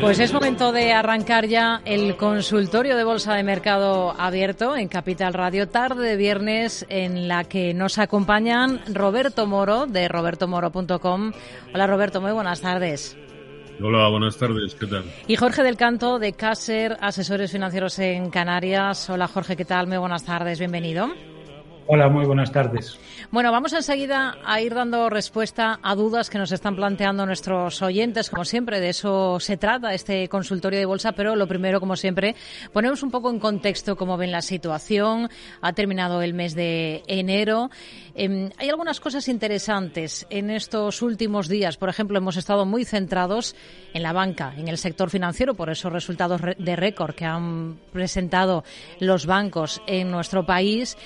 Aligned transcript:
Pues 0.00 0.18
es 0.18 0.32
momento 0.32 0.72
de 0.72 0.92
arrancar 0.92 1.46
ya 1.46 1.82
el 1.84 2.16
consultorio 2.16 2.96
de 2.96 3.04
Bolsa 3.04 3.34
de 3.34 3.42
Mercado 3.42 4.14
abierto 4.18 4.76
en 4.76 4.88
Capital 4.88 5.34
Radio, 5.34 5.68
tarde 5.68 6.08
de 6.08 6.16
viernes, 6.16 6.86
en 6.88 7.28
la 7.28 7.44
que 7.44 7.74
nos 7.74 7.98
acompañan 7.98 8.80
Roberto 8.92 9.46
Moro 9.46 9.86
de 9.86 10.08
robertomoro.com. 10.08 11.32
Hola 11.74 11.86
Roberto, 11.86 12.20
muy 12.20 12.32
buenas 12.32 12.60
tardes. 12.60 13.16
Hola, 13.80 14.08
buenas 14.08 14.36
tardes, 14.36 14.74
¿qué 14.74 14.86
tal? 14.86 15.04
Y 15.26 15.36
Jorge 15.36 15.62
del 15.62 15.76
Canto 15.76 16.18
de 16.18 16.32
Caser, 16.32 16.96
asesores 17.00 17.52
financieros 17.52 17.98
en 17.98 18.30
Canarias. 18.30 19.08
Hola 19.10 19.28
Jorge, 19.28 19.56
¿qué 19.56 19.64
tal? 19.64 19.86
Muy 19.86 19.98
buenas 19.98 20.24
tardes, 20.24 20.58
bienvenido. 20.58 21.08
Hola, 21.90 22.10
muy 22.10 22.26
buenas 22.26 22.52
tardes. 22.52 22.98
Bueno, 23.30 23.50
vamos 23.50 23.72
enseguida 23.72 24.36
a 24.44 24.60
ir 24.60 24.74
dando 24.74 25.08
respuesta 25.08 25.80
a 25.82 25.94
dudas 25.94 26.28
que 26.28 26.36
nos 26.36 26.52
están 26.52 26.76
planteando 26.76 27.24
nuestros 27.24 27.80
oyentes. 27.80 28.28
Como 28.28 28.44
siempre, 28.44 28.78
de 28.78 28.90
eso 28.90 29.40
se 29.40 29.56
trata 29.56 29.94
este 29.94 30.28
consultorio 30.28 30.78
de 30.78 30.84
bolsa, 30.84 31.12
pero 31.12 31.34
lo 31.34 31.48
primero, 31.48 31.80
como 31.80 31.96
siempre, 31.96 32.36
ponemos 32.74 33.02
un 33.02 33.10
poco 33.10 33.30
en 33.30 33.38
contexto 33.38 33.96
cómo 33.96 34.18
ven 34.18 34.32
la 34.32 34.42
situación. 34.42 35.30
Ha 35.62 35.72
terminado 35.72 36.20
el 36.20 36.34
mes 36.34 36.54
de 36.54 37.02
enero. 37.06 37.70
Em, 38.14 38.50
hay 38.58 38.68
algunas 38.68 39.00
cosas 39.00 39.26
interesantes 39.26 40.26
en 40.28 40.50
estos 40.50 41.00
últimos 41.00 41.48
días. 41.48 41.78
Por 41.78 41.88
ejemplo, 41.88 42.18
hemos 42.18 42.36
estado 42.36 42.66
muy 42.66 42.84
centrados 42.84 43.56
en 43.94 44.02
la 44.02 44.12
banca, 44.12 44.52
en 44.58 44.68
el 44.68 44.76
sector 44.76 45.08
financiero, 45.08 45.54
por 45.54 45.70
esos 45.70 45.90
resultados 45.90 46.42
de 46.58 46.76
récord 46.76 47.14
que 47.14 47.24
han 47.24 47.78
presentado 47.94 48.62
los 49.00 49.24
bancos 49.24 49.80
en 49.86 50.10
nuestro 50.10 50.44
país 50.44 50.98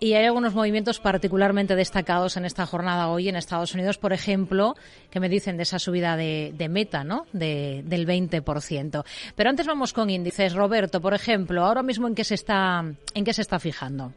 y 0.00 0.14
hay 0.14 0.24
algunos 0.24 0.54
movimientos 0.54 0.98
particularmente 0.98 1.76
destacados 1.76 2.38
en 2.38 2.46
esta 2.46 2.64
jornada 2.64 3.08
hoy 3.08 3.28
en 3.28 3.36
Estados 3.36 3.74
Unidos, 3.74 3.98
por 3.98 4.14
ejemplo, 4.14 4.74
que 5.10 5.20
me 5.20 5.28
dicen 5.28 5.58
de 5.58 5.64
esa 5.64 5.78
subida 5.78 6.16
de, 6.16 6.68
meta, 6.70 7.04
¿no? 7.04 7.26
De, 7.34 7.82
del 7.84 8.06
20%. 8.06 9.04
Pero 9.36 9.50
antes 9.50 9.66
vamos 9.66 9.92
con 9.92 10.08
índices. 10.08 10.54
Roberto, 10.54 11.02
por 11.02 11.12
ejemplo, 11.12 11.62
ahora 11.62 11.82
mismo 11.82 12.08
en 12.08 12.14
qué 12.14 12.24
se 12.24 12.34
está, 12.34 12.82
en 13.14 13.24
qué 13.24 13.34
se 13.34 13.42
está 13.42 13.60
fijando. 13.60 14.14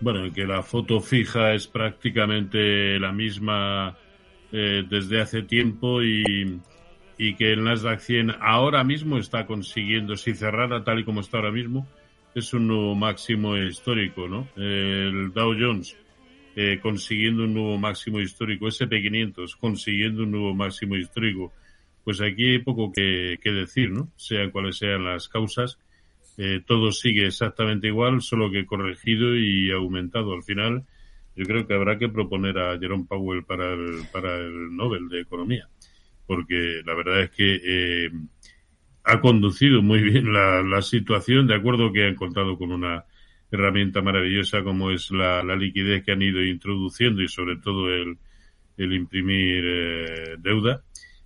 Bueno, 0.00 0.32
que 0.32 0.46
la 0.46 0.62
foto 0.62 1.00
fija 1.00 1.52
es 1.52 1.66
prácticamente 1.66 2.98
la 3.00 3.12
misma 3.12 3.98
eh, 4.52 4.84
desde 4.88 5.20
hace 5.20 5.42
tiempo 5.42 6.00
y, 6.00 6.60
y 7.18 7.34
que 7.34 7.52
el 7.52 7.64
Nasdaq 7.64 7.98
100 7.98 8.36
ahora 8.40 8.84
mismo 8.84 9.18
está 9.18 9.46
consiguiendo, 9.46 10.16
si 10.16 10.32
cerrara 10.32 10.84
tal 10.84 11.00
y 11.00 11.04
como 11.04 11.20
está 11.20 11.38
ahora 11.38 11.50
mismo, 11.50 11.86
es 12.34 12.54
un 12.54 12.68
nuevo 12.68 12.94
máximo 12.94 13.56
histórico, 13.56 14.28
¿no? 14.28 14.48
El 14.56 15.32
Dow 15.32 15.54
Jones 15.58 15.96
eh, 16.56 16.80
consiguiendo 16.82 17.44
un 17.44 17.54
nuevo 17.54 17.78
máximo 17.78 18.20
histórico, 18.20 18.66
SP500 18.66 19.56
consiguiendo 19.58 20.24
un 20.24 20.32
nuevo 20.32 20.54
máximo 20.54 20.96
histórico. 20.96 21.52
Pues 22.04 22.20
aquí 22.20 22.52
hay 22.52 22.58
poco 22.58 22.92
que, 22.92 23.38
decir, 23.42 23.90
¿no? 23.90 24.10
Sea 24.16 24.50
cuales 24.50 24.78
sean 24.78 25.04
las 25.04 25.28
causas, 25.28 25.78
eh, 26.38 26.60
todo 26.66 26.92
sigue 26.92 27.26
exactamente 27.26 27.86
igual, 27.86 28.20
solo 28.20 28.50
que 28.50 28.66
corregido 28.66 29.36
y 29.36 29.70
aumentado. 29.70 30.32
Al 30.32 30.42
final, 30.42 30.84
yo 31.36 31.44
creo 31.44 31.66
que 31.66 31.74
habrá 31.74 31.98
que 31.98 32.08
proponer 32.08 32.58
a 32.58 32.78
Jerome 32.78 33.06
Powell 33.08 33.44
para 33.44 33.72
el, 33.72 34.06
para 34.12 34.36
el 34.36 34.74
Nobel 34.74 35.08
de 35.08 35.20
Economía, 35.20 35.68
porque 36.26 36.82
la 36.84 36.94
verdad 36.94 37.22
es 37.22 37.30
que 37.30 37.60
eh, 37.62 38.10
ha 39.04 39.20
conducido 39.20 39.82
muy 39.82 40.02
bien 40.02 40.32
la, 40.32 40.82
situación, 40.82 41.46
de 41.46 41.54
acuerdo 41.54 41.92
que 41.92 42.04
ha 42.04 42.08
encontrado 42.08 42.58
con 42.58 42.72
una 42.72 43.04
herramienta 43.50 44.02
maravillosa 44.02 44.62
como 44.62 44.90
es 44.90 45.10
la, 45.10 45.42
liquidez 45.56 46.04
que 46.04 46.12
han 46.12 46.22
ido 46.22 46.42
introduciendo 46.44 47.22
y 47.22 47.28
sobre 47.28 47.56
todo 47.56 47.92
el, 47.92 48.18
el 48.76 48.92
imprimir 48.92 49.64
eh, 49.66 50.36
deuda. 50.38 50.82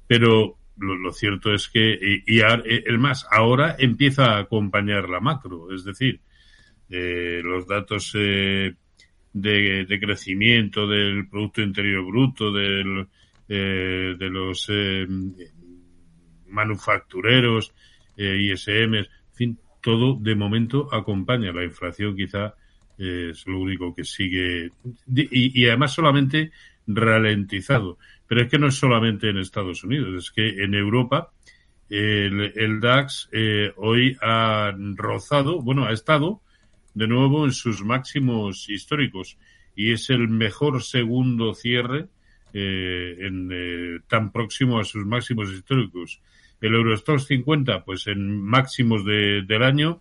Pero 0.06 0.58
lo, 0.76 1.12
cierto 1.12 1.52
es 1.52 1.68
que, 1.68 2.22
y, 2.26 2.40
el 2.40 2.98
más, 2.98 3.26
ahora 3.30 3.76
empieza 3.78 4.36
a 4.36 4.38
acompañar 4.40 5.08
la 5.08 5.20
macro, 5.20 5.72
es 5.72 5.84
decir, 5.84 6.20
eh, 6.90 7.40
los 7.42 7.66
datos 7.66 8.12
eh, 8.14 8.74
de, 9.32 9.84
de, 9.84 10.00
crecimiento 10.00 10.86
del 10.86 11.28
Producto 11.28 11.62
Interior 11.62 12.04
Bruto, 12.04 12.52
del, 12.52 13.06
de 13.46 14.30
los 14.30 14.70
manufactureros, 16.54 17.74
eh, 18.16 18.52
ISM, 18.52 18.94
en 18.94 19.06
fin, 19.32 19.58
todo 19.80 20.16
de 20.18 20.34
momento 20.34 20.88
acompaña. 20.92 21.52
La 21.52 21.64
inflación 21.64 22.16
quizá 22.16 22.54
eh, 22.96 23.30
es 23.32 23.46
lo 23.46 23.60
único 23.60 23.94
que 23.94 24.04
sigue 24.04 24.70
y, 25.06 25.66
además 25.66 25.92
solamente 25.92 26.52
ralentizado. 26.86 27.98
Pero 28.26 28.42
es 28.42 28.48
que 28.48 28.58
no 28.58 28.68
es 28.68 28.76
solamente 28.76 29.28
en 29.28 29.38
Estados 29.38 29.84
Unidos, 29.84 30.24
es 30.24 30.30
que 30.30 30.62
en 30.62 30.74
Europa 30.74 31.32
el, 31.90 32.80
DAX 32.80 33.28
eh, 33.32 33.72
hoy 33.76 34.16
ha 34.22 34.72
rozado, 34.96 35.60
bueno, 35.60 35.84
ha 35.84 35.92
estado 35.92 36.40
de 36.94 37.06
nuevo 37.06 37.44
en 37.44 37.52
sus 37.52 37.84
máximos 37.84 38.68
históricos 38.70 39.36
y 39.76 39.92
es 39.92 40.08
el 40.08 40.28
mejor 40.28 40.82
segundo 40.82 41.52
cierre 41.54 42.06
en, 42.52 44.00
tan 44.06 44.30
próximo 44.30 44.78
a 44.78 44.84
sus 44.84 45.04
máximos 45.04 45.50
históricos. 45.50 46.22
El 46.64 46.76
Eurostox 46.76 47.26
50, 47.26 47.84
pues 47.84 48.06
en 48.06 48.40
máximos 48.40 49.04
de, 49.04 49.42
del 49.42 49.62
año 49.62 50.00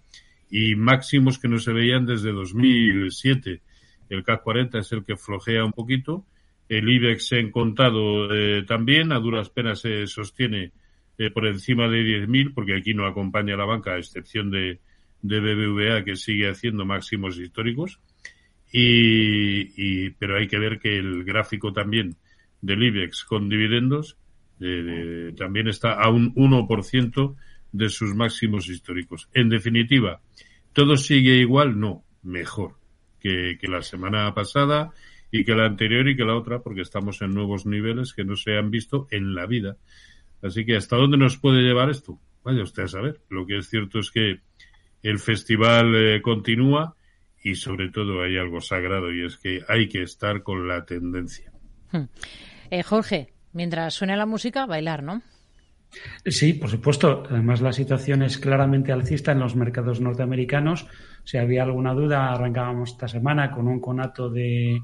y 0.49 0.75
máximos 0.75 1.37
que 1.37 1.49
no 1.49 1.59
se 1.59 1.73
veían 1.73 2.05
desde 2.05 2.31
2007. 2.31 3.61
El 4.07 4.23
CAC 4.23 4.43
40 4.43 4.79
es 4.79 4.89
el 4.93 5.03
que 5.03 5.17
flojea 5.17 5.65
un 5.65 5.73
poquito. 5.73 6.25
El 6.69 6.87
IBEX 6.87 7.33
en 7.33 7.51
contado 7.51 8.33
eh, 8.33 8.63
también, 8.65 9.11
a 9.11 9.19
duras 9.19 9.49
penas 9.49 9.81
se 9.81 10.07
sostiene 10.07 10.71
eh, 11.17 11.31
por 11.31 11.47
encima 11.47 11.89
de 11.89 12.01
10.000, 12.01 12.53
porque 12.53 12.77
aquí 12.77 12.93
no 12.93 13.07
acompaña 13.07 13.57
la 13.57 13.65
banca, 13.65 13.95
a 13.95 13.97
excepción 13.97 14.49
de, 14.49 14.79
de 15.21 15.39
BBVA, 15.41 16.05
que 16.05 16.15
sigue 16.15 16.49
haciendo 16.49 16.85
máximos 16.85 17.37
históricos. 17.37 17.99
Y, 18.71 19.73
y, 19.75 20.11
pero 20.11 20.37
hay 20.37 20.47
que 20.47 20.59
ver 20.59 20.79
que 20.79 20.95
el 20.95 21.25
gráfico 21.25 21.73
también 21.73 22.15
del 22.61 22.83
IBEX 22.83 23.25
con 23.25 23.49
dividendos 23.49 24.17
también 25.35 25.67
está 25.67 25.93
a 25.93 26.09
un 26.09 26.33
1% 26.35 27.35
de 27.71 27.89
sus 27.89 28.15
máximos 28.15 28.69
históricos. 28.69 29.29
En 29.33 29.49
definitiva, 29.49 30.21
¿todo 30.71 30.95
sigue 30.95 31.35
igual? 31.35 31.79
No, 31.79 32.03
mejor 32.21 32.75
que, 33.19 33.57
la 33.63 33.81
semana 33.81 34.33
pasada 34.33 34.91
y 35.31 35.43
que 35.43 35.55
la 35.55 35.65
anterior 35.65 36.07
y 36.07 36.15
que 36.15 36.23
la 36.23 36.35
otra, 36.35 36.59
porque 36.59 36.81
estamos 36.81 37.21
en 37.21 37.33
nuevos 37.33 37.65
niveles 37.65 38.13
que 38.13 38.23
no 38.23 38.35
se 38.35 38.57
han 38.57 38.69
visto 38.69 39.07
en 39.11 39.33
la 39.33 39.45
vida. 39.47 39.77
Así 40.41 40.65
que, 40.65 40.75
¿hasta 40.75 40.97
dónde 40.97 41.17
nos 41.17 41.37
puede 41.37 41.61
llevar 41.61 41.89
esto? 41.89 42.19
Vaya 42.43 42.63
usted 42.63 42.83
a 42.83 42.87
saber. 42.87 43.21
Lo 43.29 43.45
que 43.45 43.57
es 43.57 43.69
cierto 43.69 43.99
es 43.99 44.11
que 44.11 44.41
el 45.01 45.19
festival 45.19 45.95
eh, 45.95 46.21
continúa 46.21 46.95
y 47.43 47.55
sobre 47.55 47.89
todo 47.89 48.21
hay 48.21 48.37
algo 48.37 48.61
sagrado 48.61 49.11
y 49.11 49.25
es 49.25 49.37
que 49.37 49.61
hay 49.67 49.87
que 49.87 50.03
estar 50.03 50.43
con 50.43 50.67
la 50.67 50.85
tendencia. 50.85 51.51
Hmm. 51.91 52.05
Eh, 52.69 52.83
Jorge, 52.83 53.33
mientras 53.53 53.93
suene 53.93 54.17
la 54.17 54.25
música, 54.25 54.65
bailar, 54.65 55.03
¿no? 55.03 55.21
Sí, 56.25 56.53
por 56.53 56.69
supuesto. 56.69 57.23
Además, 57.29 57.61
la 57.61 57.73
situación 57.73 58.23
es 58.23 58.37
claramente 58.37 58.91
alcista 58.91 59.31
en 59.31 59.39
los 59.39 59.55
mercados 59.55 60.01
norteamericanos. 60.01 60.87
Si 61.23 61.37
había 61.37 61.63
alguna 61.63 61.93
duda, 61.93 62.31
arrancábamos 62.31 62.91
esta 62.91 63.07
semana 63.07 63.51
con 63.51 63.67
un 63.67 63.79
conato 63.79 64.29
de, 64.29 64.81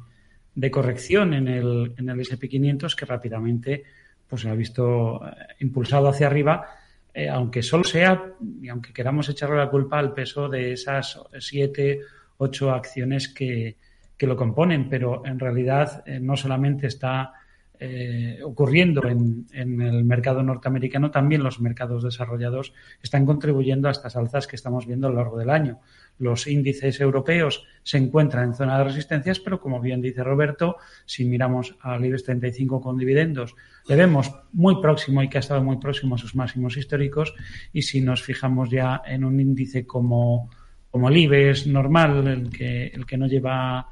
corrección 0.72 1.34
en 1.34 1.48
el, 1.48 1.94
en 1.98 2.10
el 2.10 2.20
SP500 2.20 2.96
que 2.96 3.06
rápidamente 3.06 3.84
pues, 4.28 4.44
se 4.44 4.50
ha 4.50 4.56
visto 4.56 5.26
eh, 5.26 5.32
impulsado 5.62 6.10
hacia 6.10 6.28
arriba, 6.28 6.68
eh, 7.14 7.28
aunque 7.28 7.64
solo 7.64 7.84
sea, 7.84 8.34
y 8.62 8.70
aunque 8.70 8.94
queramos 8.94 9.28
echarle 9.30 9.58
la 9.58 9.70
culpa 9.70 9.98
al 9.98 10.14
peso 10.14 10.48
de 10.48 10.74
esas 10.74 11.20
siete, 11.40 12.02
ocho 12.38 12.72
acciones 12.72 13.30
que, 13.30 13.78
que 14.20 14.28
lo 14.28 14.36
componen, 14.36 14.90
pero 14.90 15.26
en 15.26 15.40
realidad 15.40 16.04
eh, 16.06 16.20
no 16.20 16.36
solamente 16.36 16.88
está 16.88 17.34
eh, 17.82 18.40
ocurriendo 18.44 19.02
en, 19.08 19.46
el 19.54 20.04
mercado 20.04 20.44
norteamericano, 20.44 21.12
también 21.12 21.44
los 21.44 21.62
mercados 21.62 22.04
desarrollados 22.04 22.74
están 23.02 23.26
contribuyendo 23.26 23.88
a 23.88 23.92
estas 23.92 24.18
alzas 24.18 24.48
que 24.48 24.58
estamos 24.58 24.86
viendo 24.86 25.08
a 25.08 25.12
lo 25.12 25.16
largo 25.16 25.38
del 25.38 25.50
año. 25.50 25.80
Los 26.18 26.48
índices 26.48 27.00
europeos 27.00 27.66
se 27.84 27.98
encuentran 27.98 28.50
en 28.50 28.54
zona 28.54 28.78
de 28.78 28.84
resistencias, 28.84 29.40
pero 29.40 29.62
como 29.62 29.80
bien 29.80 30.02
dice 30.02 30.26
Roberto, 30.26 30.76
si 31.06 31.24
miramos 31.24 31.78
al 31.80 32.04
IBEX 32.04 32.26
35 32.26 32.82
con 32.82 32.98
dividendos, 32.98 33.56
le 33.88 33.96
vemos 33.96 34.30
muy 34.52 34.82
próximo 34.82 35.24
y 35.24 35.30
que 35.30 35.38
ha 35.38 35.40
estado 35.40 35.64
muy 35.64 35.78
próximo 35.78 36.16
a 36.16 36.18
sus 36.18 36.36
máximos 36.36 36.76
históricos. 36.76 37.34
Y 37.72 37.84
si 37.84 38.02
nos 38.02 38.22
fijamos 38.22 38.70
ya 38.70 39.02
en 39.06 39.24
un 39.24 39.40
índice 39.40 39.88
como, 39.88 40.50
como 40.92 41.08
el 41.08 41.16
IBEX 41.16 41.68
normal, 41.68 42.28
el 42.28 42.50
que, 42.50 42.88
el 42.88 43.06
que 43.06 43.18
no 43.18 43.28
lleva 43.28 43.88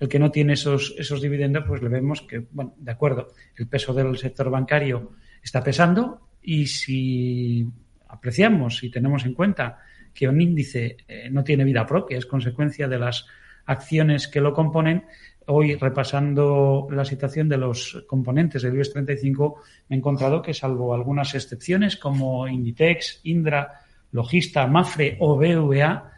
el 0.00 0.08
que 0.08 0.18
no 0.18 0.30
tiene 0.30 0.54
esos, 0.54 0.94
esos 0.98 1.20
dividendos, 1.20 1.64
pues 1.68 1.82
le 1.82 1.90
vemos 1.90 2.22
que, 2.22 2.46
bueno, 2.50 2.74
de 2.78 2.90
acuerdo, 2.90 3.28
el 3.56 3.68
peso 3.68 3.92
del 3.92 4.16
sector 4.16 4.50
bancario 4.50 5.12
está 5.42 5.62
pesando 5.62 6.28
y 6.42 6.66
si 6.66 7.68
apreciamos 8.08 8.82
y 8.82 8.90
tenemos 8.90 9.26
en 9.26 9.34
cuenta 9.34 9.78
que 10.12 10.26
un 10.26 10.40
índice 10.40 10.96
eh, 11.06 11.28
no 11.30 11.44
tiene 11.44 11.64
vida 11.64 11.86
propia, 11.86 12.18
es 12.18 12.26
consecuencia 12.26 12.88
de 12.88 12.98
las 12.98 13.26
acciones 13.66 14.26
que 14.26 14.40
lo 14.40 14.54
componen, 14.54 15.04
hoy 15.46 15.74
repasando 15.76 16.88
la 16.90 17.04
situación 17.04 17.48
de 17.48 17.58
los 17.58 18.04
componentes 18.06 18.62
del 18.62 18.74
IBEX 18.74 18.92
35, 18.92 19.62
me 19.88 19.96
he 19.96 19.98
encontrado 19.98 20.40
que 20.40 20.54
salvo 20.54 20.94
algunas 20.94 21.34
excepciones 21.34 21.96
como 21.96 22.48
Inditex, 22.48 23.20
Indra, 23.24 23.80
Logista, 24.12 24.66
Mafre 24.66 25.16
o 25.20 25.36
BVA, 25.36 26.12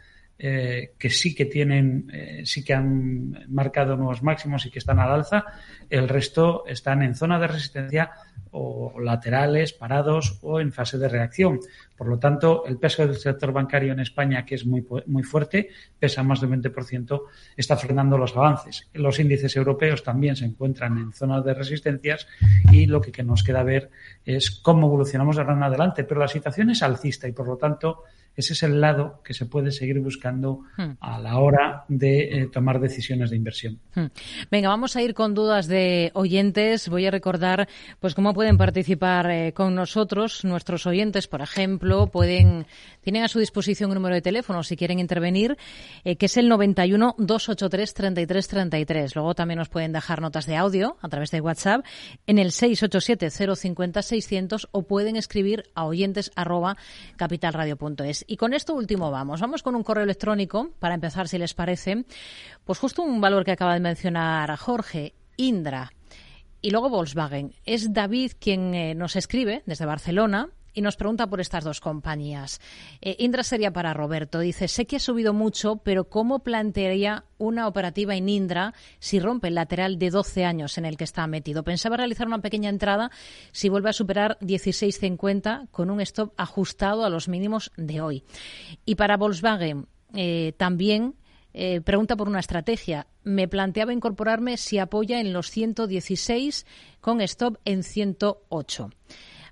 eh, 0.45 0.95
que 0.99 1.09
sí 1.09 1.33
que 1.33 1.45
tienen, 1.45 2.11
eh, 2.11 2.41
sí 2.43 2.65
que 2.65 2.73
han 2.73 3.45
marcado 3.47 3.95
nuevos 3.95 4.21
máximos 4.21 4.65
y 4.65 4.71
que 4.71 4.79
están 4.79 4.99
al 4.99 5.09
alza. 5.09 5.45
El 5.89 6.09
resto 6.09 6.65
están 6.67 7.01
en 7.01 7.15
zona 7.15 7.39
de 7.39 7.47
resistencia 7.47 8.11
o 8.51 8.99
laterales, 8.99 9.71
parados 9.71 10.39
o 10.41 10.59
en 10.59 10.73
fase 10.73 10.97
de 10.97 11.07
reacción. 11.07 11.61
Por 11.95 12.09
lo 12.09 12.19
tanto, 12.19 12.65
el 12.65 12.77
peso 12.77 13.07
del 13.07 13.15
sector 13.15 13.53
bancario 13.53 13.93
en 13.93 14.01
España, 14.01 14.43
que 14.43 14.55
es 14.55 14.65
muy, 14.65 14.85
muy 15.05 15.23
fuerte, 15.23 15.69
pesa 15.97 16.23
más 16.23 16.41
del 16.41 16.49
20%, 16.49 17.21
está 17.55 17.77
frenando 17.77 18.17
los 18.17 18.35
avances. 18.35 18.89
Los 18.91 19.21
índices 19.21 19.55
europeos 19.55 20.03
también 20.03 20.35
se 20.35 20.43
encuentran 20.43 20.97
en 20.97 21.13
zonas 21.13 21.45
de 21.45 21.53
resistencias 21.53 22.27
y 22.69 22.85
lo 22.85 22.99
que, 22.99 23.13
que 23.13 23.23
nos 23.23 23.43
queda 23.43 23.63
ver 23.63 23.89
es 24.25 24.51
cómo 24.51 24.87
evolucionamos 24.87 25.37
de 25.37 25.43
ahora 25.43 25.55
en 25.55 25.63
adelante. 25.63 26.03
Pero 26.03 26.19
la 26.19 26.27
situación 26.27 26.69
es 26.69 26.83
alcista 26.83 27.29
y, 27.29 27.31
por 27.31 27.47
lo 27.47 27.55
tanto, 27.55 28.03
ese 28.35 28.53
es 28.53 28.63
el 28.63 28.81
lado 28.81 29.21
que 29.23 29.33
se 29.33 29.45
puede 29.45 29.71
seguir 29.71 29.99
buscando 29.99 30.61
hmm. 30.77 30.97
a 30.99 31.19
la 31.19 31.37
hora 31.37 31.85
de 31.87 32.41
eh, 32.41 32.47
tomar 32.51 32.79
decisiones 32.79 33.29
de 33.29 33.35
inversión. 33.35 33.79
Hmm. 33.93 34.07
Venga, 34.49 34.69
vamos 34.69 34.95
a 34.95 35.01
ir 35.01 35.13
con 35.13 35.33
dudas 35.33 35.67
de 35.67 36.11
oyentes. 36.13 36.89
Voy 36.89 37.05
a 37.05 37.11
recordar 37.11 37.67
pues 37.99 38.15
cómo 38.15 38.33
pueden 38.33 38.57
participar 38.57 39.29
eh, 39.29 39.53
con 39.53 39.75
nosotros 39.75 40.43
nuestros 40.43 40.87
oyentes, 40.87 41.27
por 41.27 41.41
ejemplo, 41.41 42.07
pueden 42.07 42.65
tienen 43.01 43.23
a 43.23 43.27
su 43.27 43.39
disposición 43.39 43.91
un 43.91 43.95
número 43.95 44.15
de 44.15 44.21
teléfono 44.21 44.63
si 44.63 44.77
quieren 44.77 44.99
intervenir, 44.99 45.57
eh, 46.03 46.15
que 46.15 46.25
es 46.25 46.37
el 46.37 46.49
91 46.49 47.15
283 47.17 47.93
33 47.93 48.47
33. 48.47 49.15
Luego 49.15 49.35
también 49.35 49.59
nos 49.59 49.69
pueden 49.69 49.91
dejar 49.91 50.21
notas 50.21 50.45
de 50.45 50.55
audio 50.55 50.97
a 51.01 51.09
través 51.09 51.29
de 51.31 51.41
WhatsApp 51.41 51.85
en 52.25 52.39
el 52.39 52.51
687 52.51 53.29
050 53.55 54.01
600 54.01 54.69
o 54.71 54.83
pueden 54.83 55.17
escribir 55.17 55.65
a 55.75 55.85
oyentes 55.85 56.31
arroba 56.35 56.77
capitalradio.es. 57.17 58.22
Y 58.27 58.37
con 58.37 58.53
esto 58.53 58.73
último 58.73 59.11
vamos. 59.11 59.41
Vamos 59.41 59.63
con 59.63 59.75
un 59.75 59.83
correo 59.83 60.03
electrónico, 60.03 60.71
para 60.79 60.95
empezar, 60.95 61.27
si 61.27 61.37
les 61.37 61.53
parece. 61.53 62.05
Pues 62.63 62.79
justo 62.79 63.01
un 63.01 63.21
valor 63.21 63.43
que 63.43 63.51
acaba 63.51 63.73
de 63.73 63.79
mencionar 63.79 64.55
Jorge, 64.57 65.13
Indra. 65.37 65.91
Y 66.61 66.71
luego 66.71 66.89
Volkswagen. 66.89 67.53
Es 67.65 67.93
David 67.93 68.33
quien 68.39 68.73
eh, 68.73 68.95
nos 68.95 69.15
escribe 69.15 69.63
desde 69.65 69.85
Barcelona 69.85 70.49
y 70.73 70.81
nos 70.81 70.95
pregunta 70.95 71.27
por 71.27 71.41
estas 71.41 71.63
dos 71.63 71.79
compañías. 71.79 72.59
Eh, 73.01 73.15
Indra 73.19 73.43
sería 73.43 73.71
para 73.71 73.93
Roberto. 73.93 74.39
Dice, 74.39 74.67
sé 74.67 74.85
que 74.85 74.97
ha 74.97 74.99
subido 74.99 75.33
mucho, 75.33 75.77
pero 75.77 76.09
¿cómo 76.09 76.39
plantearía 76.39 77.25
una 77.37 77.67
operativa 77.67 78.15
en 78.15 78.29
Indra 78.29 78.73
si 78.99 79.19
rompe 79.19 79.49
el 79.49 79.55
lateral 79.55 79.99
de 79.99 80.09
12 80.09 80.45
años 80.45 80.77
en 80.77 80.85
el 80.85 80.97
que 80.97 81.03
está 81.03 81.27
metido? 81.27 81.63
Pensaba 81.63 81.97
realizar 81.97 82.27
una 82.27 82.41
pequeña 82.41 82.69
entrada 82.69 83.11
si 83.51 83.69
vuelve 83.69 83.89
a 83.89 83.93
superar 83.93 84.37
16.50 84.41 85.69
con 85.71 85.89
un 85.89 86.01
stop 86.01 86.33
ajustado 86.37 87.05
a 87.05 87.09
los 87.09 87.27
mínimos 87.27 87.71
de 87.77 88.01
hoy. 88.01 88.23
Y 88.85 88.95
para 88.95 89.17
Volkswagen 89.17 89.87
eh, 90.13 90.53
también 90.57 91.15
eh, 91.53 91.81
pregunta 91.81 92.15
por 92.15 92.27
una 92.27 92.39
estrategia. 92.39 93.07
Me 93.23 93.47
planteaba 93.47 93.93
incorporarme 93.93 94.57
si 94.57 94.79
apoya 94.79 95.19
en 95.19 95.33
los 95.33 95.49
116 95.51 96.65
con 96.99 97.21
stop 97.21 97.57
en 97.63 97.83
108. 97.83 98.89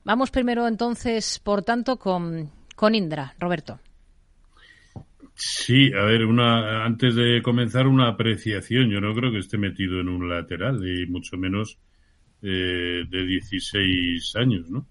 Vamos 0.04 0.32
primero 0.32 0.68
entonces, 0.68 1.40
por 1.40 1.64
tanto, 1.64 1.98
con, 1.98 2.50
con 2.76 2.96
Indra. 2.96 3.36
Roberto. 3.40 3.80
Sí, 5.36 5.92
a 5.94 6.04
ver, 6.04 6.26
una, 6.26 6.86
antes 6.86 7.16
de 7.16 7.42
comenzar 7.42 7.88
una 7.88 8.10
apreciación, 8.10 8.90
yo 8.90 9.02
no 9.02 9.16
creo 9.16 9.32
que 9.32 9.40
esté 9.40 9.58
metido 9.58 10.00
en 10.00 10.10
un 10.10 10.30
lateral, 10.30 10.80
y 10.88 11.08
mucho 11.08 11.38
menos 11.38 11.80
eh, 12.42 13.06
de 13.10 13.26
16 13.26 14.36
años, 14.36 14.70
¿no? 14.70 14.88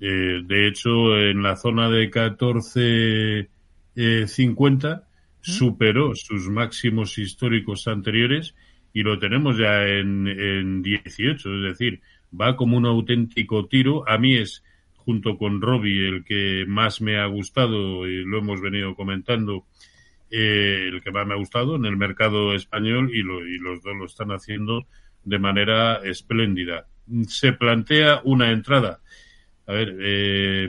Eh, 0.00 0.42
de 0.44 0.68
hecho, 0.68 1.16
en 1.16 1.42
la 1.42 1.54
zona 1.56 1.88
de 1.88 2.10
14.50 2.10 3.48
eh, 3.94 5.06
superó 5.40 6.14
sus 6.14 6.48
máximos 6.48 7.18
históricos 7.18 7.86
anteriores 7.86 8.54
y 8.92 9.02
lo 9.02 9.18
tenemos 9.18 9.56
ya 9.58 9.82
en, 9.86 10.26
en 10.26 10.82
18, 10.82 11.54
es 11.56 11.62
decir, 11.62 12.00
va 12.38 12.56
como 12.56 12.76
un 12.76 12.86
auténtico 12.86 13.66
tiro. 13.66 14.08
A 14.08 14.18
mí 14.18 14.34
es, 14.34 14.62
junto 14.96 15.36
con 15.36 15.60
Robbie, 15.60 16.08
el 16.08 16.24
que 16.24 16.64
más 16.66 17.00
me 17.00 17.18
ha 17.18 17.26
gustado, 17.26 18.06
y 18.08 18.24
lo 18.24 18.38
hemos 18.38 18.60
venido 18.60 18.94
comentando, 18.94 19.66
eh, 20.30 20.88
el 20.92 21.02
que 21.02 21.10
más 21.10 21.26
me 21.26 21.34
ha 21.34 21.38
gustado 21.38 21.76
en 21.76 21.84
el 21.84 21.96
mercado 21.96 22.54
español 22.54 23.10
y, 23.12 23.20
y 23.20 23.58
los 23.58 23.82
dos 23.82 23.96
lo 23.96 24.06
están 24.06 24.30
haciendo 24.30 24.86
de 25.24 25.38
manera 25.38 25.96
espléndida. 26.04 26.86
Se 27.28 27.52
plantea 27.52 28.22
una 28.24 28.50
entrada. 28.50 29.00
A 29.66 29.72
ver, 29.72 29.96
eh, 30.00 30.68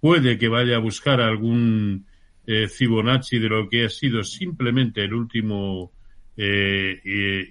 puede 0.00 0.38
que 0.38 0.48
vaya 0.48 0.76
a 0.76 0.80
buscar 0.80 1.20
algún 1.20 2.06
eh, 2.46 2.68
Fibonacci 2.68 3.38
de 3.38 3.48
lo 3.48 3.68
que 3.68 3.84
ha 3.84 3.88
sido 3.88 4.22
simplemente 4.22 5.04
el 5.04 5.14
último 5.14 5.92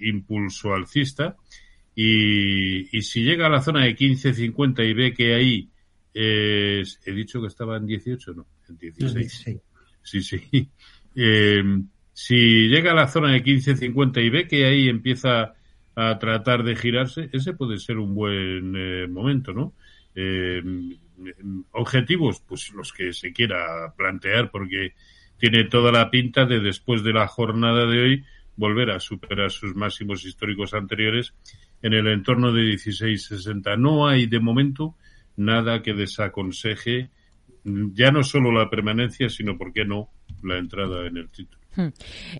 impulso 0.00 0.72
alcista 0.72 1.36
y, 2.00 3.02
si 3.02 3.24
llega 3.24 3.46
a 3.46 3.50
la 3.50 3.60
zona 3.60 3.84
de 3.84 3.96
15-50 3.96 4.88
y 4.88 4.94
ve 4.94 5.12
que 5.12 5.34
ahí, 5.34 5.68
he 6.14 6.84
dicho 7.06 7.40
que 7.40 7.48
estaba 7.48 7.76
en 7.76 7.86
18, 7.86 8.34
no, 8.34 8.46
en 8.68 8.78
16. 8.78 9.60
Sí, 10.02 10.22
sí. 10.22 10.68
Eh, 11.20 11.64
si 12.12 12.68
llega 12.68 12.92
a 12.92 12.94
la 12.94 13.08
zona 13.08 13.32
de 13.32 13.42
15-50 13.42 14.24
y 14.24 14.30
ve 14.30 14.46
que 14.46 14.66
ahí 14.66 14.88
empieza 14.88 15.54
a 15.96 16.18
tratar 16.20 16.62
de 16.62 16.76
girarse, 16.76 17.28
ese 17.32 17.54
puede 17.54 17.78
ser 17.78 17.98
un 17.98 18.14
buen 18.14 18.74
eh, 18.76 19.08
momento, 19.08 19.52
¿no? 19.52 19.74
Eh, 20.14 20.62
objetivos, 21.72 22.40
pues 22.46 22.72
los 22.72 22.92
que 22.92 23.12
se 23.12 23.32
quiera 23.32 23.92
plantear, 23.96 24.52
porque 24.52 24.92
tiene 25.38 25.64
toda 25.64 25.90
la 25.90 26.08
pinta 26.08 26.44
de 26.44 26.60
después 26.60 27.02
de 27.02 27.14
la 27.14 27.26
jornada 27.26 27.84
de 27.86 28.00
hoy 28.00 28.24
volver 28.54 28.92
a 28.92 29.00
superar 29.00 29.50
sus 29.50 29.74
máximos 29.74 30.24
históricos 30.24 30.74
anteriores 30.74 31.34
en 31.82 31.92
el 31.92 32.06
entorno 32.08 32.52
de 32.52 32.62
1660. 32.62 33.76
No 33.76 34.06
hay 34.06 34.26
de 34.26 34.40
momento 34.40 34.96
nada 35.36 35.82
que 35.82 35.94
desaconseje 35.94 37.10
ya 37.64 38.10
no 38.10 38.22
solo 38.22 38.52
la 38.52 38.70
permanencia, 38.70 39.28
sino, 39.28 39.56
¿por 39.56 39.72
qué 39.72 39.84
no?, 39.84 40.10
la 40.42 40.58
entrada 40.58 41.06
en 41.06 41.16
el 41.16 41.28
título. 41.28 41.58
Hmm. 41.74 41.88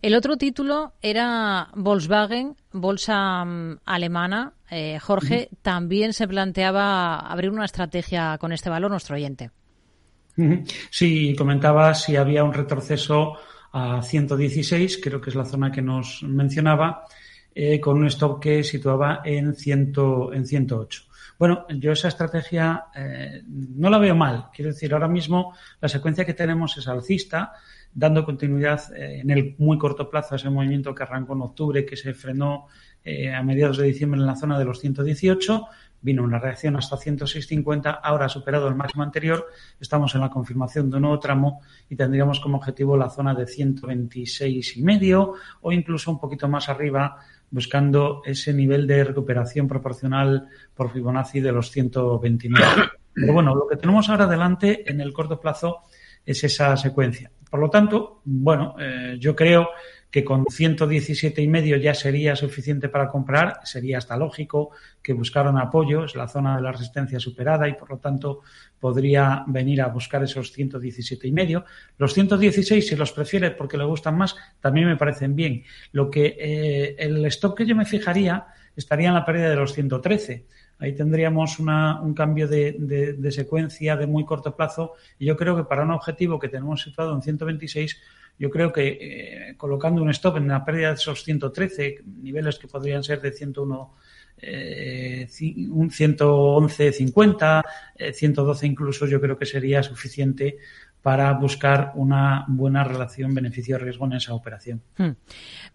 El 0.03 0.15
otro 0.15 0.37
título 0.37 0.95
era 1.03 1.69
Volkswagen, 1.75 2.57
bolsa 2.73 3.45
mm, 3.45 3.81
alemana. 3.85 4.53
Eh, 4.71 4.99
Jorge, 5.01 5.51
también 5.63 6.13
se 6.13 6.29
planteaba 6.29 7.19
abrir 7.19 7.51
una 7.51 7.65
estrategia 7.65 8.39
con 8.39 8.53
este 8.53 8.71
valor 8.71 8.91
nuestro 8.91 9.17
oyente. 9.17 9.51
Sí, 10.91 11.35
comentaba 11.37 11.95
si 11.95 12.15
había 12.15 12.45
un 12.45 12.53
retroceso 12.53 13.39
a 13.73 14.01
116, 14.01 15.01
creo 15.03 15.21
que 15.21 15.31
es 15.31 15.37
la 15.37 15.45
zona 15.45 15.73
que 15.73 15.83
nos 15.83 16.23
mencionaba, 16.23 17.05
eh, 17.61 17.81
con 17.81 17.97
un 17.97 18.07
stop 18.07 18.39
que 18.41 18.63
situaba 18.63 19.21
en, 19.25 19.53
ciento, 19.53 20.33
en 20.33 20.47
108. 20.47 21.03
Bueno, 21.41 21.67
yo 21.71 21.91
esa 21.91 22.07
estrategia 22.07 22.85
eh, 22.95 23.43
no 23.49 23.91
la 23.91 23.99
veo 23.99 24.15
mal. 24.15 24.45
Quiero 24.55 24.71
decir, 24.71 24.93
ahora 24.93 25.09
mismo 25.09 25.57
la 25.81 25.89
secuencia 25.89 26.25
que 26.25 26.35
tenemos 26.35 26.79
es 26.79 26.87
alcista, 26.87 27.55
dando 27.93 28.25
continuidad 28.25 28.95
eh, 28.95 29.23
en 29.23 29.31
el 29.31 29.57
muy 29.59 29.77
corto 29.77 30.09
plazo 30.09 30.35
a 30.35 30.37
ese 30.37 30.51
movimiento 30.51 30.95
que 30.95 31.03
arrancó 31.03 31.33
en 31.33 31.43
octubre, 31.43 31.85
que 31.85 31.97
se 31.97 32.15
frenó 32.15 32.69
a 33.35 33.43
mediados 33.43 33.79
de 33.79 33.87
diciembre 33.87 34.21
en 34.21 34.27
la 34.27 34.37
zona 34.37 34.59
de 34.59 34.67
los 34.67 34.81
118. 34.81 35.67
Vino 36.01 36.23
una 36.23 36.39
reacción 36.39 36.77
hasta 36.77 36.97
106.50, 36.97 38.01
ahora 38.03 38.27
ha 38.27 38.29
superado 38.29 38.69
el 38.69 38.77
máximo 38.77 39.03
anterior. 39.03 39.47
Estamos 39.81 40.15
en 40.15 40.21
la 40.21 40.31
confirmación 40.31 40.91
de 40.91 40.97
un 40.97 41.03
nuevo 41.03 41.19
tramo 41.19 41.63
y 41.89 41.97
tendríamos 41.97 42.39
como 42.39 42.59
objetivo 42.59 42.97
la 42.97 43.11
zona 43.11 43.35
de 43.35 43.47
126 43.47 44.77
y 44.77 44.83
medio 44.83 45.35
o 45.63 45.73
incluso 45.73 46.11
un 46.11 46.21
poquito 46.21 46.47
más 46.47 46.69
arriba 46.69 47.17
buscando 47.51 48.23
ese 48.25 48.53
nivel 48.53 48.87
de 48.87 49.05
recuperación 49.05 49.69
proporcional 49.69 50.49
por 50.75 50.93
Fibonacci 50.93 51.41
de 51.41 51.53
los 51.53 51.71
129. 51.71 52.65
Pero 53.15 53.33
bueno, 53.33 53.55
lo 53.55 53.67
que 53.67 53.77
tenemos 53.77 54.09
ahora 54.09 54.25
adelante 54.25 54.91
en 54.91 55.01
el 55.01 55.13
corto 55.13 55.41
plazo 55.41 55.81
es 56.25 56.45
esa 56.45 56.77
secuencia. 56.77 57.31
Por 57.51 57.61
lo 57.61 57.71
tanto, 57.71 58.21
bueno, 58.25 58.77
eh, 58.79 59.17
yo 59.19 59.35
creo 59.35 59.69
que 60.11 60.25
con 60.25 60.47
117 60.49 61.43
y 61.43 61.49
medio 61.49 61.77
ya 61.77 61.95
sería 61.95 62.35
suficiente 62.35 62.89
para 62.89 63.09
comprar, 63.09 63.61
sería 63.65 63.99
hasta 63.99 64.17
lógico 64.17 64.71
que 65.03 65.13
buscaran 65.13 65.59
apoyo, 65.59 66.05
es 66.05 66.15
la 66.15 66.29
zona 66.29 66.57
de 66.57 66.63
la 66.63 66.73
resistencia 66.73 67.21
superada 67.21 67.69
y 67.69 67.75
por 67.75 67.91
lo 67.91 67.99
tanto 67.99 68.41
podría 68.81 69.45
venir 69.47 69.83
a 69.83 69.89
buscar 69.89 70.23
esos 70.23 70.53
117 70.53 71.29
y 71.29 71.33
medio. 71.33 71.65
Los 71.99 72.15
116, 72.15 72.87
si 72.87 72.97
los 72.97 73.13
prefiere 73.13 73.51
porque 73.51 73.77
le 73.77 73.85
gustan 73.85 74.17
más, 74.17 74.37
también 74.61 74.87
me 74.87 74.97
parecen 74.97 75.37
bien. 75.37 75.65
Lo 75.93 76.11
que 76.11 76.37
eh, 76.39 76.97
el 76.99 77.25
stop 77.27 77.57
que 77.57 77.67
yo 77.67 77.77
me 77.77 77.85
fijaría 77.85 78.47
estaría 78.77 79.09
en 79.09 79.15
la 79.15 79.25
pérdida 79.25 79.51
de 79.51 79.57
los 79.57 79.73
113. 79.73 80.47
Ahí 80.79 80.95
tendríamos 80.95 81.59
un 81.59 82.15
cambio 82.15 82.47
de, 82.47 83.31
secuencia 83.31 83.97
de 83.97 84.07
muy 84.07 84.25
corto 84.25 84.55
plazo 84.55 84.95
y 85.19 85.27
yo 85.27 85.37
creo 85.37 85.57
que 85.57 85.65
para 85.65 85.83
un 85.83 85.91
objetivo 85.91 86.39
que 86.39 86.49
tenemos 86.49 86.83
situado 86.83 87.15
en 87.15 87.23
126 87.23 88.01
Yo 88.39 88.51
creo 88.51 88.73
que 88.73 88.99
eh, 89.01 89.55
colocando 89.57 90.01
un 90.01 90.11
stop 90.11 90.37
en 90.37 90.47
la 90.47 90.65
pérdida 90.65 90.89
de 90.89 90.95
esos 90.95 91.25
113 91.25 92.03
niveles 92.23 92.59
que 92.59 92.69
podrían 92.69 93.03
ser 93.03 93.21
de 93.21 93.33
101 93.33 93.95
eh, 94.41 95.29
un 95.71 95.91
111, 95.91 96.93
50, 96.93 97.65
112 98.13 98.67
incluso, 98.69 99.07
yo 99.07 99.21
creo 99.21 99.37
que 99.37 99.47
sería 99.47 99.83
suficiente 99.83 100.59
para 101.03 101.33
buscar 101.33 101.93
una 101.95 102.45
buena 102.49 102.85
relación 102.85 103.35
beneficio-riesgo 103.35 104.07
en 104.07 104.13
esa 104.13 104.35
operación. 104.35 104.83
Hmm. 104.97 105.13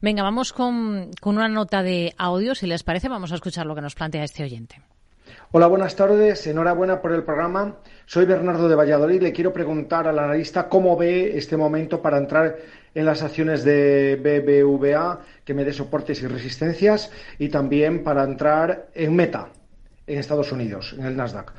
Venga, 0.02 0.24
vamos 0.24 0.54
con 0.54 1.12
una 1.24 1.48
nota 1.48 1.84
de 1.84 2.14
audio. 2.18 2.56
Si 2.56 2.68
les 2.68 2.84
parece, 2.84 3.10
vamos 3.10 3.32
a 3.32 3.36
escuchar 3.36 3.66
lo 3.66 3.76
que 3.76 3.82
nos 3.82 3.96
plantea 3.96 4.24
este 4.24 4.44
oyente. 4.44 4.82
Hola, 5.52 5.68
buenas 5.68 5.96
tardes. 5.96 6.48
Enhorabuena 6.48 7.02
por 7.02 7.12
el 7.14 7.24
programa. 7.24 7.78
Soy 8.06 8.26
Bernardo 8.26 8.68
de 8.68 8.76
Valladolid. 8.76 9.22
Le 9.22 9.32
quiero 9.32 9.54
preguntar 9.54 10.08
al 10.08 10.20
analista 10.20 10.68
cómo 10.68 10.98
ve 10.98 11.38
este 11.38 11.58
momento 11.58 12.02
para 12.02 12.18
entrar 12.18 12.58
en 12.96 13.06
las 13.06 13.24
acciones 13.24 13.64
de 13.64 14.16
BBVA, 14.16 15.20
que 15.44 15.54
me 15.54 15.64
dé 15.64 15.74
soportes 15.74 16.22
y 16.22 16.28
resistencias, 16.28 17.12
y 17.40 17.50
también 17.50 18.04
para 18.04 18.24
entrar 18.24 18.88
en 18.94 19.16
Meta, 19.16 19.50
en 20.08 20.20
Estados 20.20 20.52
Unidos, 20.52 20.96
en 20.98 21.06
el 21.06 21.16
Nasdaq. 21.16 21.52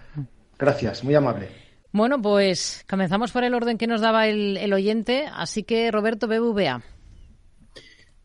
Gracias, 0.58 1.02
muy 1.04 1.14
amable. 1.14 1.48
Bueno, 1.92 2.20
pues 2.20 2.84
comenzamos 2.88 3.30
por 3.30 3.44
el 3.44 3.54
orden 3.54 3.78
que 3.78 3.86
nos 3.86 4.00
daba 4.00 4.26
el, 4.26 4.72
oyente. 4.72 5.26
Así 5.32 5.62
que, 5.62 5.90
Roberto, 5.92 6.26
BBVA. 6.26 6.82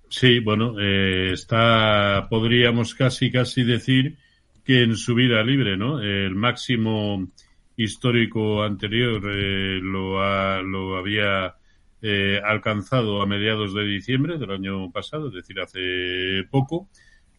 Sí, 0.10 0.40
bueno, 0.40 0.74
eh, 0.80 1.34
está, 1.34 2.26
podríamos 2.30 2.96
casi, 2.96 3.32
casi 3.32 3.64
decir 3.64 4.18
que 4.64 4.84
en 4.84 4.96
su 4.96 5.16
vida 5.16 5.44
libre, 5.44 5.78
¿no? 5.78 6.02
El 6.02 6.36
máximo 6.36 7.28
histórico 7.76 8.64
anterior 8.64 9.22
eh, 9.26 9.80
lo, 9.82 10.20
lo 10.64 10.98
había 10.98 11.56
eh, 12.02 12.40
alcanzado 12.44 13.22
a 13.22 13.26
mediados 13.26 13.74
de 13.74 13.84
diciembre 13.84 14.38
del 14.38 14.52
año 14.52 14.90
pasado, 14.92 15.28
es 15.28 15.34
decir, 15.34 15.60
hace 15.60 16.46
poco. 16.50 16.90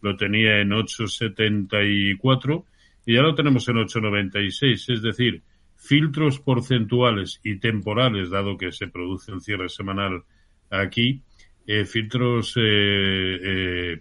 Lo 0.01 0.15
tenía 0.15 0.61
en 0.61 0.69
8,74 0.69 2.65
y 3.05 3.15
ya 3.15 3.21
lo 3.21 3.33
tenemos 3.33 3.67
en 3.67 3.75
8,96. 3.77 4.93
Es 4.93 5.01
decir, 5.01 5.41
filtros 5.75 6.39
porcentuales 6.39 7.39
y 7.43 7.57
temporales, 7.57 8.29
dado 8.29 8.57
que 8.57 8.71
se 8.71 8.87
produce 8.87 9.31
un 9.31 9.41
cierre 9.41 9.69
semanal 9.69 10.23
aquí, 10.69 11.21
eh, 11.65 11.85
filtros, 11.85 12.53
eh, 12.57 13.99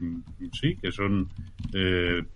sí, 0.53 0.77
que 0.77 0.93
son 0.93 1.29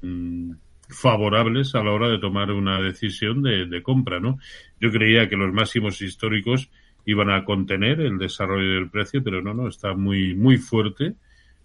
mm, 0.03 0.53
favorables 0.89 1.75
a 1.75 1.83
la 1.83 1.93
hora 1.93 2.09
de 2.09 2.19
tomar 2.19 2.51
una 2.51 2.81
decisión 2.81 3.43
de, 3.43 3.83
compra, 3.83 4.21
¿no? 4.21 4.39
Yo 4.81 4.91
creía 4.91 5.29
que 5.29 5.37
los 5.37 5.53
máximos 5.53 6.01
históricos 6.03 6.71
iban 7.07 7.31
a 7.31 7.45
contener 7.45 8.01
el 8.01 8.19
desarrollo 8.19 8.75
del 8.75 8.91
precio, 8.91 9.23
pero 9.23 9.43
no, 9.43 9.55
no, 9.55 9.69
está 9.69 9.95
muy, 9.95 10.35
muy 10.35 10.59
fuerte 10.59 11.15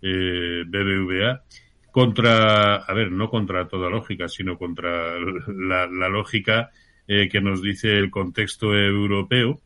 eh, 0.02 0.64
BBVA 0.66 1.44
contra, 1.92 2.76
a 2.76 2.94
ver, 2.94 3.12
no 3.12 3.30
contra 3.30 3.68
toda 3.68 3.90
lógica, 3.90 4.28
sino 4.28 4.58
contra 4.58 5.16
la, 5.20 5.88
lógica 6.10 6.72
eh, 7.08 7.28
que 7.30 7.42
nos 7.42 7.62
dice 7.62 7.98
el 7.98 8.12
contexto 8.12 8.76
europeo, 8.76 9.60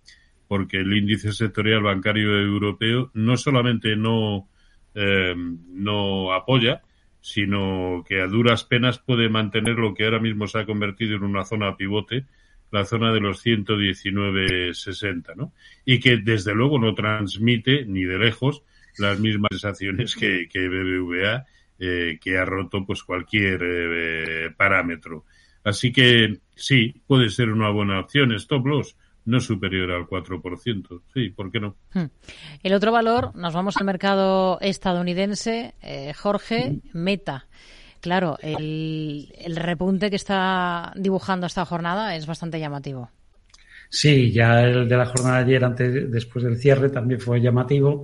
porque 0.47 0.77
el 0.77 0.93
índice 0.93 1.31
sectorial 1.31 1.81
bancario 1.81 2.39
europeo 2.39 3.11
no 3.13 3.37
solamente 3.37 3.95
no, 3.95 4.47
eh, 4.95 5.35
no 5.35 6.33
apoya, 6.33 6.81
sino 7.23 8.03
que 8.05 8.21
a 8.21 8.27
duras 8.27 8.65
penas 8.65 8.99
puede 8.99 9.29
mantener 9.29 9.75
lo 9.75 9.93
que 9.93 10.03
ahora 10.03 10.19
mismo 10.19 10.45
se 10.45 10.59
ha 10.59 10.65
convertido 10.65 11.15
en 11.15 11.23
una 11.23 11.45
zona 11.45 11.77
pivote, 11.77 12.25
la 12.69 12.83
zona 12.83 13.13
de 13.13 13.21
los 13.21 13.45
119.60, 13.45 15.33
¿no? 15.37 15.53
Y 15.85 16.01
que 16.01 16.17
desde 16.17 16.53
luego 16.53 16.79
no 16.79 16.93
transmite 16.93 17.85
ni 17.85 18.03
de 18.03 18.19
lejos 18.19 18.63
las 18.97 19.21
mismas 19.21 19.51
sensaciones 19.51 20.17
que, 20.17 20.49
que 20.51 20.67
BBVA, 20.67 21.45
eh, 21.79 22.19
que 22.21 22.37
ha 22.37 22.43
roto 22.43 22.85
pues 22.85 23.03
cualquier 23.03 23.61
eh, 23.63 24.51
parámetro. 24.57 25.23
Así 25.63 25.93
que 25.93 26.41
sí, 26.55 27.01
puede 27.07 27.29
ser 27.29 27.51
una 27.51 27.69
buena 27.69 28.01
opción. 28.01 28.33
Stop 28.33 28.65
loss 28.65 28.97
no 29.25 29.39
superior 29.39 29.91
al 29.91 30.07
4%. 30.07 31.01
Sí, 31.13 31.29
¿por 31.29 31.51
qué 31.51 31.59
no? 31.59 31.75
Hmm. 31.93 32.05
El 32.61 32.73
otro 32.73 32.91
valor, 32.91 33.35
nos 33.35 33.53
vamos 33.53 33.77
al 33.77 33.85
mercado 33.85 34.59
estadounidense, 34.61 35.75
eh, 35.81 36.13
Jorge, 36.13 36.81
Meta. 36.93 37.47
Claro, 38.01 38.37
el, 38.41 39.29
repunte 39.55 40.09
que 40.09 40.17
está 40.17 40.91
dibujando 40.97 41.47
esta 41.47 41.63
jornada 41.63 42.17
es 42.17 42.25
bastante 42.25 42.59
llamativo. 42.59 43.09
Sí, 43.89 44.31
ya 44.31 44.61
el 44.63 44.89
de 44.89 44.97
la 44.97 45.05
jornada 45.05 45.37
de 45.37 45.43
ayer, 45.43 45.63
antes, 45.63 46.11
después 46.11 46.43
del 46.43 46.57
cierre, 46.57 46.89
también 46.89 47.21
fue 47.21 47.39
llamativo, 47.39 48.03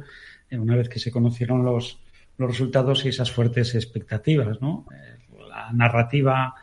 eh, 0.50 0.58
una 0.58 0.78
vez 0.78 0.88
que 0.88 1.00
se 1.00 1.12
conocieron 1.12 1.66
los, 1.66 2.00
los 2.38 2.50
resultados 2.50 3.04
y 3.04 3.10
esas 3.10 3.30
fuertes 3.30 3.76
expectativas. 3.76 4.62
¿no? 4.62 4.86
Eh, 4.94 5.18
la 5.50 5.74
narrativa 5.74 6.56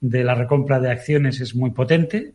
de 0.00 0.24
la 0.24 0.34
recompra 0.34 0.80
de 0.80 0.90
acciones 0.90 1.40
es 1.40 1.54
muy 1.54 1.72
potente, 1.72 2.34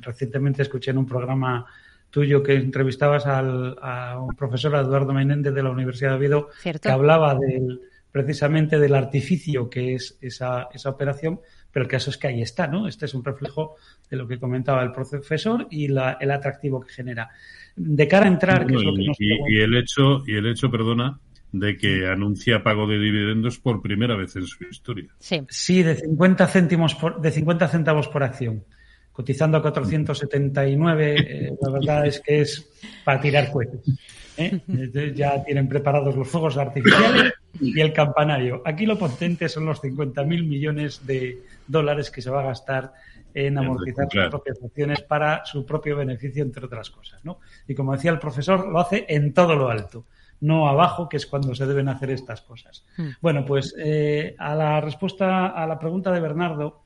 recientemente 0.00 0.62
escuché 0.62 0.90
en 0.90 0.98
un 0.98 1.06
programa 1.06 1.66
tuyo 2.10 2.42
que 2.44 2.54
entrevistabas 2.54 3.26
al, 3.26 3.76
a 3.82 4.20
un 4.20 4.36
profesor, 4.36 4.74
Eduardo 4.76 5.12
Menéndez 5.12 5.52
de 5.52 5.62
la 5.62 5.70
Universidad 5.70 6.10
de 6.10 6.16
Oviedo, 6.16 6.48
que 6.62 6.88
hablaba 6.88 7.34
del, 7.34 7.80
precisamente 8.12 8.78
del 8.78 8.94
artificio 8.94 9.68
que 9.68 9.94
es 9.94 10.16
esa, 10.20 10.68
esa 10.72 10.90
operación, 10.90 11.40
pero 11.72 11.86
el 11.86 11.90
caso 11.90 12.10
es 12.10 12.16
que 12.16 12.28
ahí 12.28 12.40
está, 12.40 12.68
¿no? 12.68 12.86
Este 12.86 13.06
es 13.06 13.14
un 13.14 13.24
reflejo 13.24 13.74
de 14.08 14.16
lo 14.16 14.28
que 14.28 14.38
comentaba 14.38 14.84
el 14.84 14.92
profesor 14.92 15.66
y 15.68 15.88
la, 15.88 16.16
el 16.20 16.30
atractivo 16.30 16.80
que 16.80 16.92
genera. 16.92 17.30
De 17.74 18.06
cara 18.06 18.26
a 18.26 18.28
entrar, 18.28 18.64
que 18.64 18.76
es 18.76 18.82
lo 18.84 18.94
que 18.94 19.06
nos 19.06 19.16
y, 19.18 19.58
el 19.58 19.76
hecho, 19.76 20.22
y 20.24 20.36
el 20.36 20.46
hecho, 20.46 20.70
perdona, 20.70 21.18
de 21.50 21.76
que 21.76 22.06
anuncia 22.06 22.62
pago 22.62 22.86
de 22.86 23.00
dividendos 23.00 23.58
por 23.58 23.82
primera 23.82 24.14
vez 24.14 24.36
en 24.36 24.46
su 24.46 24.62
historia. 24.62 25.08
Sí, 25.18 25.42
sí 25.48 25.82
de 25.82 25.96
50 25.96 26.46
céntimos 26.46 26.94
por, 26.94 27.20
de 27.20 27.32
50 27.32 27.66
centavos 27.66 28.06
por 28.06 28.22
acción 28.22 28.62
cotizando 29.14 29.56
a 29.56 29.62
479, 29.62 31.14
eh, 31.16 31.56
la 31.60 31.70
verdad 31.70 32.04
es 32.04 32.20
que 32.20 32.40
es 32.40 32.68
para 33.04 33.20
tirar 33.20 33.50
cohetes. 33.52 33.80
¿eh? 34.36 34.60
Ya 35.14 35.42
tienen 35.44 35.68
preparados 35.68 36.16
los 36.16 36.26
fuegos 36.26 36.58
artificiales 36.58 37.32
y 37.60 37.80
el 37.80 37.92
campanario. 37.92 38.60
Aquí 38.64 38.86
lo 38.86 38.98
potente 38.98 39.48
son 39.48 39.66
los 39.66 39.80
50.000 39.80 40.26
millones 40.26 41.06
de 41.06 41.42
dólares 41.68 42.10
que 42.10 42.22
se 42.22 42.30
va 42.30 42.40
a 42.40 42.46
gastar 42.46 42.92
en 43.32 43.56
amortizar 43.56 44.08
sus 44.10 44.28
propias 44.28 44.58
acciones 44.62 45.02
para 45.02 45.44
su 45.44 45.64
propio 45.64 45.96
beneficio, 45.96 46.42
entre 46.42 46.66
otras 46.66 46.90
cosas. 46.90 47.24
¿no? 47.24 47.38
Y 47.68 47.74
como 47.76 47.92
decía 47.92 48.10
el 48.10 48.18
profesor, 48.18 48.66
lo 48.66 48.80
hace 48.80 49.06
en 49.08 49.32
todo 49.32 49.54
lo 49.54 49.70
alto 49.70 50.06
no 50.40 50.68
abajo, 50.68 51.08
que 51.08 51.16
es 51.16 51.26
cuando 51.26 51.54
se 51.54 51.64
deben 51.64 51.88
hacer 51.88 52.10
estas 52.10 52.42
cosas. 52.42 52.84
Hmm. 52.98 53.10
Bueno, 53.22 53.46
pues 53.46 53.74
eh, 53.78 54.34
a 54.38 54.54
la 54.54 54.80
respuesta 54.80 55.48
a 55.48 55.66
la 55.66 55.78
pregunta 55.78 56.12
de 56.12 56.20
Bernardo, 56.20 56.83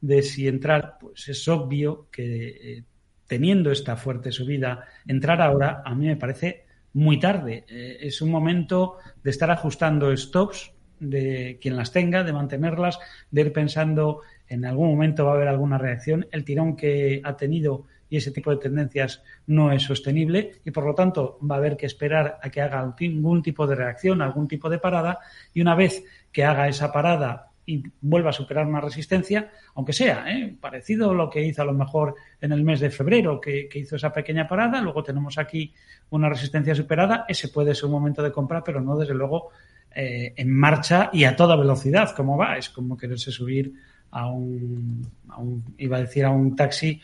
de 0.00 0.22
si 0.22 0.48
entrar, 0.48 0.96
pues 1.00 1.28
es 1.28 1.46
obvio 1.48 2.08
que 2.10 2.48
eh, 2.48 2.84
teniendo 3.26 3.70
esta 3.70 3.96
fuerte 3.96 4.32
subida, 4.32 4.86
entrar 5.06 5.40
ahora 5.40 5.82
a 5.84 5.94
mí 5.94 6.06
me 6.06 6.16
parece 6.16 6.64
muy 6.94 7.20
tarde. 7.20 7.64
Eh, 7.68 7.98
es 8.00 8.20
un 8.22 8.30
momento 8.30 8.96
de 9.22 9.30
estar 9.30 9.50
ajustando 9.50 10.16
stops 10.16 10.72
de 10.98 11.58
quien 11.60 11.76
las 11.76 11.92
tenga, 11.92 12.24
de 12.24 12.32
mantenerlas, 12.32 12.98
de 13.30 13.40
ir 13.40 13.52
pensando 13.52 14.20
en 14.48 14.64
algún 14.64 14.90
momento 14.90 15.24
va 15.24 15.32
a 15.32 15.34
haber 15.36 15.48
alguna 15.48 15.78
reacción. 15.78 16.26
El 16.30 16.44
tirón 16.44 16.76
que 16.76 17.20
ha 17.24 17.36
tenido 17.36 17.86
y 18.10 18.16
ese 18.16 18.32
tipo 18.32 18.50
de 18.50 18.56
tendencias 18.56 19.22
no 19.46 19.72
es 19.72 19.84
sostenible 19.84 20.60
y 20.64 20.72
por 20.72 20.84
lo 20.84 20.94
tanto 20.94 21.38
va 21.48 21.54
a 21.54 21.58
haber 21.58 21.76
que 21.76 21.86
esperar 21.86 22.38
a 22.42 22.50
que 22.50 22.60
haga 22.60 22.80
algún 22.80 23.42
tipo 23.42 23.66
de 23.66 23.76
reacción, 23.76 24.20
algún 24.20 24.48
tipo 24.48 24.68
de 24.68 24.80
parada 24.80 25.20
y 25.54 25.60
una 25.60 25.76
vez 25.76 26.04
que 26.32 26.44
haga 26.44 26.68
esa 26.68 26.92
parada 26.92 27.49
y 27.70 27.84
vuelva 28.00 28.30
a 28.30 28.32
superar 28.32 28.66
una 28.66 28.80
resistencia, 28.80 29.48
aunque 29.76 29.92
sea 29.92 30.24
¿eh? 30.28 30.56
parecido 30.60 31.10
a 31.10 31.14
lo 31.14 31.30
que 31.30 31.40
hizo 31.40 31.62
a 31.62 31.64
lo 31.64 31.72
mejor 31.72 32.16
en 32.40 32.50
el 32.50 32.64
mes 32.64 32.80
de 32.80 32.90
febrero, 32.90 33.40
que, 33.40 33.68
hizo 33.72 33.94
esa 33.94 34.12
pequeña 34.12 34.48
parada, 34.48 34.80
luego 34.80 35.04
tenemos 35.04 35.38
aquí 35.38 35.72
una 36.10 36.28
resistencia 36.28 36.74
superada, 36.74 37.26
ese 37.28 37.48
puede 37.48 37.74
ser 37.76 37.84
un 37.84 37.92
momento 37.92 38.24
de 38.24 38.32
compra, 38.32 38.64
pero 38.64 38.80
no 38.80 38.96
desde 38.98 39.14
luego 39.14 39.50
eh, 39.94 40.32
en 40.36 40.50
marcha 40.52 41.10
y 41.12 41.22
a 41.22 41.36
toda 41.36 41.54
velocidad, 41.54 42.10
como 42.16 42.36
va, 42.36 42.58
es 42.58 42.70
como 42.70 42.96
quererse 42.96 43.30
subir 43.30 43.72
a 44.10 44.28
un, 44.28 45.06
iba 45.78 45.98
a 45.98 46.00
decir 46.00 46.24
a 46.24 46.30
un 46.30 46.56
taxi, 46.56 47.00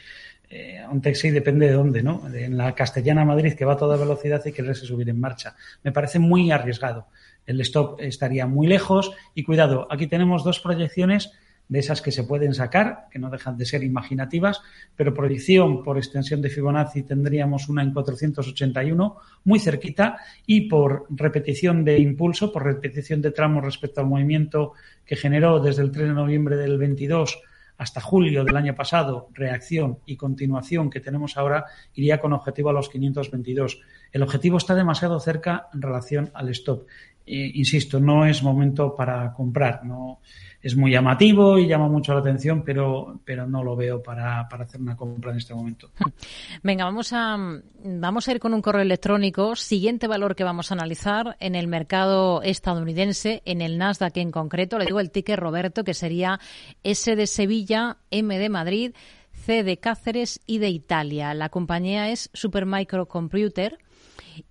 eh, 0.50 0.80
a 0.80 0.90
un 0.90 1.00
taxi 1.00 1.30
depende 1.30 1.68
de 1.68 1.74
dónde, 1.74 2.02
¿no? 2.02 2.22
En 2.34 2.56
la 2.56 2.74
Castellana 2.74 3.24
Madrid 3.24 3.54
que 3.54 3.64
va 3.64 3.74
a 3.74 3.76
toda 3.76 3.96
velocidad 3.96 4.44
y 4.44 4.50
quererse 4.50 4.84
subir 4.84 5.08
en 5.08 5.20
marcha. 5.20 5.54
Me 5.84 5.92
parece 5.92 6.18
muy 6.18 6.50
arriesgado 6.50 7.06
el 7.46 7.60
stop 7.60 8.00
estaría 8.00 8.46
muy 8.46 8.66
lejos. 8.66 9.12
Y 9.34 9.44
cuidado, 9.44 9.86
aquí 9.90 10.06
tenemos 10.06 10.44
dos 10.44 10.60
proyecciones 10.60 11.32
de 11.68 11.80
esas 11.80 12.00
que 12.00 12.12
se 12.12 12.24
pueden 12.24 12.54
sacar, 12.54 13.06
que 13.10 13.18
no 13.18 13.30
dejan 13.30 13.56
de 13.56 13.66
ser 13.66 13.82
imaginativas, 13.82 14.62
pero 14.94 15.14
proyección 15.14 15.82
por 15.82 15.98
extensión 15.98 16.40
de 16.40 16.50
Fibonacci 16.50 17.02
tendríamos 17.02 17.68
una 17.68 17.82
en 17.82 17.92
481, 17.92 19.16
muy 19.44 19.58
cerquita, 19.58 20.18
y 20.46 20.62
por 20.68 21.06
repetición 21.10 21.84
de 21.84 21.98
impulso, 21.98 22.52
por 22.52 22.64
repetición 22.64 23.20
de 23.20 23.32
tramos 23.32 23.64
respecto 23.64 24.00
al 24.00 24.06
movimiento 24.06 24.72
que 25.04 25.16
generó 25.16 25.60
desde 25.60 25.82
el 25.82 25.90
3 25.90 26.08
de 26.08 26.14
noviembre 26.14 26.56
del 26.56 26.78
22 26.78 27.40
hasta 27.78 28.00
julio 28.00 28.44
del 28.44 28.56
año 28.56 28.74
pasado, 28.74 29.28
reacción 29.34 29.98
y 30.06 30.16
continuación 30.16 30.88
que 30.88 31.00
tenemos 31.00 31.36
ahora, 31.36 31.66
iría 31.94 32.20
con 32.20 32.32
objetivo 32.32 32.70
a 32.70 32.72
los 32.72 32.88
522. 32.88 33.82
El 34.12 34.22
objetivo 34.22 34.56
está 34.56 34.74
demasiado 34.74 35.20
cerca 35.20 35.68
en 35.74 35.82
relación 35.82 36.30
al 36.32 36.48
stop. 36.50 36.86
Insisto, 37.26 37.98
no 37.98 38.24
es 38.24 38.42
momento 38.42 38.94
para 38.94 39.32
comprar. 39.32 39.84
No, 39.84 40.20
es 40.66 40.76
muy 40.76 40.90
llamativo 40.90 41.58
y 41.58 41.68
llama 41.68 41.88
mucho 41.88 42.12
la 42.12 42.18
atención, 42.18 42.62
pero, 42.64 43.20
pero 43.24 43.46
no 43.46 43.62
lo 43.62 43.76
veo 43.76 44.02
para, 44.02 44.48
para 44.48 44.64
hacer 44.64 44.80
una 44.80 44.96
compra 44.96 45.30
en 45.30 45.38
este 45.38 45.54
momento. 45.54 45.90
Venga, 46.64 46.84
vamos 46.84 47.12
a, 47.12 47.36
vamos 47.84 48.26
a 48.26 48.32
ir 48.32 48.40
con 48.40 48.52
un 48.52 48.62
correo 48.62 48.82
electrónico. 48.82 49.54
Siguiente 49.54 50.08
valor 50.08 50.34
que 50.34 50.42
vamos 50.42 50.70
a 50.70 50.74
analizar 50.74 51.36
en 51.38 51.54
el 51.54 51.68
mercado 51.68 52.42
estadounidense, 52.42 53.42
en 53.44 53.60
el 53.60 53.78
Nasdaq 53.78 54.16
en 54.16 54.32
concreto. 54.32 54.78
Le 54.78 54.86
digo 54.86 54.98
el 54.98 55.12
ticket 55.12 55.38
Roberto, 55.38 55.84
que 55.84 55.94
sería 55.94 56.40
S 56.82 57.14
de 57.14 57.26
Sevilla, 57.28 57.98
M 58.10 58.36
de 58.36 58.48
Madrid, 58.48 58.92
C 59.32 59.62
de 59.62 59.76
Cáceres 59.76 60.40
y 60.46 60.58
de 60.58 60.70
Italia. 60.70 61.32
La 61.34 61.48
compañía 61.48 62.10
es 62.10 62.28
Supermicrocomputer. 62.32 63.78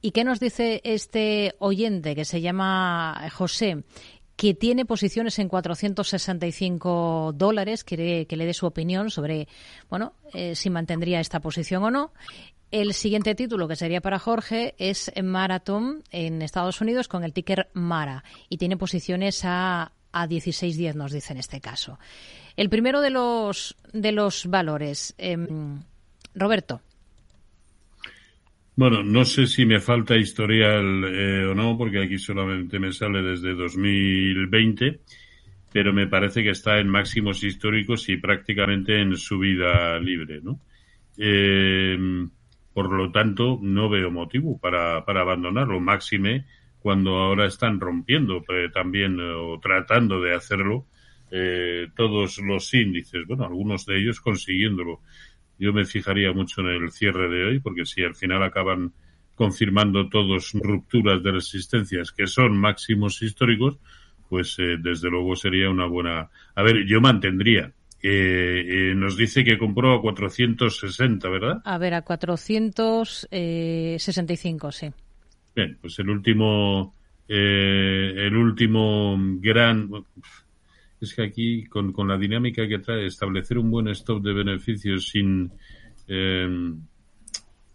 ¿Y 0.01 0.11
qué 0.11 0.23
nos 0.23 0.39
dice 0.39 0.81
este 0.83 1.55
oyente 1.59 2.15
que 2.15 2.25
se 2.25 2.41
llama 2.41 3.29
José? 3.33 3.83
que 4.35 4.53
tiene 4.53 4.85
posiciones 4.85 5.39
en 5.39 5.47
465 5.47 7.33
dólares, 7.35 7.83
quiere 7.83 8.25
que 8.27 8.35
le 8.35 8.45
dé 8.45 8.53
su 8.53 8.65
opinión 8.65 9.09
sobre, 9.09 9.47
bueno, 9.89 10.13
eh, 10.33 10.55
si 10.55 10.69
mantendría 10.69 11.21
esta 11.21 11.39
posición 11.39 11.83
o 11.83 11.91
no. 11.91 12.11
El 12.71 12.93
siguiente 12.93 13.35
título, 13.35 13.67
que 13.67 13.77
sería 13.77 14.01
para 14.01 14.19
Jorge, 14.19 14.75
es 14.77 15.11
Marathon 15.23 16.03
en 16.11 16.41
Estados 16.41 16.81
Unidos 16.81 17.07
con 17.07 17.23
el 17.23 17.31
ticker 17.31 17.69
Mara 17.73 18.23
y 18.49 18.57
tiene 18.57 18.75
posiciones 18.75 19.45
a, 19.45 19.93
a 20.11 20.27
16.10, 20.27 20.95
nos 20.95 21.13
dice 21.13 21.31
en 21.31 21.39
este 21.39 21.61
caso. 21.61 21.99
El 22.57 22.69
primero 22.69 23.01
de 23.01 23.11
los, 23.11 23.77
de 23.93 24.11
los 24.11 24.47
valores, 24.47 25.13
em, 25.17 25.83
Roberto. 26.33 26.81
Bueno, 28.77 29.03
no 29.03 29.23
sé 29.23 29.47
si 29.47 29.65
me 29.65 29.79
falta 29.79 30.17
historial 30.17 31.05
eh, 31.05 31.45
o 31.45 31.55
no, 31.55 31.77
porque 31.77 32.03
aquí 32.03 32.17
solamente 32.17 32.77
me 32.77 32.91
sale 32.91 33.21
desde 33.21 33.53
2020, 33.53 34.99
pero 35.71 35.93
me 35.93 36.07
parece 36.07 36.43
que 36.43 36.49
está 36.49 36.77
en 36.79 36.89
máximos 36.89 37.41
históricos 37.41 38.09
y 38.09 38.17
prácticamente 38.17 38.99
en 38.99 39.15
subida 39.15 39.97
libre, 39.99 40.41
¿no? 40.41 40.59
Eh, 41.17 41.97
por 42.73 42.91
lo 42.91 43.11
tanto, 43.13 43.57
no 43.61 43.87
veo 43.87 44.11
motivo 44.11 44.59
para, 44.59 45.05
para 45.05 45.21
abandonarlo, 45.21 45.79
máxime 45.79 46.43
cuando 46.79 47.15
ahora 47.15 47.45
están 47.45 47.79
rompiendo 47.79 48.43
eh, 48.49 48.69
también 48.73 49.17
o 49.21 49.57
tratando 49.61 50.21
de 50.21 50.35
hacerlo 50.35 50.85
todos 51.95 52.37
los 52.37 52.73
índices, 52.73 53.27
bueno, 53.27 53.43
algunos 53.43 53.85
de 53.85 53.99
ellos 53.99 54.21
consiguiéndolo 54.21 55.01
yo 55.57 55.73
me 55.73 55.85
fijaría 55.85 56.33
mucho 56.33 56.61
en 56.61 56.67
el 56.67 56.91
cierre 56.91 57.29
de 57.29 57.45
hoy, 57.45 57.59
porque 57.59 57.85
si 57.85 58.03
al 58.03 58.15
final 58.15 58.43
acaban 58.43 58.93
confirmando 59.35 60.09
todos 60.09 60.53
rupturas 60.53 61.21
de 61.21 61.31
resistencias 61.31 62.11
que 62.11 62.27
son 62.27 62.57
máximos 62.57 63.21
históricos, 63.21 63.77
pues 64.29 64.55
eh, 64.59 64.77
desde 64.79 65.09
luego 65.09 65.35
sería 65.35 65.69
una 65.69 65.85
buena. 65.85 66.29
A 66.55 66.63
ver, 66.63 66.85
yo 66.85 67.01
mantendría. 67.01 67.73
Eh, 68.01 68.63
eh, 68.67 68.93
nos 68.95 69.17
dice 69.17 69.43
que 69.43 69.57
compró 69.57 69.95
a 69.95 70.01
460, 70.01 71.27
¿verdad? 71.29 71.61
A 71.65 71.77
ver, 71.77 71.95
a 71.95 72.03
465, 72.03 74.71
sí. 74.71 74.87
Bien, 75.55 75.77
pues 75.81 75.99
el 75.99 76.09
último, 76.09 76.95
el 77.27 78.35
último 78.35 79.17
gran, 79.39 79.89
es 81.01 81.13
que 81.13 81.23
aquí, 81.23 81.65
con, 81.65 81.91
con 81.91 82.07
la 82.07 82.17
dinámica 82.17 82.67
que 82.67 82.79
trae, 82.79 83.05
establecer 83.05 83.57
un 83.57 83.71
buen 83.71 83.87
stop 83.89 84.23
de 84.23 84.33
beneficios 84.33 85.07
sin. 85.07 85.51
Eh, 86.07 86.73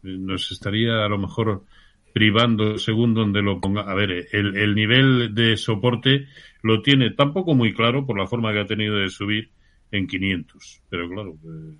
nos 0.02 0.50
estaría 0.50 1.04
a 1.04 1.08
lo 1.08 1.18
mejor 1.18 1.64
privando 2.12 2.78
según 2.78 3.14
donde 3.14 3.42
lo 3.42 3.60
ponga. 3.60 3.82
A 3.82 3.94
ver, 3.94 4.28
el, 4.32 4.56
el 4.56 4.74
nivel 4.74 5.34
de 5.34 5.56
soporte 5.56 6.26
lo 6.62 6.82
tiene 6.82 7.10
tampoco 7.10 7.54
muy 7.54 7.72
claro 7.74 8.06
por 8.06 8.18
la 8.18 8.26
forma 8.26 8.52
que 8.52 8.60
ha 8.60 8.66
tenido 8.66 8.96
de 8.96 9.10
subir 9.10 9.50
en 9.90 10.06
500. 10.06 10.82
Pero 10.88 11.08
claro, 11.08 11.36
eh, 11.44 11.76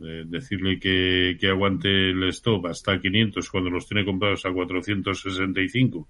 eh, 0.00 0.24
decirle 0.26 0.78
que, 0.78 1.36
que 1.40 1.48
aguante 1.48 2.10
el 2.10 2.22
stop 2.24 2.66
hasta 2.66 3.00
500 3.00 3.50
cuando 3.50 3.70
los 3.70 3.88
tiene 3.88 4.04
comprados 4.04 4.44
a 4.44 4.52
465 4.52 6.08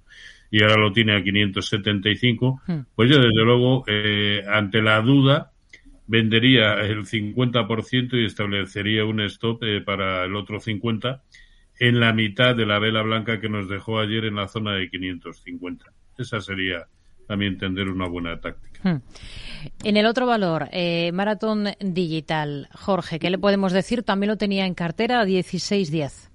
y 0.51 0.63
ahora 0.63 0.77
lo 0.77 0.93
tiene 0.93 1.17
a 1.17 1.23
575, 1.23 2.63
hmm. 2.67 2.79
pues 2.95 3.11
yo 3.11 3.19
desde 3.19 3.45
luego, 3.45 3.85
eh, 3.87 4.43
ante 4.49 4.83
la 4.83 5.01
duda, 5.01 5.53
vendería 6.07 6.75
el 6.75 7.05
50% 7.05 8.21
y 8.21 8.27
establecería 8.27 9.05
un 9.05 9.21
stop 9.23 9.63
eh, 9.65 9.81
para 9.81 10.25
el 10.25 10.37
otro 10.37 10.61
50% 10.61 11.21
en 11.79 12.01
la 12.01 12.13
mitad 12.13 12.57
de 12.57 12.65
la 12.65 12.79
vela 12.79 13.03
blanca 13.03 13.39
que 13.39 13.49
nos 13.49 13.69
dejó 13.69 13.99
ayer 13.99 14.25
en 14.25 14.37
la 14.37 14.49
zona 14.49 14.73
de 14.73 14.89
550. 14.89 15.85
Esa 16.17 16.41
sería 16.41 16.87
también 17.27 17.55
entender 17.55 17.89
una 17.89 18.09
buena 18.09 18.41
táctica. 18.41 18.81
Hmm. 18.83 19.03
En 19.85 19.97
el 19.97 20.07
otro 20.07 20.27
valor, 20.27 20.69
eh, 20.73 21.11
Maratón 21.13 21.69
Digital, 21.81 22.69
Jorge, 22.73 23.19
¿qué 23.19 23.31
le 23.31 23.39
podemos 23.39 23.73
decir? 23.73 24.03
También 24.05 24.29
lo 24.29 24.37
tenía 24.37 24.65
en 24.65 24.75
cartera 24.75 25.21
a 25.21 25.27
16.10. 25.27 26.31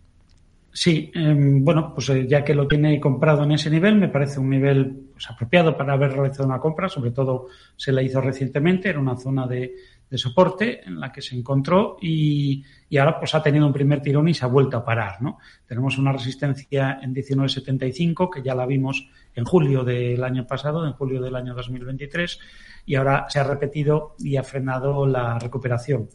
Sí, 0.74 1.12
em, 1.14 1.64
bueno, 1.66 1.94
pues 1.94 2.10
eh, 2.10 2.26
ya 2.28 2.46
que 2.46 2.56
lo 2.56 2.66
tiene 2.66 3.00
comprado 3.00 3.44
en 3.44 3.52
ese 3.52 3.70
nivel, 3.70 3.96
me 3.96 4.08
parece 4.08 4.40
un 4.40 4.50
nivel 4.50 5.10
pues, 5.12 5.30
apropiado 5.30 5.76
para 5.76 5.94
haber 5.94 6.14
realizado 6.14 6.46
una 6.46 6.60
compra, 6.60 6.88
sobre 6.88 7.12
todo 7.12 7.48
se 7.76 7.92
la 7.92 8.02
hizo 8.02 8.22
recientemente, 8.22 8.88
era 8.88 9.00
una 9.00 9.18
zona 9.18 9.48
de, 9.48 9.76
soporte 10.14 10.82
en 10.86 11.00
la 11.00 11.10
que 11.10 11.22
se 11.22 11.38
encontró 11.38 11.96
y, 12.02 12.66
y, 12.90 12.98
ahora 12.98 13.18
pues 13.18 13.34
ha 13.34 13.42
tenido 13.42 13.66
un 13.66 13.72
primer 13.72 14.02
tirón 14.02 14.28
y 14.28 14.34
se 14.34 14.44
ha 14.44 14.50
vuelto 14.50 14.76
a 14.76 14.84
parar, 14.84 15.22
¿no? 15.22 15.38
Tenemos 15.66 15.98
una 15.98 16.12
resistencia 16.12 17.00
en 17.02 17.16
19.75 17.16 18.30
que 18.30 18.42
ya 18.42 18.54
la 18.54 18.66
vimos 18.66 19.08
en 19.34 19.46
julio 19.46 19.86
del 19.86 20.22
año 20.26 20.46
pasado, 20.46 20.86
en 20.86 20.92
julio 20.94 21.22
del 21.22 21.36
año 21.36 21.54
2023 21.56 22.40
y 22.86 22.96
ahora 22.96 23.26
se 23.30 23.40
ha 23.40 23.46
repetido 23.46 24.16
y 24.20 24.36
ha 24.36 24.44
frenado 24.44 25.08
la 25.08 25.40
recuperación. 25.40 26.10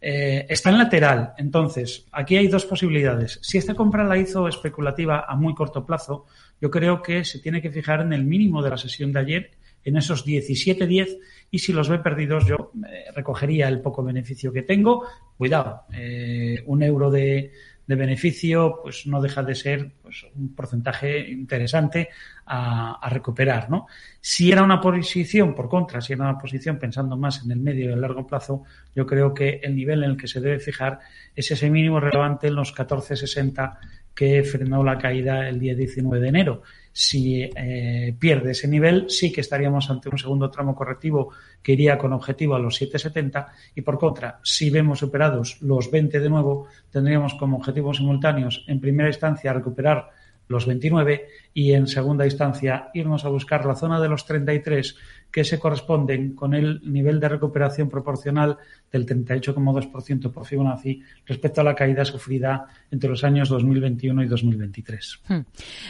Eh, 0.00 0.46
está 0.48 0.70
en 0.70 0.78
lateral, 0.78 1.32
entonces 1.38 2.06
aquí 2.12 2.36
hay 2.36 2.48
dos 2.48 2.66
posibilidades. 2.66 3.38
Si 3.42 3.58
esta 3.58 3.74
compra 3.74 4.04
la 4.04 4.18
hizo 4.18 4.46
especulativa 4.48 5.24
a 5.26 5.34
muy 5.34 5.54
corto 5.54 5.86
plazo, 5.86 6.26
yo 6.60 6.70
creo 6.70 7.02
que 7.02 7.24
se 7.24 7.38
tiene 7.38 7.62
que 7.62 7.70
fijar 7.70 8.00
en 8.00 8.12
el 8.12 8.24
mínimo 8.24 8.62
de 8.62 8.70
la 8.70 8.76
sesión 8.76 9.12
de 9.12 9.20
ayer, 9.20 9.50
en 9.84 9.96
esos 9.96 10.26
17.10, 10.26 11.18
y 11.50 11.58
si 11.58 11.72
los 11.72 11.88
ve 11.88 11.98
perdidos 11.98 12.46
yo 12.46 12.72
eh, 12.88 13.04
recogería 13.14 13.68
el 13.68 13.80
poco 13.80 14.02
beneficio 14.02 14.52
que 14.52 14.62
tengo. 14.62 15.04
Cuidado, 15.36 15.82
eh, 15.92 16.62
un 16.66 16.82
euro 16.82 17.10
de, 17.10 17.52
de 17.86 17.94
beneficio, 17.94 18.80
pues 18.82 19.06
no 19.06 19.20
deja 19.20 19.42
de 19.42 19.54
ser 19.54 19.92
pues, 20.02 20.26
un 20.34 20.54
porcentaje 20.54 21.30
interesante 21.30 22.08
a, 22.46 23.08
recuperar, 23.10 23.70
¿no? 23.70 23.86
Si 24.20 24.50
era 24.50 24.62
una 24.62 24.80
posición, 24.80 25.54
por 25.54 25.68
contra, 25.68 26.00
si 26.00 26.12
era 26.12 26.24
una 26.24 26.38
posición 26.38 26.78
pensando 26.78 27.16
más 27.16 27.44
en 27.44 27.50
el 27.50 27.60
medio 27.60 27.90
y 27.90 27.92
el 27.92 28.00
largo 28.00 28.26
plazo, 28.26 28.62
yo 28.94 29.06
creo 29.06 29.34
que 29.34 29.60
el 29.62 29.76
nivel 29.76 30.02
en 30.02 30.10
el 30.10 30.16
que 30.16 30.28
se 30.28 30.40
debe 30.40 30.58
fijar 30.58 31.00
es 31.34 31.50
ese 31.50 31.70
mínimo 31.70 32.00
relevante 32.00 32.48
en 32.48 32.54
los 32.54 32.74
14.60 32.74 33.78
que 34.14 34.42
frenó 34.44 34.84
la 34.84 34.98
caída 34.98 35.48
el 35.48 35.58
día 35.58 35.74
19 35.74 36.20
de 36.20 36.28
enero. 36.28 36.62
Si 36.96 37.42
eh, 37.42 38.14
pierde 38.16 38.52
ese 38.52 38.68
nivel, 38.68 39.10
sí 39.10 39.32
que 39.32 39.40
estaríamos 39.40 39.90
ante 39.90 40.08
un 40.08 40.16
segundo 40.16 40.48
tramo 40.48 40.76
correctivo 40.76 41.30
que 41.60 41.72
iría 41.72 41.98
con 41.98 42.12
objetivo 42.12 42.54
a 42.54 42.60
los 42.60 42.80
7,70 42.80 43.48
y 43.74 43.80
por 43.80 43.98
contra, 43.98 44.38
si 44.44 44.70
vemos 44.70 45.00
superados 45.00 45.60
los 45.60 45.90
20 45.90 46.20
de 46.20 46.30
nuevo, 46.30 46.68
tendríamos 46.92 47.34
como 47.34 47.56
objetivos 47.56 47.96
simultáneos 47.96 48.64
en 48.68 48.80
primera 48.80 49.08
instancia 49.08 49.52
recuperar 49.52 50.08
los 50.48 50.66
29 50.66 51.28
y 51.54 51.72
en 51.72 51.86
segunda 51.86 52.24
instancia 52.24 52.90
irnos 52.94 53.24
a 53.24 53.28
buscar 53.28 53.64
la 53.64 53.74
zona 53.74 54.00
de 54.00 54.08
los 54.08 54.26
33 54.26 54.96
que 55.34 55.42
se 55.42 55.58
corresponden 55.58 56.36
con 56.36 56.54
el 56.54 56.80
nivel 56.84 57.18
de 57.18 57.28
recuperación 57.28 57.88
proporcional 57.88 58.56
del 58.92 59.04
38,2% 59.04 60.30
por 60.30 60.46
Fibonacci 60.46 61.02
respecto 61.26 61.60
a 61.60 61.64
la 61.64 61.74
caída 61.74 62.04
sufrida 62.04 62.68
entre 62.88 63.10
los 63.10 63.24
años 63.24 63.48
2021 63.48 64.22
y 64.22 64.26
2023. 64.26 65.20
Hmm. 65.26 65.40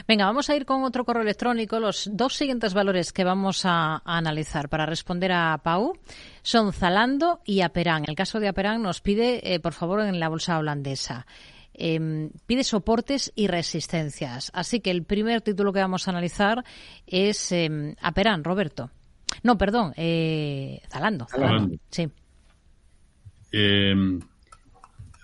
Venga, 0.09 0.25
vamos 0.25 0.49
a 0.49 0.57
ir 0.57 0.65
con 0.65 0.83
otro 0.85 1.05
correo 1.05 1.23
electrónico. 1.23 1.79
Los 1.79 2.09
dos 2.11 2.35
siguientes 2.35 2.73
valores 2.73 3.13
que 3.13 3.25
vamos 3.25 3.67
a, 3.67 4.01
analizar 4.07 4.71
para 4.71 4.87
responder 4.87 5.33
a 5.33 5.59
Pau 5.63 5.99
son 6.43 6.73
Zalando 6.73 7.41
y 7.45 7.61
Aperán. 7.61 8.05
El 8.07 8.15
caso 8.15 8.41
de 8.41 8.49
Aperán 8.49 8.83
nos 8.83 9.03
pide, 9.03 9.53
eh, 9.53 9.61
por 9.61 9.75
favor, 9.75 10.01
en 10.01 10.19
la 10.19 10.31
bolsa 10.31 10.59
holandesa. 10.59 11.27
Em, 11.77 12.31
pide 12.47 12.63
soportes 12.63 13.33
y 13.35 13.49
resistencias. 13.49 14.51
Así 14.55 14.81
que 14.81 14.93
el 14.93 15.05
primer 15.05 15.41
título 15.41 15.73
que 15.73 15.81
vamos 15.81 16.07
a 16.07 16.13
analizar 16.13 16.65
es 17.07 17.51
eh, 17.51 17.97
Aperán, 18.01 18.45
Roberto. 18.45 18.91
No, 19.43 19.59
perdón, 19.59 19.93
eh, 19.97 20.81
Zalando, 20.89 21.27
Sí. 21.91 22.09
Em, 23.51 24.21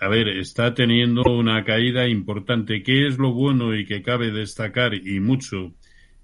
a 0.01 0.09
ver, 0.09 0.29
está 0.29 0.75
teniendo 0.75 1.23
una 1.23 1.65
caída 1.65 2.09
importante. 2.09 2.83
¿Qué 2.83 3.07
es 3.07 3.19
lo 3.19 3.33
bueno 3.33 3.75
y 3.75 3.87
que 3.87 4.03
cabe 4.03 4.33
destacar 4.33 4.95
y 4.95 5.21
mucho 5.21 5.73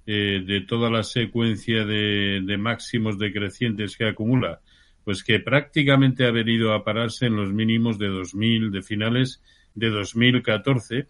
eh, 0.06 0.42
de 0.44 0.60
toda 0.62 0.90
la 0.90 1.04
secuencia 1.04 1.84
de, 1.84 2.56
máximos 2.58 3.18
decrecientes 3.18 3.96
que 3.96 4.08
acumula? 4.08 4.60
pues 5.04 5.22
que 5.22 5.38
prácticamente 5.38 6.26
ha 6.26 6.32
venido 6.32 6.74
a 6.74 6.82
pararse 6.82 7.26
en 7.26 7.36
los 7.36 7.52
mínimos 7.52 7.96
de 7.96 8.08
2000, 8.08 8.72
de 8.72 8.82
finales 8.82 9.40
de 9.76 9.90
2014, 9.90 11.06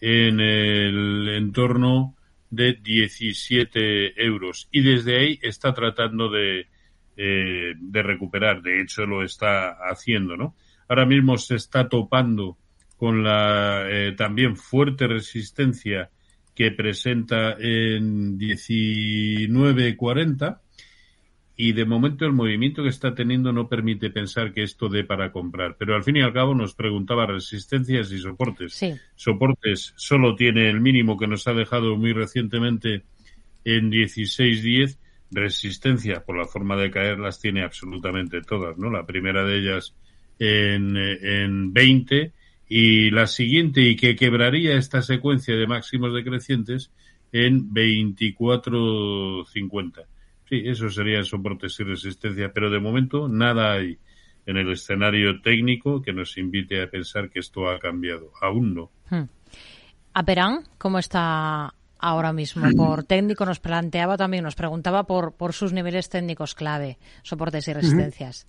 en 0.00 0.40
el 0.40 1.28
entorno 1.30 2.14
de 2.50 2.74
17 2.74 4.24
euros. 4.24 4.68
Y 4.70 4.82
desde 4.82 5.18
ahí 5.18 5.40
está 5.42 5.74
tratando 5.74 6.30
de, 6.30 6.68
eh, 7.16 7.72
de 7.76 8.02
recuperar. 8.02 8.62
De 8.62 8.80
hecho, 8.80 9.04
lo 9.06 9.24
está 9.24 9.70
haciendo, 9.90 10.36
¿no? 10.36 10.54
Ahora 10.88 11.06
mismo 11.06 11.36
se 11.38 11.56
está 11.56 11.88
topando 11.88 12.58
con 12.96 13.24
la 13.24 13.86
eh, 13.88 14.12
también 14.16 14.56
fuerte 14.56 15.08
resistencia 15.08 16.10
que 16.54 16.70
presenta 16.70 17.56
en 17.58 18.38
19.40 18.38 20.60
y 21.56 21.72
de 21.72 21.84
momento 21.84 22.24
el 22.24 22.32
movimiento 22.32 22.82
que 22.82 22.88
está 22.88 23.14
teniendo 23.14 23.52
no 23.52 23.68
permite 23.68 24.08
pensar 24.10 24.52
que 24.52 24.62
esto 24.62 24.88
dé 24.88 25.04
para 25.04 25.30
comprar. 25.30 25.76
Pero 25.78 25.94
al 25.94 26.02
fin 26.02 26.16
y 26.16 26.22
al 26.22 26.32
cabo 26.32 26.54
nos 26.54 26.74
preguntaba 26.74 27.26
resistencias 27.26 28.10
y 28.10 28.18
soportes. 28.18 28.80
Soportes 29.14 29.92
solo 29.96 30.34
tiene 30.34 30.70
el 30.70 30.80
mínimo 30.80 31.18
que 31.18 31.26
nos 31.26 31.46
ha 31.46 31.52
dejado 31.52 31.94
muy 31.96 32.14
recientemente 32.14 33.02
en 33.64 33.90
16.10. 33.90 34.96
Resistencia, 35.30 36.24
por 36.24 36.36
la 36.36 36.46
forma 36.46 36.76
de 36.76 36.90
caer, 36.90 37.18
las 37.18 37.40
tiene 37.40 37.62
absolutamente 37.62 38.42
todas, 38.42 38.76
¿no? 38.78 38.90
La 38.90 39.06
primera 39.06 39.44
de 39.44 39.58
ellas 39.58 39.94
en, 40.38 40.96
en 40.96 41.72
20 41.72 42.32
y 42.68 43.10
la 43.10 43.26
siguiente 43.26 43.80
y 43.82 43.96
que 43.96 44.14
quebraría 44.16 44.76
esta 44.76 45.02
secuencia 45.02 45.54
de 45.54 45.66
máximos 45.66 46.14
decrecientes 46.14 46.90
en 47.32 47.70
24.50 47.70 50.06
Sí, 50.52 50.64
eso 50.66 50.90
sería 50.90 51.24
soportes 51.24 51.80
y 51.80 51.82
resistencia, 51.82 52.52
pero 52.52 52.68
de 52.68 52.78
momento 52.78 53.26
nada 53.26 53.72
hay 53.72 53.96
en 54.44 54.58
el 54.58 54.70
escenario 54.70 55.40
técnico 55.40 56.02
que 56.02 56.12
nos 56.12 56.36
invite 56.36 56.82
a 56.82 56.90
pensar 56.90 57.30
que 57.30 57.38
esto 57.38 57.70
ha 57.70 57.78
cambiado. 57.78 58.32
Aún 58.38 58.74
no. 58.74 58.90
Hmm. 59.08 59.30
Aperán, 60.12 60.64
¿cómo 60.76 60.98
está 60.98 61.72
ahora 61.98 62.34
mismo? 62.34 62.66
Por 62.76 63.04
técnico 63.04 63.46
nos 63.46 63.60
planteaba 63.60 64.18
también, 64.18 64.44
nos 64.44 64.54
preguntaba 64.54 65.04
por, 65.04 65.32
por 65.32 65.54
sus 65.54 65.72
niveles 65.72 66.10
técnicos 66.10 66.54
clave, 66.54 66.98
soportes 67.22 67.66
y 67.68 67.72
resistencias. 67.72 68.46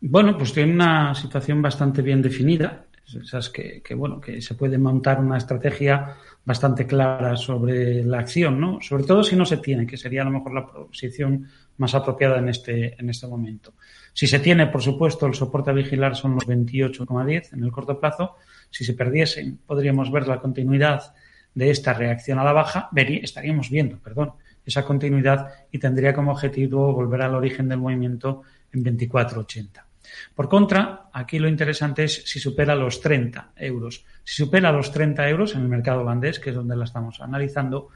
Bueno, 0.00 0.36
pues 0.36 0.52
tiene 0.52 0.72
una 0.72 1.14
situación 1.14 1.62
bastante 1.62 2.02
bien 2.02 2.22
definida. 2.22 2.86
Esas 3.14 3.50
que, 3.50 3.82
que, 3.82 3.94
bueno, 3.94 4.20
que 4.20 4.40
se 4.40 4.54
puede 4.54 4.78
montar 4.78 5.20
una 5.20 5.38
estrategia 5.38 6.16
bastante 6.44 6.86
clara 6.86 7.36
sobre 7.36 8.04
la 8.04 8.18
acción, 8.18 8.60
¿no? 8.60 8.80
Sobre 8.80 9.04
todo 9.04 9.22
si 9.22 9.36
no 9.36 9.44
se 9.44 9.58
tiene, 9.58 9.86
que 9.86 9.96
sería 9.96 10.22
a 10.22 10.24
lo 10.24 10.30
mejor 10.30 10.54
la 10.54 10.66
posición 10.66 11.48
más 11.76 11.94
apropiada 11.94 12.38
en 12.38 12.48
este, 12.48 13.00
en 13.00 13.08
este 13.10 13.26
momento. 13.26 13.74
Si 14.12 14.26
se 14.26 14.38
tiene, 14.38 14.66
por 14.66 14.82
supuesto, 14.82 15.26
el 15.26 15.34
soporte 15.34 15.70
a 15.70 15.74
vigilar 15.74 16.16
son 16.16 16.34
los 16.34 16.46
28,10 16.46 17.54
en 17.54 17.64
el 17.64 17.72
corto 17.72 17.98
plazo. 17.98 18.36
Si 18.70 18.84
se 18.84 18.94
perdiesen, 18.94 19.60
podríamos 19.66 20.10
ver 20.12 20.28
la 20.28 20.40
continuidad 20.40 21.14
de 21.54 21.70
esta 21.70 21.92
reacción 21.92 22.38
a 22.38 22.44
la 22.44 22.52
baja, 22.52 22.90
estaríamos 22.94 23.70
viendo, 23.70 23.98
perdón, 23.98 24.32
esa 24.64 24.84
continuidad 24.84 25.48
y 25.72 25.78
tendría 25.78 26.14
como 26.14 26.32
objetivo 26.32 26.92
volver 26.92 27.22
al 27.22 27.34
origen 27.34 27.68
del 27.68 27.78
movimiento 27.78 28.42
en 28.72 28.84
24,80. 28.84 29.89
Por 30.34 30.48
contra, 30.48 31.08
aquí 31.12 31.38
lo 31.38 31.48
interesante 31.48 32.04
es 32.04 32.22
si 32.24 32.38
supera 32.38 32.74
los 32.74 33.00
30 33.00 33.52
euros. 33.56 34.04
Si 34.24 34.42
supera 34.42 34.72
los 34.72 34.92
30 34.92 35.28
euros 35.28 35.54
en 35.54 35.62
el 35.62 35.68
mercado 35.68 36.00
holandés, 36.00 36.38
que 36.38 36.50
es 36.50 36.56
donde 36.56 36.76
la 36.76 36.84
estamos 36.84 37.20
analizando, 37.20 37.88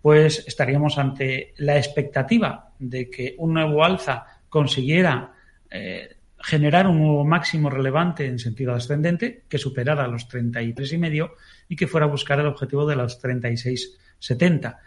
pues 0.00 0.44
estaríamos 0.46 0.98
ante 0.98 1.54
la 1.58 1.76
expectativa 1.76 2.70
de 2.78 3.10
que 3.10 3.34
un 3.38 3.54
nuevo 3.54 3.84
alza 3.84 4.24
consiguiera 4.48 5.32
eh, 5.70 6.16
generar 6.42 6.86
un 6.86 6.98
nuevo 6.98 7.24
máximo 7.24 7.68
relevante 7.68 8.26
en 8.26 8.38
sentido 8.38 8.74
ascendente, 8.74 9.44
que 9.48 9.58
superara 9.58 10.08
los 10.08 10.28
33,5 10.28 11.32
y 11.68 11.76
que 11.76 11.86
fuera 11.86 12.06
a 12.06 12.10
buscar 12.10 12.40
el 12.40 12.46
objetivo 12.46 12.86
de 12.86 12.96
los 12.96 13.22
36,70. 13.22 14.78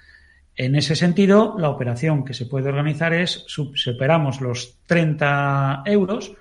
En 0.55 0.75
ese 0.75 0.95
sentido, 0.95 1.55
la 1.57 1.69
operación 1.69 2.25
que 2.25 2.33
se 2.33 2.45
puede 2.45 2.69
organizar 2.69 3.13
es, 3.13 3.43
superamos 3.47 4.41
los 4.41 4.77
30 4.85 5.83
euros, 5.85 6.33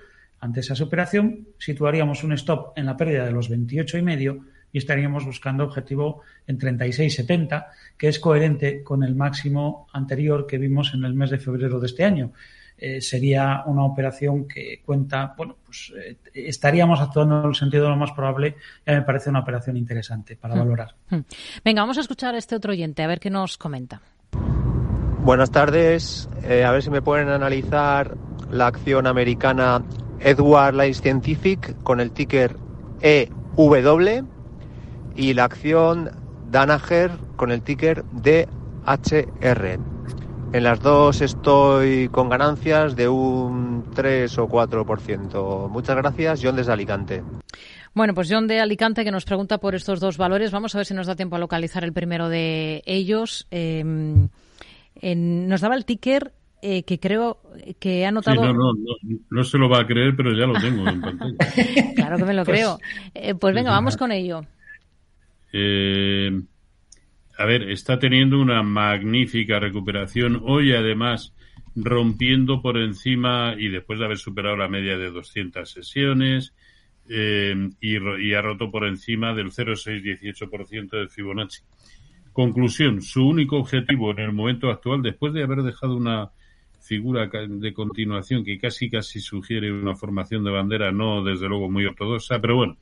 ante 0.43 0.59
esa 0.59 0.75
superación, 0.75 1.47
situaríamos 1.57 2.25
un 2.25 2.33
stop 2.33 2.73
en 2.75 2.85
la 2.85 2.97
pérdida 2.97 3.25
de 3.25 3.31
los 3.31 3.49
28,5 3.49 3.97
y 3.97 4.01
medio 4.01 4.45
y 4.73 4.77
estaríamos 4.77 5.25
buscando 5.25 5.63
objetivo 5.63 6.21
en 6.45 6.59
36,70, 6.59 7.67
que 7.97 8.09
es 8.09 8.19
coherente 8.19 8.83
con 8.83 9.05
el 9.05 9.15
máximo 9.15 9.87
anterior 9.93 10.45
que 10.45 10.57
vimos 10.57 10.93
en 10.95 11.05
el 11.05 11.13
mes 11.13 11.29
de 11.29 11.37
febrero 11.37 11.79
de 11.79 11.87
este 11.87 12.03
año. 12.03 12.33
Eh, 12.77 12.99
sería 12.99 13.63
una 13.67 13.85
operación 13.85 14.45
que 14.45 14.81
cuenta, 14.85 15.33
bueno, 15.37 15.55
pues 15.65 15.93
eh, 15.95 16.17
estaríamos 16.33 16.99
actuando 16.99 17.39
en 17.41 17.47
el 17.47 17.55
sentido 17.55 17.85
de 17.85 17.91
lo 17.91 17.95
más 17.95 18.11
probable. 18.11 18.57
Ya 18.85 18.95
me 18.95 19.03
parece 19.03 19.29
una 19.29 19.39
operación 19.39 19.77
interesante 19.77 20.35
para 20.35 20.55
hmm. 20.55 20.59
valorar. 20.59 20.95
Hmm. 21.09 21.21
Venga, 21.63 21.83
vamos 21.83 21.97
a 21.97 22.01
escuchar 22.01 22.35
a 22.35 22.37
este 22.37 22.57
otro 22.57 22.73
oyente, 22.73 23.01
a 23.01 23.07
ver 23.07 23.21
qué 23.21 23.29
nos 23.29 23.57
comenta. 23.57 24.01
Buenas 25.23 25.51
tardes. 25.51 26.27
Eh, 26.43 26.65
a 26.65 26.71
ver 26.71 26.83
si 26.83 26.89
me 26.89 27.01
pueden 27.01 27.29
analizar 27.29 28.17
la 28.51 28.67
acción 28.67 29.07
americana 29.07 29.81
Edward 30.23 30.75
Light 30.75 30.95
Scientific 30.95 31.81
con 31.83 31.99
el 31.99 32.11
ticker 32.11 32.55
EW 33.01 34.25
y 35.15 35.33
la 35.33 35.43
acción 35.43 36.11
Danaher 36.49 37.11
con 37.35 37.51
el 37.51 37.61
ticker 37.61 38.03
DHR. 38.11 39.79
En 40.53 40.63
las 40.63 40.79
dos 40.81 41.21
estoy 41.21 42.09
con 42.09 42.29
ganancias 42.29 42.95
de 42.95 43.09
un 43.09 43.85
3 43.95 44.37
o 44.37 44.47
4%. 44.47 45.69
Muchas 45.69 45.95
gracias, 45.95 46.39
John 46.43 46.55
desde 46.55 46.71
Alicante. 46.71 47.23
Bueno, 47.95 48.13
pues 48.13 48.27
John 48.31 48.47
de 48.47 48.59
Alicante 48.59 49.03
que 49.03 49.11
nos 49.11 49.25
pregunta 49.25 49.57
por 49.57 49.75
estos 49.75 49.99
dos 49.99 50.17
valores. 50.17 50.51
Vamos 50.51 50.73
a 50.75 50.79
ver 50.79 50.85
si 50.85 50.93
nos 50.93 51.07
da 51.07 51.15
tiempo 51.15 51.35
a 51.35 51.39
localizar 51.39 51.83
el 51.83 51.91
primero 51.91 52.29
de 52.29 52.83
ellos. 52.85 53.47
Eh, 53.51 53.83
nos 53.83 55.61
daba 55.61 55.75
el 55.75 55.85
ticker 55.85 56.33
eh, 56.65 56.83
que 56.83 56.97
creo 56.97 57.39
que 57.77 58.05
ha 58.05 58.11
notado. 58.11 58.41
no, 58.41 58.53
no, 58.53 58.71
no, 59.29 59.43
se 59.43 59.57
lo 59.57 59.67
va 59.67 59.81
a 59.81 59.85
creer, 59.85 60.15
pero 60.15 60.31
ya 60.31 60.45
lo 60.45 60.53
tengo 60.53 60.87
en 60.87 61.01
pantalla. 61.01 61.35
claro 61.95 62.15
que 62.15 62.23
me 62.23 62.33
lo 62.33 62.45
pues 62.45 62.57
creo. 62.57 62.79
Eh, 63.13 63.35
pues 63.35 63.53
venga, 63.53 63.71
vamos 63.71 63.97
con 63.97 64.13
ello. 64.13 64.45
Eh, 65.51 66.31
a 67.37 67.45
ver, 67.45 67.69
está 67.69 67.99
teniendo 67.99 68.39
una 68.39 68.63
magnífica 68.63 69.59
recuperación. 69.59 70.41
Hoy, 70.41 70.71
además, 70.71 71.33
rompiendo 71.75 72.61
por 72.61 72.77
encima 72.77 73.55
y 73.57 73.67
después 73.67 73.99
de 73.99 74.05
haber 74.05 74.17
superado 74.17 74.55
la 74.55 74.69
media 74.69 74.97
de 74.97 75.11
200 75.11 75.69
sesiones. 75.69 76.53
y, 77.09 77.97
y, 78.21 78.33
ha 78.35 78.41
roto 78.41 78.71
por 78.71 78.87
encima 78.87 79.33
del 79.33 79.51
0,618% 79.51 80.89
de 80.91 81.09
Fibonacci. 81.09 81.61
Conclusión, 82.31 83.01
su 83.01 83.27
único 83.27 83.57
objetivo 83.57 84.11
en 84.11 84.19
el 84.19 84.31
momento 84.31 84.71
actual, 84.71 85.01
después 85.01 85.33
de 85.33 85.43
haber 85.43 85.61
dejado 85.63 85.97
una 85.97 86.31
figura 86.83 87.27
de 87.27 87.73
continuación 87.73 88.43
que 88.43 88.59
casi 88.59 88.89
casi 88.89 89.21
sugiere 89.21 89.71
una 89.71 89.95
formación 89.95 90.43
de 90.43 90.51
bandera, 90.51 90.91
no 90.91 91.23
desde 91.23 91.47
luego 91.47 91.71
muy 91.71 91.85
ortodoxa, 91.85 92.41
pero 92.41 92.57
bueno, 92.57 92.77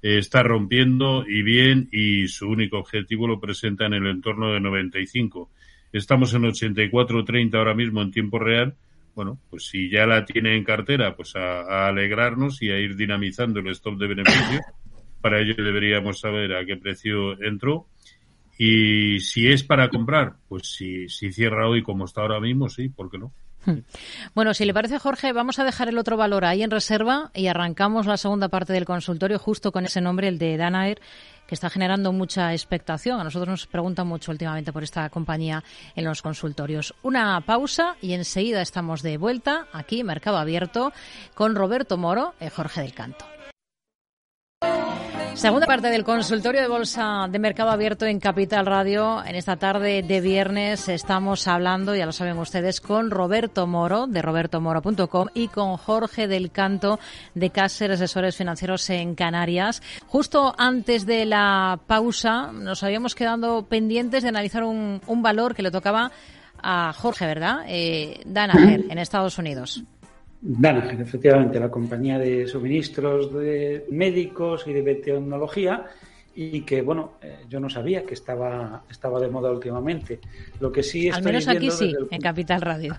eh, 0.00 0.18
está 0.18 0.42
rompiendo 0.42 1.24
y 1.28 1.42
bien 1.42 1.88
y 1.92 2.28
su 2.28 2.48
único 2.48 2.78
objetivo 2.78 3.28
lo 3.28 3.38
presenta 3.38 3.84
en 3.84 3.94
el 3.94 4.06
entorno 4.06 4.52
de 4.52 4.60
95. 4.60 5.50
Estamos 5.92 6.32
en 6.32 6.42
84.30 6.42 7.54
ahora 7.54 7.74
mismo 7.74 8.00
en 8.00 8.10
tiempo 8.10 8.38
real. 8.38 8.74
Bueno, 9.14 9.38
pues 9.50 9.66
si 9.66 9.90
ya 9.90 10.06
la 10.06 10.24
tiene 10.24 10.56
en 10.56 10.64
cartera, 10.64 11.14
pues 11.14 11.36
a, 11.36 11.88
alegrarnos 11.88 12.62
y 12.62 12.70
a 12.70 12.78
ir 12.78 12.96
dinamizando 12.96 13.60
el 13.60 13.68
stop 13.68 13.98
de 13.98 14.06
beneficio. 14.06 14.60
Para 15.20 15.40
ello 15.40 15.54
deberíamos 15.56 16.20
saber 16.20 16.54
a 16.54 16.64
qué 16.64 16.76
precio 16.76 17.42
entró 17.42 17.88
y 18.58 19.20
si 19.20 19.46
es 19.46 19.62
para 19.62 19.88
comprar, 19.88 20.34
pues 20.48 20.74
si, 20.74 21.08
si 21.08 21.32
cierra 21.32 21.68
hoy 21.68 21.82
como 21.84 22.04
está 22.04 22.22
ahora 22.22 22.40
mismo, 22.40 22.68
sí, 22.68 22.88
¿por 22.88 23.08
qué 23.08 23.18
no? 23.18 23.32
Bueno, 24.34 24.54
si 24.54 24.64
le 24.64 24.74
parece, 24.74 24.98
Jorge, 24.98 25.32
vamos 25.32 25.58
a 25.58 25.64
dejar 25.64 25.88
el 25.88 25.98
otro 25.98 26.16
valor 26.16 26.44
ahí 26.44 26.62
en 26.62 26.70
reserva 26.70 27.30
y 27.34 27.46
arrancamos 27.46 28.06
la 28.06 28.16
segunda 28.16 28.48
parte 28.48 28.72
del 28.72 28.84
consultorio 28.84 29.38
justo 29.38 29.72
con 29.72 29.84
ese 29.84 30.00
nombre, 30.00 30.28
el 30.28 30.38
de 30.38 30.56
Danaer, 30.56 31.00
que 31.46 31.54
está 31.54 31.70
generando 31.70 32.12
mucha 32.12 32.52
expectación. 32.52 33.20
A 33.20 33.24
nosotros 33.24 33.48
nos 33.48 33.66
preguntan 33.66 34.06
mucho 34.06 34.32
últimamente 34.32 34.72
por 34.72 34.82
esta 34.82 35.08
compañía 35.08 35.62
en 35.96 36.04
los 36.04 36.22
consultorios. 36.22 36.94
Una 37.02 37.40
pausa 37.40 37.96
y 38.02 38.12
enseguida 38.12 38.60
estamos 38.60 39.02
de 39.02 39.16
vuelta 39.16 39.66
aquí, 39.72 40.04
Mercado 40.04 40.38
Abierto, 40.38 40.92
con 41.34 41.54
Roberto 41.54 41.96
Moro 41.96 42.34
y 42.40 42.48
Jorge 42.48 42.82
del 42.82 42.92
Canto. 42.92 43.37
Segunda 45.38 45.68
parte 45.68 45.88
del 45.90 46.02
consultorio 46.02 46.60
de 46.60 46.66
bolsa 46.66 47.28
de 47.30 47.38
mercado 47.38 47.70
abierto 47.70 48.06
en 48.06 48.18
Capital 48.18 48.66
Radio. 48.66 49.24
En 49.24 49.36
esta 49.36 49.54
tarde 49.54 50.02
de 50.02 50.20
viernes 50.20 50.88
estamos 50.88 51.46
hablando, 51.46 51.94
ya 51.94 52.06
lo 52.06 52.12
saben 52.12 52.38
ustedes, 52.38 52.80
con 52.80 53.08
Roberto 53.12 53.68
Moro 53.68 54.08
de 54.08 54.20
robertomoro.com 54.20 55.28
y 55.34 55.46
con 55.46 55.76
Jorge 55.76 56.26
del 56.26 56.50
Canto 56.50 56.98
de 57.36 57.50
Cáceres 57.50 58.00
Asesores 58.00 58.34
Financieros 58.34 58.90
en 58.90 59.14
Canarias. 59.14 59.80
Justo 60.08 60.56
antes 60.58 61.06
de 61.06 61.24
la 61.24 61.78
pausa 61.86 62.50
nos 62.50 62.82
habíamos 62.82 63.14
quedado 63.14 63.64
pendientes 63.66 64.24
de 64.24 64.30
analizar 64.30 64.64
un, 64.64 65.00
valor 65.22 65.54
que 65.54 65.62
le 65.62 65.70
tocaba 65.70 66.10
a 66.60 66.92
Jorge, 66.92 67.26
¿verdad? 67.26 67.64
Eh, 67.68 68.22
Danaher 68.26 68.86
en 68.90 68.98
Estados 68.98 69.38
Unidos. 69.38 69.84
Danaher, 70.40 71.00
efectivamente, 71.00 71.58
la 71.58 71.70
compañía 71.70 72.18
de 72.18 72.46
suministros 72.46 73.32
de 73.32 73.86
médicos 73.90 74.66
y 74.66 74.72
de 74.72 74.82
biotecnología 74.82 75.86
y 76.34 76.60
que, 76.62 76.82
bueno, 76.82 77.14
eh, 77.20 77.40
yo 77.48 77.58
no 77.58 77.68
sabía 77.68 78.04
que 78.04 78.14
estaba, 78.14 78.84
estaba 78.88 79.18
de 79.18 79.28
moda 79.28 79.50
últimamente. 79.50 80.20
Lo 80.60 80.70
que 80.70 80.84
sí 80.84 81.10
Al 81.10 81.24
menos 81.24 81.48
aquí 81.48 81.70
sí, 81.70 81.92
en 82.10 82.20
Capital 82.20 82.60
Radio. 82.60 82.96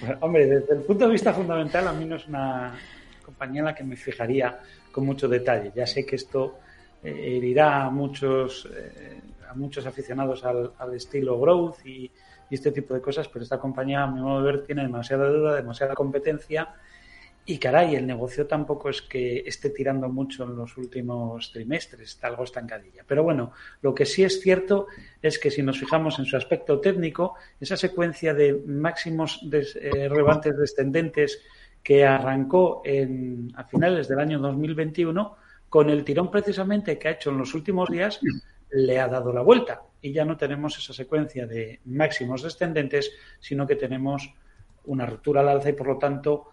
Pues, 0.00 0.16
hombre, 0.20 0.46
desde 0.46 0.74
el 0.74 0.80
punto 0.82 1.06
de 1.06 1.12
vista 1.12 1.34
fundamental, 1.34 1.88
a 1.88 1.92
mí 1.92 2.04
no 2.04 2.16
es 2.16 2.26
una 2.26 2.74
compañía 3.22 3.60
en 3.60 3.64
la 3.66 3.74
que 3.74 3.84
me 3.84 3.96
fijaría 3.96 4.60
con 4.92 5.04
mucho 5.04 5.28
detalle. 5.28 5.72
Ya 5.74 5.86
sé 5.86 6.06
que 6.06 6.16
esto 6.16 6.58
eh, 7.02 7.36
herirá 7.36 7.84
a 7.84 7.90
muchos, 7.90 8.68
eh, 8.74 9.20
a 9.48 9.54
muchos 9.54 9.84
aficionados 9.86 10.44
al, 10.44 10.94
estilo 10.94 11.38
growth 11.38 11.84
y, 11.84 12.10
y, 12.50 12.54
este 12.54 12.72
tipo 12.72 12.94
de 12.94 13.00
cosas, 13.00 13.28
pero 13.28 13.42
esta 13.42 13.58
compañía, 13.58 14.02
a 14.02 14.06
mi 14.06 14.20
modo 14.20 14.42
de 14.42 14.52
ver, 14.52 14.64
tiene 14.64 14.82
demasiada 14.82 15.28
duda, 15.28 15.54
demasiada 15.54 15.94
competencia 15.94 16.74
y 17.48 17.58
caray, 17.58 17.94
el 17.94 18.08
negocio 18.08 18.48
tampoco 18.48 18.90
es 18.90 19.00
que 19.02 19.44
esté 19.46 19.70
tirando 19.70 20.08
mucho 20.08 20.42
en 20.42 20.56
los 20.56 20.76
últimos 20.76 21.52
trimestres, 21.52 22.08
está 22.08 22.26
algo 22.26 22.42
estancadilla. 22.42 23.04
Pero 23.06 23.22
bueno, 23.22 23.52
lo 23.82 23.94
que 23.94 24.04
sí 24.04 24.24
es 24.24 24.40
cierto 24.40 24.88
es 25.22 25.38
que 25.38 25.52
si 25.52 25.62
nos 25.62 25.78
fijamos 25.78 26.18
en 26.18 26.24
su 26.24 26.36
aspecto 26.36 26.80
técnico, 26.80 27.36
esa 27.60 27.76
secuencia 27.76 28.34
de 28.34 28.52
máximos 28.66 29.40
eh, 29.52 30.08
relevantes 30.08 30.58
descendentes 30.58 31.40
que 31.84 32.04
arrancó 32.04 32.82
en, 32.84 33.52
a 33.54 33.62
finales 33.62 34.08
del 34.08 34.18
año 34.18 34.40
2021, 34.40 35.36
con 35.68 35.88
el 35.88 36.04
tirón 36.04 36.32
precisamente 36.32 36.98
que 36.98 37.06
ha 37.06 37.12
hecho 37.12 37.30
en 37.30 37.38
los 37.38 37.54
últimos 37.54 37.88
días, 37.88 38.18
le 38.76 39.00
ha 39.00 39.08
dado 39.08 39.32
la 39.32 39.40
vuelta. 39.40 39.82
Y 40.02 40.12
ya 40.12 40.24
no 40.24 40.36
tenemos 40.36 40.78
esa 40.78 40.92
secuencia 40.92 41.46
de 41.46 41.80
máximos 41.86 42.42
descendentes, 42.42 43.10
sino 43.40 43.66
que 43.66 43.76
tenemos 43.76 44.32
una 44.84 45.06
ruptura 45.06 45.40
al 45.40 45.48
alza 45.48 45.70
y 45.70 45.72
por 45.72 45.88
lo 45.88 45.98
tanto 45.98 46.50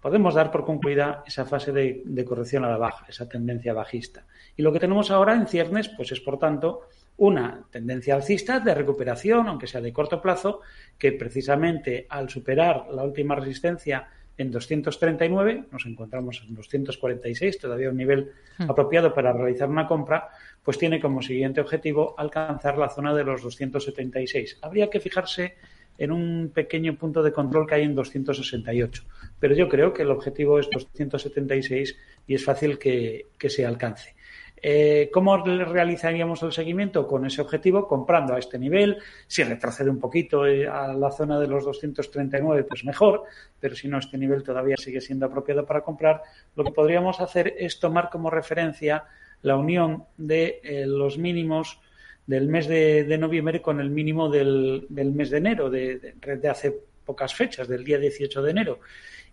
podemos 0.00 0.34
dar 0.34 0.50
por 0.50 0.64
concluida 0.64 1.22
esa 1.26 1.44
fase 1.44 1.72
de, 1.72 2.24
corrección 2.24 2.64
a 2.64 2.70
la 2.70 2.78
baja, 2.78 3.06
esa 3.08 3.28
tendencia 3.28 3.74
bajista. 3.74 4.24
Y 4.56 4.62
lo 4.62 4.72
que 4.72 4.80
tenemos 4.80 5.10
ahora 5.10 5.34
en 5.34 5.46
ciernes, 5.46 5.88
pues 5.88 6.12
es 6.12 6.20
por 6.20 6.38
tanto 6.38 6.88
una 7.18 7.64
tendencia 7.70 8.14
alcista 8.14 8.60
de 8.60 8.74
recuperación, 8.74 9.48
aunque 9.48 9.66
sea 9.66 9.80
de 9.80 9.92
corto 9.92 10.22
plazo, 10.22 10.60
que 10.98 11.12
precisamente 11.12 12.06
al 12.08 12.30
superar 12.30 12.86
la 12.90 13.02
última 13.02 13.34
resistencia 13.34 14.08
en 14.38 14.50
239, 14.50 15.64
nos 15.72 15.86
encontramos 15.86 16.44
en 16.46 16.54
246, 16.54 17.58
todavía 17.58 17.90
un 17.90 17.96
nivel 17.96 18.32
hmm. 18.58 18.70
apropiado 18.70 19.14
para 19.14 19.32
realizar 19.32 19.68
una 19.68 19.86
compra, 19.86 20.28
pues 20.66 20.78
tiene 20.78 21.00
como 21.00 21.22
siguiente 21.22 21.60
objetivo 21.60 22.16
alcanzar 22.18 22.76
la 22.76 22.88
zona 22.88 23.14
de 23.14 23.22
los 23.22 23.40
276. 23.40 24.58
Habría 24.62 24.90
que 24.90 24.98
fijarse 24.98 25.54
en 25.96 26.10
un 26.10 26.50
pequeño 26.52 26.98
punto 26.98 27.22
de 27.22 27.32
control 27.32 27.68
que 27.68 27.76
hay 27.76 27.84
en 27.84 27.94
268. 27.94 29.04
Pero 29.38 29.54
yo 29.54 29.68
creo 29.68 29.92
que 29.92 30.02
el 30.02 30.10
objetivo 30.10 30.58
es 30.58 30.68
276 30.68 31.96
y 32.26 32.34
es 32.34 32.44
fácil 32.44 32.80
que, 32.80 33.26
se 33.38 33.64
alcance. 33.64 34.16
Eh, 34.60 35.08
¿Cómo 35.12 35.36
realizaríamos 35.36 36.42
el 36.42 36.50
seguimiento? 36.50 37.06
Con 37.06 37.24
ese 37.24 37.42
objetivo, 37.42 37.86
comprando 37.86 38.34
a 38.34 38.40
este 38.40 38.58
nivel. 38.58 38.98
Si 39.28 39.44
retrocede 39.44 39.88
un 39.88 40.00
poquito 40.00 40.48
eh, 40.48 40.66
a 40.66 40.92
la 40.92 41.12
zona 41.12 41.38
de 41.38 41.46
los 41.46 41.64
239, 41.64 42.64
pues 42.64 42.84
mejor, 42.84 43.22
pero 43.60 43.76
si 43.76 43.86
no, 43.86 43.98
este 43.98 44.18
nivel 44.18 44.42
todavía 44.42 44.74
sigue 44.76 45.00
siendo 45.00 45.26
apropiado 45.26 45.64
para 45.64 45.82
comprar. 45.82 46.22
Lo 46.56 46.64
que 46.64 46.72
podríamos 46.72 47.20
hacer 47.20 47.54
es 47.56 47.78
tomar 47.78 48.10
como 48.10 48.30
referencia 48.30 49.04
la 49.42 49.56
unión 49.56 50.04
de 50.16 50.60
eh, 50.62 50.86
los 50.86 51.18
mínimos 51.18 51.80
del 52.26 52.48
mes 52.48 52.66
de, 52.66 53.16
noviembre 53.18 53.62
con 53.62 53.80
el 53.80 53.90
mínimo 53.90 54.28
del, 54.28 54.86
mes 54.90 55.30
de 55.30 55.38
enero, 55.38 55.70
de, 55.70 56.14
de, 56.20 56.48
hace 56.48 56.74
pocas 57.04 57.34
fechas, 57.34 57.68
del 57.68 57.84
día 57.84 57.98
18 57.98 58.42
de 58.42 58.50
enero. 58.50 58.80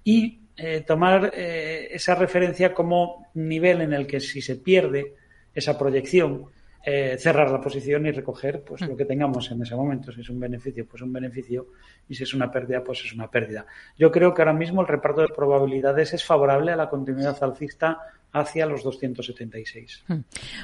Y 0.04 0.40
eh, 0.56 0.82
tomar 0.82 1.32
eh, 1.34 1.88
esa 1.92 2.14
referencia 2.14 2.74
como 2.74 3.28
nivel 3.34 3.82
en 3.82 3.94
el 3.94 4.06
que 4.06 4.20
si 4.20 4.42
se 4.42 4.58
pierde 4.58 5.16
esa 5.54 5.78
proyección, 5.78 6.46
eh, 6.86 7.16
cerrar 7.18 7.50
la 7.50 7.62
posición 7.62 8.06
y 8.06 8.12
recoger 8.12 8.62
pues 8.62 8.82
lo 8.82 8.96
que 8.96 9.06
tengamos 9.06 9.50
en 9.52 9.62
ese 9.62 9.76
momento. 9.76 10.12
Si 10.12 10.22
es 10.22 10.30
un 10.30 10.40
beneficio, 10.40 10.86
pues 10.86 11.02
un 11.02 11.12
beneficio, 11.12 11.68
y 12.08 12.14
si 12.14 12.24
es 12.24 12.34
una 12.34 12.52
pérdida, 12.52 12.84
pues 12.84 13.04
es 13.04 13.14
una 13.14 13.32
pérdida. 13.32 13.66
Yo 13.98 14.12
creo 14.12 14.34
que 14.34 14.42
ahora 14.42 14.54
mismo 14.54 14.82
el 14.82 14.88
reparto 14.88 15.22
de 15.22 15.30
probabilidades 15.30 16.14
es 16.14 16.24
favorable 16.24 16.72
a 16.72 16.76
la 16.76 16.90
continuidad 16.90 17.42
alcista 17.42 18.00
hacia 18.34 18.66
los 18.66 18.84
276. 18.84 20.04
Hmm. 20.08 20.20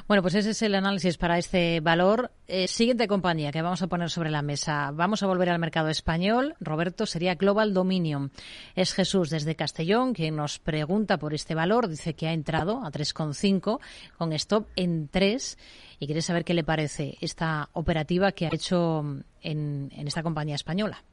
Bueno, 0.07 0.23
pues 0.23 0.33
ese 0.33 0.49
es 0.49 0.61
el 0.63 0.75
análisis 0.75 1.17
para 1.17 1.37
este 1.37 1.79
valor. 1.79 2.31
Eh, 2.47 2.67
siguiente 2.67 3.07
compañía 3.07 3.51
que 3.51 3.61
vamos 3.61 3.81
a 3.83 3.87
poner 3.87 4.09
sobre 4.09 4.31
la 4.31 4.41
mesa. 4.41 4.91
Vamos 4.91 5.21
a 5.21 5.27
volver 5.27 5.49
al 5.49 5.59
mercado 5.59 5.89
español. 5.89 6.55
Roberto, 6.59 7.05
sería 7.05 7.35
Global 7.35 7.73
Dominion. 7.73 8.31
Es 8.75 8.93
Jesús 8.93 9.29
desde 9.29 9.55
Castellón 9.55 10.13
quien 10.13 10.35
nos 10.35 10.57
pregunta 10.57 11.19
por 11.19 11.35
este 11.35 11.53
valor. 11.53 11.87
Dice 11.87 12.15
que 12.15 12.27
ha 12.27 12.33
entrado 12.33 12.83
a 12.83 12.91
3,5 12.91 13.79
con 14.17 14.33
stop 14.33 14.67
en 14.75 15.07
3 15.07 15.57
y 15.99 16.05
quiere 16.07 16.23
saber 16.23 16.43
qué 16.43 16.55
le 16.55 16.63
parece 16.63 17.17
esta 17.21 17.69
operativa 17.73 18.31
que 18.31 18.47
ha 18.47 18.49
hecho 18.51 19.05
en, 19.41 19.91
en 19.95 20.07
esta 20.07 20.23
compañía 20.23 20.55
española. 20.55 21.03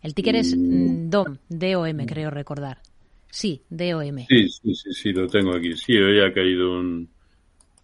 El 0.00 0.14
ticker 0.14 0.36
es 0.36 0.56
mm. 0.56 1.10
DOM, 1.10 1.38
DOM, 1.48 2.06
creo 2.06 2.30
recordar. 2.30 2.80
Sí, 3.30 3.62
DOM. 3.68 4.18
Sí, 4.28 4.48
sí, 4.48 4.74
sí, 4.74 4.92
sí, 4.92 5.12
lo 5.12 5.28
tengo 5.28 5.54
aquí. 5.54 5.76
Sí, 5.76 5.96
hoy 5.96 6.20
ha 6.20 6.32
caído 6.32 6.78
un, 6.78 7.08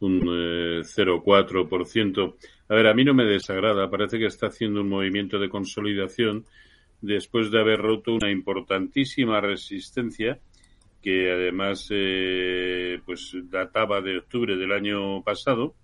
un 0.01 0.23
0,4%. 0.23 2.29
Eh, 2.29 2.35
a 2.69 2.75
ver, 2.75 2.87
a 2.87 2.95
mí 2.95 3.05
no 3.05 3.15
me 3.15 3.25
desagrada. 3.25 3.91
Parece 3.91 4.19
que 4.19 4.27
está 4.27 4.47
haciendo 4.47 4.81
un 4.81 4.89
movimiento 4.89 5.39
de 5.39 5.49
consolidación 5.49 6.45
después 7.01 7.51
de 7.51 7.61
haber 7.61 7.81
roto 7.81 8.15
una 8.15 8.31
importantísima 8.31 9.41
resistencia 9.41 10.39
que 11.03 11.31
además 11.31 11.89
eh, 11.91 13.01
pues 13.05 13.37
databa 13.51 14.01
de 14.01 14.19
octubre 14.19 14.57
del 14.57 14.73
año 14.73 15.23
pasado 15.23 15.75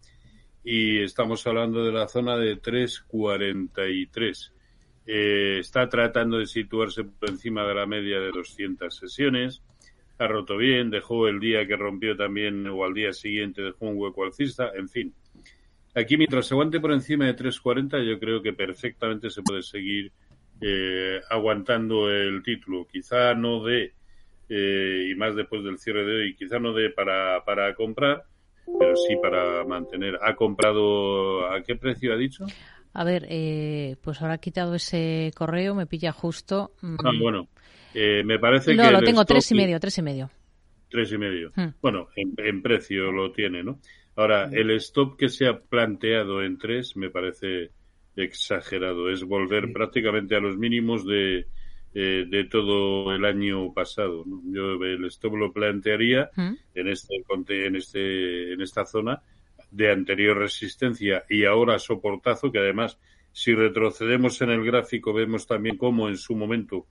y 0.64 1.02
estamos 1.02 1.46
hablando 1.46 1.84
de 1.84 1.92
la 1.92 2.08
zona 2.08 2.38
de 2.38 2.56
343. 2.56 4.52
Eh, 5.12 5.58
está 5.58 5.88
tratando 5.88 6.38
de 6.38 6.46
situarse 6.46 7.02
por 7.02 7.30
encima 7.30 7.66
de 7.66 7.74
la 7.74 7.84
media 7.84 8.20
de 8.20 8.30
200 8.30 8.94
sesiones. 8.96 9.60
Ha 10.18 10.28
roto 10.28 10.56
bien, 10.56 10.88
dejó 10.88 11.26
el 11.26 11.40
día 11.40 11.66
que 11.66 11.74
rompió 11.74 12.16
también 12.16 12.64
o 12.68 12.84
al 12.84 12.94
día 12.94 13.12
siguiente 13.12 13.60
dejó 13.60 13.86
un 13.86 13.98
hueco 13.98 14.22
alcista, 14.22 14.70
en 14.72 14.88
fin. 14.88 15.12
Aquí 15.96 16.16
mientras 16.16 16.46
se 16.46 16.54
aguante 16.54 16.78
por 16.78 16.92
encima 16.92 17.26
de 17.26 17.34
3.40 17.34 18.06
yo 18.08 18.20
creo 18.20 18.40
que 18.40 18.52
perfectamente 18.52 19.30
se 19.30 19.42
puede 19.42 19.62
seguir 19.62 20.12
eh, 20.60 21.20
aguantando 21.28 22.08
el 22.08 22.40
título. 22.44 22.86
Quizá 22.86 23.34
no 23.34 23.64
de, 23.64 23.92
eh, 24.48 25.08
y 25.10 25.14
más 25.16 25.34
después 25.34 25.64
del 25.64 25.80
cierre 25.80 26.04
de 26.04 26.20
hoy, 26.20 26.36
quizá 26.36 26.60
no 26.60 26.72
de 26.72 26.88
para, 26.90 27.44
para 27.44 27.74
comprar, 27.74 28.22
pero 28.78 28.94
sí 28.94 29.16
para 29.20 29.64
mantener. 29.64 30.20
¿Ha 30.22 30.36
comprado 30.36 31.50
a 31.50 31.64
qué 31.64 31.74
precio 31.74 32.12
ha 32.12 32.16
dicho? 32.16 32.46
A 32.92 33.04
ver, 33.04 33.26
eh, 33.28 33.96
pues 34.02 34.20
ahora 34.20 34.34
he 34.34 34.40
quitado 34.40 34.74
ese 34.74 35.30
correo, 35.36 35.74
me 35.74 35.86
pilla 35.86 36.12
justo. 36.12 36.72
Mm. 36.82 36.96
Ah, 37.04 37.10
bueno, 37.20 37.48
eh, 37.94 38.22
me 38.24 38.38
parece 38.38 38.74
no, 38.74 38.82
que. 38.82 38.90
No, 38.90 39.00
lo 39.00 39.04
tengo 39.04 39.24
tres 39.24 39.50
y 39.52 39.54
medio, 39.54 39.78
tres 39.78 39.98
y 39.98 40.02
medio. 40.02 40.30
Tres 40.88 41.12
y 41.12 41.18
medio. 41.18 41.52
Hmm. 41.54 41.68
Bueno, 41.80 42.08
en, 42.16 42.62
precio 42.62 43.12
lo 43.12 43.30
tiene, 43.30 43.62
¿no? 43.62 43.78
Ahora, 44.16 44.48
hmm. 44.48 44.54
el 44.54 44.70
stop 44.72 45.16
que 45.16 45.28
se 45.28 45.46
ha 45.46 45.60
planteado 45.60 46.42
en 46.42 46.58
tres 46.58 46.96
me 46.96 47.10
parece 47.10 47.70
exagerado. 48.16 49.08
Es 49.08 49.22
volver 49.22 49.72
prácticamente 49.72 50.34
a 50.34 50.40
los 50.40 50.56
mínimos 50.56 51.06
de, 51.06 51.46
eh, 51.94 52.24
de 52.28 52.44
todo 52.44 53.14
el 53.14 53.24
año 53.24 53.72
pasado. 53.72 54.24
¿no? 54.26 54.42
Yo 54.46 54.84
el 54.84 55.04
stop 55.06 55.36
lo 55.36 55.52
plantearía 55.52 56.30
hmm. 56.34 56.54
en 56.74 56.88
este 56.88 57.14
en 57.48 57.76
este 57.76 58.52
en 58.52 58.60
esta 58.60 58.84
zona 58.84 59.22
de 59.70 59.92
anterior 59.92 60.38
resistencia 60.38 61.24
y 61.28 61.44
ahora 61.44 61.78
soportazo, 61.78 62.50
que 62.50 62.58
además, 62.58 62.98
si 63.32 63.54
retrocedemos 63.54 64.40
en 64.42 64.50
el 64.50 64.64
gráfico, 64.64 65.12
vemos 65.12 65.46
también 65.46 65.76
cómo 65.76 66.08
en 66.08 66.16
su 66.16 66.34
momento 66.34 66.86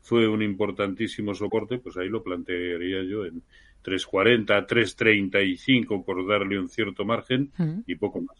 fue 0.00 0.28
un 0.28 0.42
importantísimo 0.42 1.34
soporte, 1.34 1.78
pues 1.78 1.96
ahí 1.96 2.08
lo 2.08 2.22
plantearía 2.22 3.02
yo 3.02 3.24
en 3.24 3.42
3.40, 3.84 4.66
3.35 4.66 6.04
por 6.04 6.26
darle 6.26 6.58
un 6.58 6.68
cierto 6.68 7.04
margen 7.04 7.52
y 7.86 7.94
poco 7.96 8.20
más. 8.20 8.36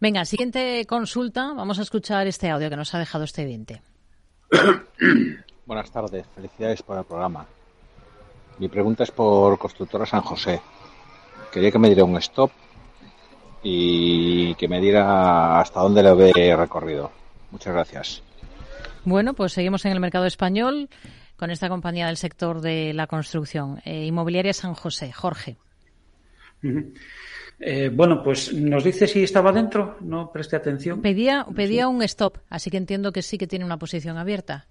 Venga, 0.00 0.24
siguiente 0.24 0.84
consulta. 0.86 1.52
Vamos 1.54 1.78
a 1.78 1.82
escuchar 1.82 2.26
este 2.26 2.48
audio 2.48 2.70
que 2.70 2.76
nos 2.76 2.94
ha 2.94 2.98
dejado 2.98 3.24
este 3.24 3.44
oyente. 3.44 3.82
Buenas 5.66 5.90
tardes, 5.90 6.26
felicidades 6.34 6.82
por 6.82 6.98
el 6.98 7.04
programa. 7.04 7.46
Mi 8.58 8.68
pregunta 8.68 9.04
es 9.04 9.10
por 9.10 9.58
Constructora 9.58 10.06
San 10.06 10.22
José. 10.22 10.60
Quería 11.52 11.70
que 11.70 11.78
me 11.78 11.88
diera 11.88 12.04
un 12.04 12.16
stop 12.18 12.50
y 13.62 14.54
que 14.54 14.68
me 14.68 14.80
diga 14.80 15.60
hasta 15.60 15.80
dónde 15.80 16.02
lo 16.02 16.16
ve 16.16 16.54
recorrido. 16.56 17.10
Muchas 17.50 17.74
gracias. 17.74 18.22
Bueno, 19.04 19.34
pues 19.34 19.52
seguimos 19.52 19.84
en 19.84 19.92
el 19.92 20.00
mercado 20.00 20.26
español 20.26 20.88
con 21.36 21.50
esta 21.50 21.68
compañía 21.68 22.06
del 22.06 22.16
sector 22.16 22.60
de 22.60 22.92
la 22.92 23.06
construcción, 23.06 23.80
eh, 23.84 24.04
Inmobiliaria 24.04 24.52
San 24.52 24.74
José. 24.74 25.10
Jorge. 25.10 25.56
Eh, 27.58 27.90
bueno, 27.92 28.22
pues 28.22 28.52
nos 28.52 28.84
dice 28.84 29.06
si 29.06 29.22
estaba 29.22 29.52
dentro, 29.52 29.96
no 30.00 30.30
preste 30.30 30.56
atención. 30.56 31.00
Pedía, 31.00 31.46
pedía 31.54 31.88
un 31.88 32.02
stop, 32.02 32.38
así 32.48 32.70
que 32.70 32.76
entiendo 32.76 33.12
que 33.12 33.22
sí 33.22 33.38
que 33.38 33.46
tiene 33.46 33.64
una 33.64 33.78
posición 33.78 34.18
abierta. 34.18 34.66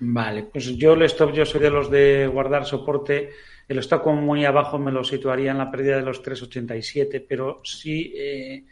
Vale, 0.00 0.44
pues 0.44 0.76
yo 0.76 0.94
el 0.94 1.02
stop, 1.02 1.32
yo 1.32 1.44
soy 1.44 1.60
de 1.60 1.70
los 1.70 1.90
de 1.90 2.26
guardar 2.26 2.64
soporte. 2.64 3.30
El 3.68 3.78
stop 3.78 4.02
como 4.02 4.20
muy 4.20 4.44
abajo 4.44 4.78
me 4.78 4.92
lo 4.92 5.04
situaría 5.04 5.52
en 5.52 5.58
la 5.58 5.70
pérdida 5.70 5.96
de 5.96 6.02
los 6.02 6.22
3,87, 6.22 7.24
pero 7.26 7.60
si, 7.64 8.12
eh, 8.16 8.64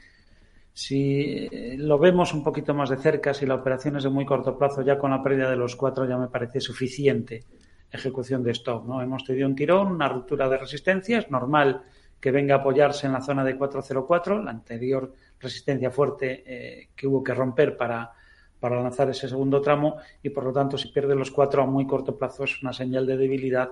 si 0.72 1.48
lo 1.76 1.98
vemos 1.98 2.34
un 2.34 2.42
poquito 2.42 2.74
más 2.74 2.90
de 2.90 2.96
cerca, 2.96 3.32
si 3.32 3.46
la 3.46 3.54
operación 3.54 3.96
es 3.96 4.04
de 4.04 4.10
muy 4.10 4.24
corto 4.24 4.58
plazo, 4.58 4.82
ya 4.82 4.98
con 4.98 5.10
la 5.10 5.22
pérdida 5.22 5.50
de 5.50 5.56
los 5.56 5.76
4 5.76 6.08
ya 6.08 6.18
me 6.18 6.28
parece 6.28 6.60
suficiente 6.60 7.44
ejecución 7.90 8.42
de 8.42 8.52
stop. 8.52 8.86
¿no? 8.86 9.02
Hemos 9.02 9.24
tenido 9.24 9.48
un 9.48 9.54
tirón, 9.54 9.88
una 9.88 10.08
ruptura 10.08 10.48
de 10.48 10.58
resistencia, 10.58 11.18
es 11.18 11.30
normal 11.30 11.82
que 12.20 12.30
venga 12.30 12.56
a 12.56 12.58
apoyarse 12.58 13.06
en 13.06 13.14
la 13.14 13.22
zona 13.22 13.44
de 13.44 13.56
404, 13.56 14.42
la 14.42 14.50
anterior 14.50 15.12
resistencia 15.40 15.90
fuerte 15.90 16.44
eh, 16.46 16.88
que 16.94 17.06
hubo 17.06 17.24
que 17.24 17.34
romper 17.34 17.76
para 17.76 18.12
para 18.60 18.80
lanzar 18.80 19.08
ese 19.10 19.26
segundo 19.26 19.60
tramo 19.60 19.96
y 20.22 20.30
por 20.30 20.44
lo 20.44 20.52
tanto 20.52 20.76
si 20.76 20.88
pierde 20.88 21.16
los 21.16 21.30
cuatro 21.30 21.62
a 21.62 21.66
muy 21.66 21.86
corto 21.86 22.16
plazo 22.16 22.44
es 22.44 22.62
una 22.62 22.72
señal 22.72 23.06
de 23.06 23.16
debilidad 23.16 23.70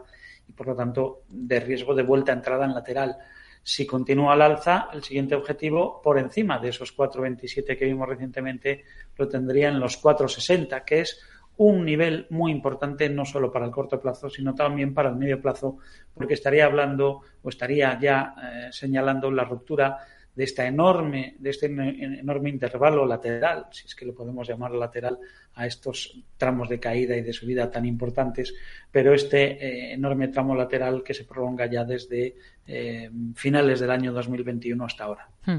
y 0.49 0.53
por 0.53 0.69
lo 0.69 0.75
tanto 0.75 1.23
de 1.29 1.61
riesgo 1.61 1.95
de 1.95 2.03
vuelta 2.03 2.33
a 2.33 2.37
entrada 2.37 2.65
en 2.65 2.75
lateral. 2.75 3.17
Si 3.63 3.87
continúa 3.87 4.33
al 4.33 4.43
alza, 4.43 4.89
el 4.93 5.03
siguiente 5.03 5.35
objetivo 5.35 6.01
por 6.03 6.19
encima 6.19 6.59
de 6.59 6.71
esos 6.71 6.97
4.27 6.97 7.77
que 7.77 7.85
vimos 7.85 8.09
recientemente 8.09 8.85
lo 9.17 9.29
tendría 9.29 9.69
en 9.69 9.79
los 9.79 10.03
4.60, 10.03 10.85
que 10.85 11.01
es 11.01 11.21
un 11.59 11.85
nivel 11.85 12.27
muy 12.31 12.53
importante 12.53 13.09
no 13.09 13.25
solo 13.25 13.51
para 13.51 13.67
el 13.67 13.73
corto 13.73 14.01
plazo, 14.01 14.31
sino 14.31 14.55
también 14.55 14.95
para 14.95 15.11
el 15.11 15.17
medio 15.17 15.43
plazo, 15.43 15.79
porque 16.15 16.35
estaría 16.35 16.65
hablando 16.65 17.23
o 17.43 17.49
estaría 17.49 17.99
ya 18.01 18.35
eh, 18.41 18.69
señalando 18.71 19.31
la 19.31 19.45
ruptura 19.45 19.99
de 20.39 20.45
esta 20.45 20.69
enorme, 20.69 21.35
de 21.41 21.51
este 21.51 21.67
enorme 21.67 22.49
intervalo 22.49 23.05
lateral, 23.05 23.67
si 23.73 23.87
es 23.89 23.95
que 23.97 24.07
lo 24.07 24.15
podemos 24.15 24.49
llamar 24.49 24.71
lateral 24.71 25.19
a 25.57 25.67
estos 25.67 26.17
tramos 26.37 26.69
de 26.69 26.79
caída 26.79 27.17
y 27.17 27.23
de 27.23 27.33
subida 27.33 27.69
tan 27.69 27.85
importantes, 27.85 28.55
pero 28.89 29.13
este 29.13 29.43
eh, 29.43 29.95
enorme 29.95 30.29
tramo 30.29 30.55
lateral 30.55 31.03
que 31.03 31.13
se 31.13 31.25
prolonga 31.25 31.67
ya 31.67 31.83
desde 31.83 32.37
eh, 32.69 33.11
finales 33.35 33.81
del 33.81 33.91
año 33.91 34.13
2021 34.13 34.85
hasta 34.85 35.05
ahora. 35.05 35.29
Hmm. 35.45 35.59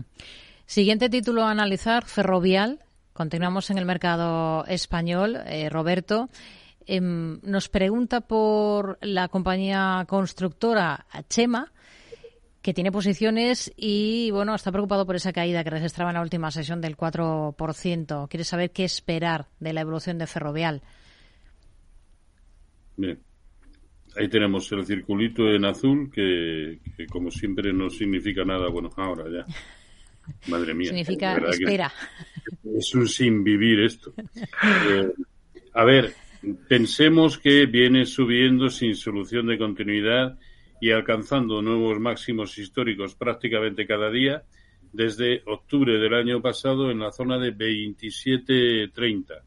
Siguiente 0.66 1.10
título 1.10 1.44
a 1.44 1.52
analizar, 1.52 2.06
Ferrovial. 2.06 2.80
Continuamos 3.12 3.72
en 3.72 3.80
el 3.80 3.86
mercado 3.86 4.66
español. 4.66 5.40
Eh, 5.46 5.68
Roberto 5.68 6.30
em, 6.86 7.42
nos 7.44 7.68
pregunta 7.68 8.22
por 8.22 8.98
la 9.02 9.28
compañía 9.28 10.06
constructora 10.08 11.06
Chema 11.28 11.70
que 12.62 12.74
tiene 12.74 12.92
posiciones 12.92 13.72
y, 13.78 14.32
bueno, 14.32 14.54
está 14.54 14.72
preocupado 14.72 15.06
por 15.06 15.16
esa 15.16 15.32
caída 15.32 15.64
que 15.64 15.70
registraba 15.70 16.12
en 16.12 16.16
la 16.16 16.22
última 16.22 16.52
sesión 16.52 16.82
del 16.82 16.98
4%. 16.98 18.28
Quiere 18.28 18.44
saber 18.44 18.72
qué 18.72 18.84
esperar 18.84 19.48
de 19.60 19.74
la 19.74 19.82
evolución 19.82 20.18
de 20.18 20.28
Ferrovial. 20.28 20.82
Bien. 22.98 23.20
Ahí 24.18 24.28
tenemos 24.28 24.70
el 24.72 24.86
circulito 24.86 25.48
en 25.50 25.66
azul 25.66 26.12
que, 26.12 26.80
como 27.10 27.32
siempre, 27.32 27.72
no 27.72 27.90
significa 27.90 28.44
nada. 28.44 28.70
Bueno, 28.70 28.90
ahora 28.98 29.26
ya. 29.32 29.46
Madre 30.50 30.74
mía. 30.74 30.90
Significa 30.90 31.38
espera. 31.38 31.92
Es 32.76 32.94
un 32.94 33.08
sin 33.08 33.44
vivir 33.44 33.80
esto. 33.82 34.14
Eh, 34.90 35.12
a 35.74 35.86
ver, 35.86 36.14
pensemos 36.68 37.38
que 37.38 37.66
viene 37.68 38.06
subiendo 38.06 38.70
sin 38.70 38.96
solución 38.96 39.48
de 39.48 39.58
continuidad 39.58 40.38
y 40.82 40.92
alcanzando 40.92 41.62
nuevos 41.62 42.00
máximos 42.00 42.58
históricos 42.58 43.16
prácticamente 43.16 43.86
cada 43.86 44.10
día 44.10 44.44
desde 44.92 45.44
octubre 45.46 46.00
del 46.00 46.14
año 46.14 46.42
pasado 46.42 46.92
en 46.92 47.00
la 47.00 47.12
zona 47.12 47.38
de 47.38 47.56
27.30. 47.56 49.42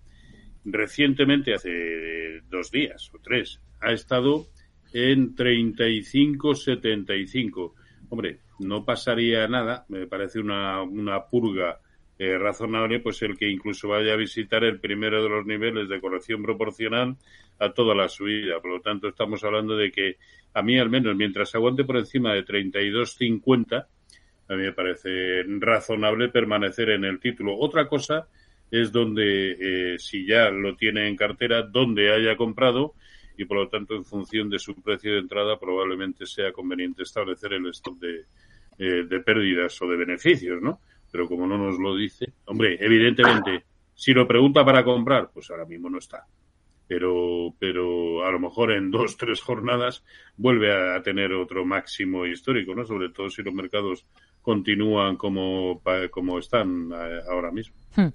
Recientemente, 0.64 1.54
hace 1.54 2.40
dos 2.48 2.70
días 2.70 3.10
o 3.12 3.18
tres, 3.18 3.60
ha 3.80 3.90
estado 3.92 4.46
en 4.92 5.34
35.75. 5.34 7.72
Hombre, 8.10 8.38
no 8.60 8.84
pasaría 8.84 9.48
nada, 9.48 9.84
me 9.88 10.06
parece 10.06 10.38
una, 10.38 10.82
una 10.82 11.24
purga 11.24 11.80
eh, 12.22 12.38
razonable, 12.38 13.00
pues 13.00 13.20
el 13.22 13.36
que 13.36 13.50
incluso 13.50 13.88
vaya 13.88 14.12
a 14.12 14.16
visitar 14.16 14.62
el 14.62 14.78
primero 14.78 15.20
de 15.24 15.28
los 15.28 15.44
niveles 15.44 15.88
de 15.88 16.00
corrección 16.00 16.40
proporcional 16.40 17.16
a 17.58 17.72
toda 17.72 17.96
la 17.96 18.08
subida. 18.08 18.60
Por 18.60 18.70
lo 18.70 18.80
tanto, 18.80 19.08
estamos 19.08 19.42
hablando 19.42 19.76
de 19.76 19.90
que 19.90 20.18
a 20.54 20.62
mí 20.62 20.78
al 20.78 20.88
menos 20.88 21.16
mientras 21.16 21.52
aguante 21.56 21.82
por 21.82 21.96
encima 21.96 22.32
de 22.32 22.44
32.50, 22.44 23.86
a 24.48 24.54
mí 24.54 24.62
me 24.62 24.72
parece 24.72 25.42
razonable 25.58 26.28
permanecer 26.28 26.90
en 26.90 27.04
el 27.06 27.18
título. 27.18 27.56
Otra 27.58 27.88
cosa 27.88 28.28
es 28.70 28.92
donde, 28.92 29.94
eh, 29.94 29.98
si 29.98 30.24
ya 30.24 30.48
lo 30.50 30.76
tiene 30.76 31.08
en 31.08 31.16
cartera, 31.16 31.62
donde 31.62 32.14
haya 32.14 32.36
comprado 32.36 32.94
y 33.36 33.46
por 33.46 33.56
lo 33.56 33.68
tanto 33.68 33.96
en 33.96 34.04
función 34.04 34.48
de 34.48 34.60
su 34.60 34.80
precio 34.80 35.14
de 35.14 35.18
entrada 35.18 35.58
probablemente 35.58 36.24
sea 36.24 36.52
conveniente 36.52 37.02
establecer 37.02 37.54
el 37.54 37.66
stop 37.70 37.98
de, 37.98 38.26
eh, 38.78 39.06
de 39.08 39.20
pérdidas 39.20 39.82
o 39.82 39.88
de 39.88 39.96
beneficios, 39.96 40.62
¿no? 40.62 40.78
Pero 41.12 41.28
como 41.28 41.46
no 41.46 41.56
nos 41.56 41.78
lo 41.78 41.94
dice, 41.94 42.32
hombre, 42.46 42.76
evidentemente, 42.80 43.64
si 43.94 44.12
lo 44.12 44.26
pregunta 44.26 44.64
para 44.64 44.82
comprar, 44.82 45.30
pues 45.32 45.48
ahora 45.50 45.66
mismo 45.66 45.88
no 45.88 45.98
está 45.98 46.26
pero, 46.92 47.54
pero 47.58 48.26
a 48.26 48.30
lo 48.30 48.38
mejor 48.38 48.72
en 48.72 48.90
dos, 48.90 49.16
tres 49.16 49.40
jornadas 49.40 50.04
vuelve 50.36 50.72
a, 50.72 51.02
tener 51.02 51.32
otro 51.32 51.64
máximo 51.64 52.26
histórico, 52.26 52.74
¿no? 52.74 52.84
Sobre 52.84 53.08
todo 53.08 53.30
si 53.30 53.42
los 53.42 53.54
mercados 53.54 54.04
continúan 54.42 55.16
como, 55.16 55.80
como 56.10 56.38
están 56.38 56.90
eh, 56.92 57.20
ahora 57.30 57.50
mismo. 57.50 57.76
Hmm. 57.96 58.08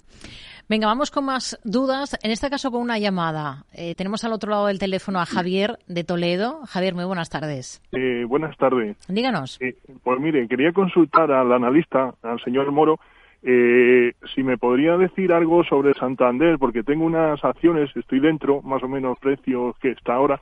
Venga, 0.68 0.86
vamos 0.86 1.10
con 1.10 1.24
más 1.24 1.58
dudas. 1.64 2.18
En 2.22 2.30
este 2.30 2.50
caso 2.50 2.70
con 2.70 2.82
una 2.82 2.98
llamada. 2.98 3.64
Eh, 3.72 3.94
tenemos 3.94 4.22
al 4.24 4.34
otro 4.34 4.50
lado 4.50 4.66
del 4.66 4.78
teléfono 4.78 5.18
a 5.18 5.24
Javier 5.24 5.78
de 5.86 6.04
Toledo. 6.04 6.60
Javier, 6.66 6.94
muy 6.94 7.06
buenas 7.06 7.30
tardes. 7.30 7.80
Eh, 7.92 8.24
buenas 8.28 8.54
tardes. 8.58 8.98
Díganos. 9.08 9.58
pues 10.02 10.20
mire, 10.20 10.46
quería 10.46 10.72
consultar 10.72 11.32
al 11.32 11.50
analista, 11.52 12.12
al 12.22 12.38
señor 12.44 12.70
Moro, 12.70 13.00
eh, 13.42 14.12
si 14.34 14.42
me 14.42 14.58
podría 14.58 14.98
decir 14.98 15.32
algo 15.32 15.64
sobre 15.64 15.94
Santander, 15.94 16.58
porque 16.58 16.82
tengo 16.82 17.06
unas 17.06 17.42
acciones, 17.42 17.90
estoy 17.96 18.20
dentro, 18.20 18.60
más 18.60 18.82
o 18.82 18.88
menos 18.88 19.18
precios 19.20 19.74
que 19.78 19.92
está 19.92 20.16
ahora, 20.16 20.38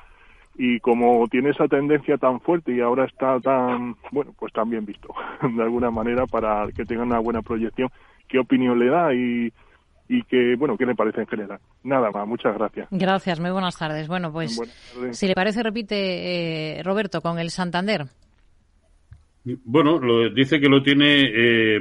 y 0.57 0.81
como 0.81 1.29
tiene 1.29 1.51
esa 1.51 1.69
tendencia 1.69 2.17
tan 2.17 2.41
fuerte 2.41 2.75
y 2.75 2.81
ahora 2.81 3.05
está 3.05 3.39
tan, 3.39 3.95
bueno, 4.11 4.35
pues 4.37 4.53
tan 4.53 4.71
bien 4.71 4.87
visto, 4.87 5.15
de 5.57 5.62
alguna 5.62 5.93
manera, 5.93 6.27
para 6.27 6.67
que 6.75 6.85
tenga 6.85 7.05
una 7.05 7.21
buena 7.21 7.43
proyección, 7.43 7.91
¿qué 8.27 8.41
opinión 8.41 8.79
le 8.81 8.87
da 8.87 9.15
y, 9.15 9.53
y 10.09 10.23
que, 10.23 10.55
bueno, 10.57 10.77
qué 10.77 10.87
le 10.87 10.95
parece 10.95 11.21
en 11.21 11.27
general? 11.27 11.59
Nada 11.83 12.11
más, 12.11 12.27
muchas 12.27 12.55
gracias. 12.55 12.88
Gracias, 12.90 13.40
muy 13.40 13.51
buenas 13.51 13.77
tardes. 13.77 14.09
Bueno, 14.09 14.33
pues, 14.33 14.61
si 15.12 15.27
le 15.27 15.35
parece, 15.35 15.62
repite, 15.62 16.79
eh, 16.79 16.83
Roberto, 16.83 17.21
con 17.21 17.38
el 17.38 17.51
Santander. 17.51 18.07
Bueno, 19.64 19.99
lo, 19.99 20.29
dice 20.31 20.59
que 20.59 20.69
lo 20.69 20.83
tiene 20.83 21.23
eh, 21.23 21.81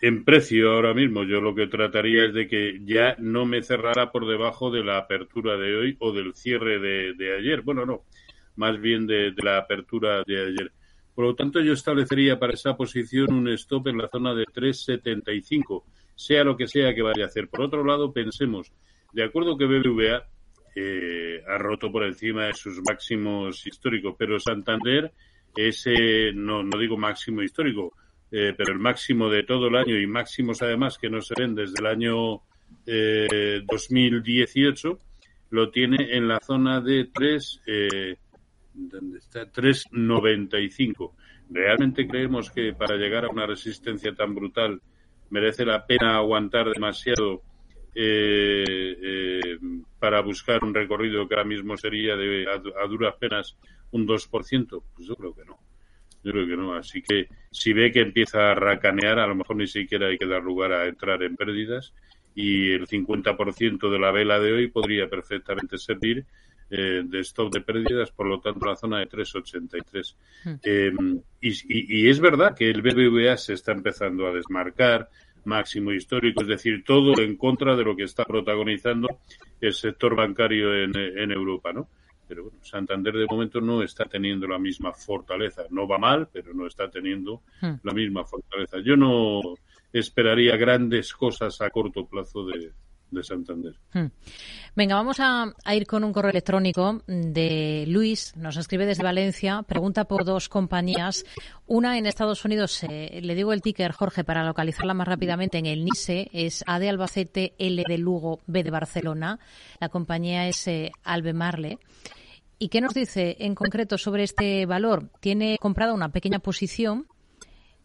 en 0.00 0.24
precio 0.24 0.72
ahora 0.72 0.94
mismo. 0.94 1.24
Yo 1.24 1.40
lo 1.40 1.54
que 1.54 1.66
trataría 1.66 2.26
es 2.26 2.34
de 2.34 2.46
que 2.46 2.80
ya 2.84 3.16
no 3.18 3.44
me 3.44 3.62
cerrara 3.62 4.12
por 4.12 4.26
debajo 4.26 4.70
de 4.70 4.84
la 4.84 4.98
apertura 4.98 5.56
de 5.56 5.76
hoy 5.76 5.96
o 5.98 6.12
del 6.12 6.34
cierre 6.34 6.78
de, 6.78 7.36
ayer. 7.36 7.62
Bueno, 7.62 7.84
no, 7.84 8.02
más 8.56 8.80
bien 8.80 9.06
de, 9.06 9.34
la 9.42 9.58
apertura 9.58 10.22
de 10.24 10.46
ayer. 10.46 10.72
Por 11.14 11.24
lo 11.24 11.34
tanto, 11.34 11.60
yo 11.60 11.72
establecería 11.72 12.38
para 12.38 12.52
esa 12.52 12.76
posición 12.76 13.32
un 13.32 13.48
stop 13.48 13.88
en 13.88 13.98
la 13.98 14.08
zona 14.08 14.34
de 14.34 14.44
3,75, 14.44 15.82
sea 16.16 16.42
lo 16.42 16.56
que 16.56 16.66
sea 16.66 16.94
que 16.94 17.02
vaya 17.02 17.24
a 17.24 17.26
hacer. 17.26 17.48
Por 17.48 17.62
otro 17.62 17.84
lado, 17.84 18.12
pensemos, 18.12 18.72
de 19.12 19.22
acuerdo 19.22 19.56
que 19.56 19.66
BBVA 19.66 20.26
eh, 20.74 21.42
ha 21.46 21.58
roto 21.58 21.92
por 21.92 22.04
encima 22.04 22.46
de 22.46 22.54
sus 22.54 22.80
máximos 22.82 23.64
históricos, 23.66 24.16
pero 24.18 24.40
Santander, 24.40 25.12
ese, 25.54 26.32
no, 26.34 26.64
no 26.64 26.78
digo 26.78 26.96
máximo 26.96 27.42
histórico, 27.42 27.94
eh, 28.30 28.54
pero 28.56 28.72
el 28.72 28.80
máximo 28.80 29.30
de 29.30 29.44
todo 29.44 29.68
el 29.68 29.76
año 29.76 29.96
y 29.96 30.06
máximos 30.06 30.60
además 30.60 30.98
que 30.98 31.08
no 31.08 31.20
se 31.20 31.34
ven 31.38 31.54
desde 31.54 31.76
el 31.78 31.86
año 31.86 32.42
eh, 32.84 33.62
2018 33.64 34.98
lo 35.50 35.70
tiene 35.70 36.16
en 36.16 36.26
la 36.26 36.40
zona 36.40 36.80
de 36.80 37.08
3 37.14 37.62
eh, 37.66 38.16
¿dónde 38.74 39.18
está? 39.18 39.50
3.95 39.52 41.12
realmente 41.50 42.08
creemos 42.08 42.50
que 42.50 42.72
para 42.72 42.96
llegar 42.96 43.26
a 43.26 43.28
una 43.28 43.46
resistencia 43.46 44.12
tan 44.12 44.34
brutal 44.34 44.82
merece 45.30 45.64
la 45.64 45.86
pena 45.86 46.16
aguantar 46.16 46.70
demasiado 46.70 47.42
eh, 47.94 48.96
eh, 49.02 49.58
para 49.98 50.20
buscar 50.20 50.62
un 50.62 50.74
recorrido 50.74 51.26
que 51.26 51.34
ahora 51.34 51.48
mismo 51.48 51.76
sería 51.76 52.16
de 52.16 52.46
a, 52.46 52.84
a 52.84 52.86
duras 52.86 53.14
penas 53.18 53.56
un 53.92 54.06
2%? 54.06 54.82
Pues 54.94 55.08
yo 55.08 55.14
creo 55.16 55.34
que 55.34 55.44
no. 55.44 55.58
Yo 56.22 56.32
creo 56.32 56.46
que 56.46 56.56
no. 56.56 56.74
Así 56.74 57.02
que 57.02 57.28
si 57.50 57.72
ve 57.72 57.92
que 57.92 58.00
empieza 58.00 58.50
a 58.50 58.54
racanear, 58.54 59.18
a 59.18 59.26
lo 59.26 59.34
mejor 59.34 59.56
ni 59.56 59.66
siquiera 59.66 60.08
hay 60.08 60.18
que 60.18 60.26
dar 60.26 60.42
lugar 60.42 60.72
a 60.72 60.86
entrar 60.86 61.22
en 61.22 61.36
pérdidas 61.36 61.94
y 62.34 62.72
el 62.72 62.86
50% 62.86 63.90
de 63.90 63.98
la 63.98 64.12
vela 64.12 64.38
de 64.38 64.52
hoy 64.52 64.68
podría 64.68 65.08
perfectamente 65.08 65.78
servir 65.78 66.26
eh, 66.70 67.02
de 67.04 67.20
stop 67.20 67.52
de 67.52 67.60
pérdidas, 67.60 68.10
por 68.10 68.26
lo 68.26 68.40
tanto 68.40 68.66
la 68.66 68.76
zona 68.76 68.98
de 68.98 69.08
3,83. 69.08 70.16
Hmm. 70.44 70.54
Eh, 70.62 70.92
y, 71.40 72.00
y, 72.02 72.08
es 72.08 72.20
verdad 72.20 72.54
que 72.56 72.68
el 72.70 72.82
BBVA 72.82 73.36
se 73.36 73.54
está 73.54 73.72
empezando 73.72 74.26
a 74.26 74.32
desmarcar, 74.32 75.08
máximo 75.44 75.92
histórico, 75.92 76.42
es 76.42 76.48
decir, 76.48 76.82
todo 76.84 77.20
en 77.20 77.36
contra 77.36 77.76
de 77.76 77.84
lo 77.84 77.94
que 77.94 78.02
está 78.02 78.24
protagonizando 78.24 79.20
el 79.60 79.72
sector 79.72 80.16
bancario 80.16 80.74
en, 80.74 80.96
en 80.96 81.30
Europa, 81.30 81.72
¿no? 81.72 81.88
Pero 82.28 82.44
bueno, 82.44 82.58
Santander 82.62 83.14
de 83.14 83.26
momento 83.26 83.60
no 83.60 83.82
está 83.82 84.06
teniendo 84.06 84.48
la 84.48 84.58
misma 84.58 84.92
fortaleza. 84.92 85.62
No 85.70 85.86
va 85.86 85.98
mal, 85.98 86.28
pero 86.32 86.52
no 86.52 86.66
está 86.66 86.90
teniendo 86.90 87.42
hmm. 87.60 87.74
la 87.84 87.92
misma 87.92 88.24
fortaleza. 88.24 88.78
Yo 88.84 88.96
no 88.96 89.40
esperaría 89.92 90.56
grandes 90.56 91.12
cosas 91.12 91.60
a 91.60 91.70
corto 91.70 92.06
plazo 92.06 92.44
de, 92.46 92.72
de 93.10 93.22
Santander. 93.22 93.74
Hmm. 93.92 94.06
Venga, 94.74 94.96
vamos 94.96 95.16
a, 95.20 95.52
ir 95.74 95.86
con 95.86 96.04
un 96.04 96.12
correo 96.12 96.30
electrónico 96.30 97.02
de 97.06 97.84
Luis, 97.88 98.34
nos 98.36 98.56
escribe 98.56 98.86
desde 98.86 99.02
Valencia, 99.02 99.62
pregunta 99.62 100.06
por 100.06 100.24
dos 100.24 100.48
compañías. 100.48 101.24
Una 101.66 101.98
en 101.98 102.06
Estados 102.06 102.44
Unidos, 102.44 102.82
eh, 102.84 103.20
le 103.22 103.34
digo 103.34 103.52
el 103.52 103.62
ticker, 103.62 103.92
Jorge, 103.92 104.24
para 104.24 104.44
localizarla 104.44 104.94
más 104.94 105.08
rápidamente, 105.08 105.58
en 105.58 105.66
el 105.66 105.84
NISE, 105.84 106.28
es 106.32 106.64
A 106.66 106.78
de 106.78 106.88
Albacete, 106.88 107.54
L 107.58 107.82
de 107.86 107.98
Lugo, 107.98 108.40
B 108.46 108.62
de 108.62 108.70
Barcelona. 108.70 109.38
La 109.80 109.88
compañía 109.88 110.48
es 110.48 110.66
eh. 110.68 110.92
¿Y 112.58 112.68
qué 112.68 112.80
nos 112.80 112.94
dice 112.94 113.36
en 113.40 113.54
concreto 113.54 113.98
sobre 113.98 114.22
este 114.22 114.64
valor? 114.66 115.10
Tiene 115.20 115.58
comprada 115.60 115.92
una 115.92 116.10
pequeña 116.10 116.38
posición 116.38 117.06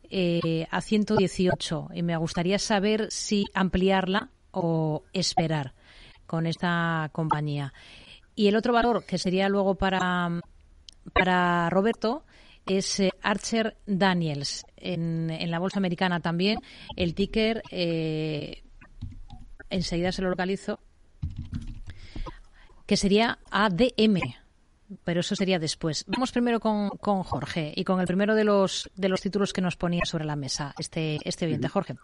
eh, 0.10 0.68
a 0.72 0.82
118 0.82 1.90
y 1.94 2.04
me 2.04 2.18
gustaría 2.18 2.60
saber 2.60 3.08
si 3.12 3.46
ampliarla 3.54 4.30
o 4.52 5.04
esperar 5.14 5.74
con 6.26 6.48
esta 6.48 7.10
compañía. 7.12 7.74
Y 8.36 8.48
el 8.48 8.56
otro 8.56 8.74
valor 8.74 9.06
que 9.06 9.18
sería 9.18 9.50
luego 9.50 9.76
para, 9.76 10.42
para 11.14 11.70
Roberto 11.70 12.24
es 12.66 13.00
eh, 13.00 13.12
Archer 13.22 13.78
Daniels 13.86 14.66
en, 14.78 15.30
en, 15.30 15.52
la 15.52 15.60
bolsa 15.60 15.80
americana 15.80 16.20
también. 16.20 16.60
El 16.96 17.16
ticker, 17.16 17.62
eh, 17.72 18.64
enseguida 19.70 20.12
se 20.12 20.22
lo 20.22 20.30
localizo, 20.30 20.80
que 22.86 22.98
sería 22.98 23.40
ADM. 23.50 24.20
Pero 25.06 25.22
eso 25.22 25.36
sería 25.36 25.58
después. 25.58 26.04
Vamos 26.08 26.34
primero 26.34 26.60
con, 26.60 26.90
con 26.90 27.24
Jorge 27.24 27.72
y 27.74 27.86
con 27.86 28.02
el 28.02 28.08
primero 28.08 28.36
de 28.36 28.44
los, 28.44 28.90
de 28.96 29.08
los 29.08 29.22
títulos 29.22 29.54
que 29.54 29.62
nos 29.62 29.78
ponía 29.78 30.02
sobre 30.04 30.26
la 30.26 30.36
mesa 30.36 30.76
este, 30.78 31.18
este 31.24 31.46
oyente. 31.46 31.70
Jorge. 31.70 31.96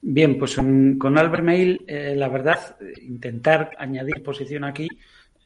Bien, 0.00 0.38
pues 0.38 0.56
con 0.56 1.18
Albert 1.18 1.44
Mail, 1.44 1.84
eh, 1.86 2.14
la 2.16 2.28
verdad, 2.28 2.76
intentar 3.02 3.70
añadir 3.78 4.22
posición 4.22 4.64
aquí, 4.64 4.88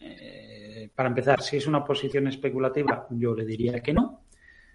eh, 0.01 0.89
para 0.95 1.09
empezar, 1.09 1.43
si 1.43 1.59
es 1.59 1.67
una 1.67 1.85
posición 1.85 2.27
especulativa, 2.29 3.07
yo 3.11 3.35
le 3.35 3.45
diría 3.45 3.81
que 3.81 3.93
no. 3.93 4.23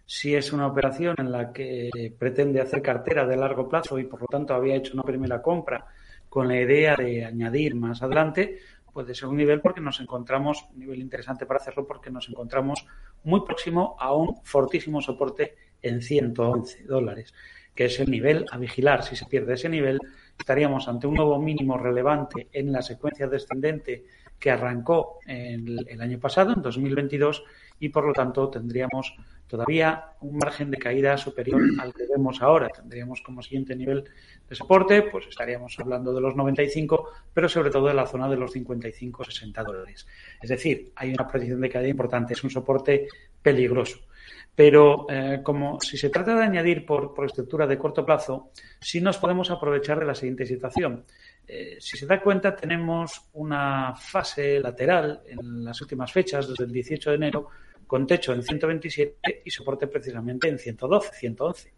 Si 0.06 0.36
es 0.36 0.52
una 0.54 0.68
operación 0.68 1.16
en 1.18 1.32
la 1.32 1.52
que 1.52 2.14
pretende 2.18 2.62
hacer 2.62 2.82
cartera 2.82 3.26
de 3.26 3.38
largo 3.38 3.68
plazo 3.68 3.98
y 3.98 4.04
por 4.04 4.22
lo 4.22 4.28
tanto 4.28 4.54
había 4.54 4.76
hecho 4.76 4.94
una 4.94 5.04
primera 5.04 5.42
compra 5.42 5.86
con 6.28 6.48
la 6.48 6.60
idea 6.60 6.96
de 6.96 7.26
añadir 7.26 7.76
más 7.76 8.04
adelante, 8.04 8.60
puede 8.94 9.16
ser 9.16 9.30
un 9.30 9.38
nivel 9.38 9.62
porque 9.62 9.82
nos 9.82 10.00
encontramos, 10.00 10.66
un 10.74 10.80
nivel 10.80 11.00
interesante 11.00 11.46
para 11.46 11.60
hacerlo 11.60 11.88
porque 11.88 12.12
nos 12.12 12.30
encontramos 12.30 12.86
muy 13.24 13.42
próximo 13.42 13.96
a 14.00 14.14
un 14.14 14.42
fortísimo 14.44 15.02
soporte 15.02 15.56
en 15.82 16.02
111 16.02 16.84
dólares 16.84 17.34
que 17.76 17.86
es 17.86 18.00
el 18.00 18.10
nivel 18.10 18.46
a 18.52 18.58
vigilar. 18.58 19.04
Si 19.04 19.16
se 19.16 19.26
pierde 19.26 19.54
ese 19.54 19.70
nivel, 19.70 20.00
estaríamos 20.38 20.88
ante 20.88 21.08
un 21.08 21.16
nuevo 21.16 21.40
mínimo 21.40 21.78
relevante 21.78 22.48
en 22.52 22.72
la 22.72 22.82
secuencia 22.82 23.28
descendente 23.28 24.06
que 24.40 24.52
arrancó 24.52 25.20
el, 25.28 25.86
el 25.88 26.02
año 26.02 26.20
pasado, 26.20 26.54
en 26.54 26.62
2022, 26.62 27.44
y 27.80 27.90
por 27.90 28.06
lo 28.06 28.14
tanto 28.14 28.50
tendríamos 28.50 29.16
todavía 29.52 30.14
un 30.22 30.38
margen 30.38 30.72
de 30.72 30.78
caída 30.78 31.18
superior 31.18 31.62
al 31.80 31.94
que 31.94 32.08
vemos 32.08 32.42
ahora. 32.42 32.70
Tendríamos 32.70 33.22
como 33.22 33.42
siguiente 33.42 33.76
nivel 33.76 34.06
de 34.48 34.56
soporte, 34.56 35.02
pues 35.02 35.28
estaríamos 35.28 35.78
hablando 35.78 36.14
de 36.14 36.22
los 36.22 36.38
95, 36.38 37.10
pero 37.34 37.50
sobre 37.50 37.70
todo 37.70 37.88
de 37.88 37.94
la 37.94 38.08
zona 38.08 38.30
de 38.30 38.38
los 38.38 38.56
55-60 38.56 39.66
dólares. 39.66 40.08
Es 40.42 40.50
decir, 40.50 40.94
hay 40.96 41.10
una 41.10 41.28
predicción 41.28 41.60
de 41.60 41.70
caída 41.70 41.90
importante, 41.90 42.34
es 42.34 42.44
un 42.46 42.50
soporte 42.50 43.10
peligroso. 43.42 44.00
Pero 44.54 45.08
eh, 45.10 45.40
como 45.44 45.80
si 45.80 45.98
se 45.98 46.10
trata 46.10 46.36
de 46.36 46.44
añadir 46.44 46.86
por, 46.86 47.14
estructura 47.26 47.66
de 47.66 47.78
corto 47.78 48.06
plazo, 48.06 48.52
sí 48.80 49.00
nos 49.00 49.18
podemos 49.18 49.50
aprovechar 49.50 50.00
de 50.00 50.06
la 50.06 50.16
siguiente 50.16 50.46
situación. 50.46 51.06
Eh, 51.48 51.78
si 51.80 51.98
se 51.98 52.06
da 52.06 52.22
cuenta, 52.22 52.56
tenemos 52.56 53.30
una 53.34 53.96
fase 53.96 54.60
lateral 54.60 55.22
en 55.26 55.64
las 55.64 55.82
últimas 55.82 56.12
fechas, 56.12 56.48
desde 56.50 56.66
el 56.66 56.72
18 56.72 57.10
de 57.12 57.16
enero, 57.16 57.48
con 57.88 58.06
techo 58.08 58.34
en 58.34 58.44
127 58.44 59.42
y 59.44 59.50
soporte 59.50 59.88
precisamente 59.88 60.48
en 60.48 60.60
112, 60.60 61.12
111. 61.14 61.74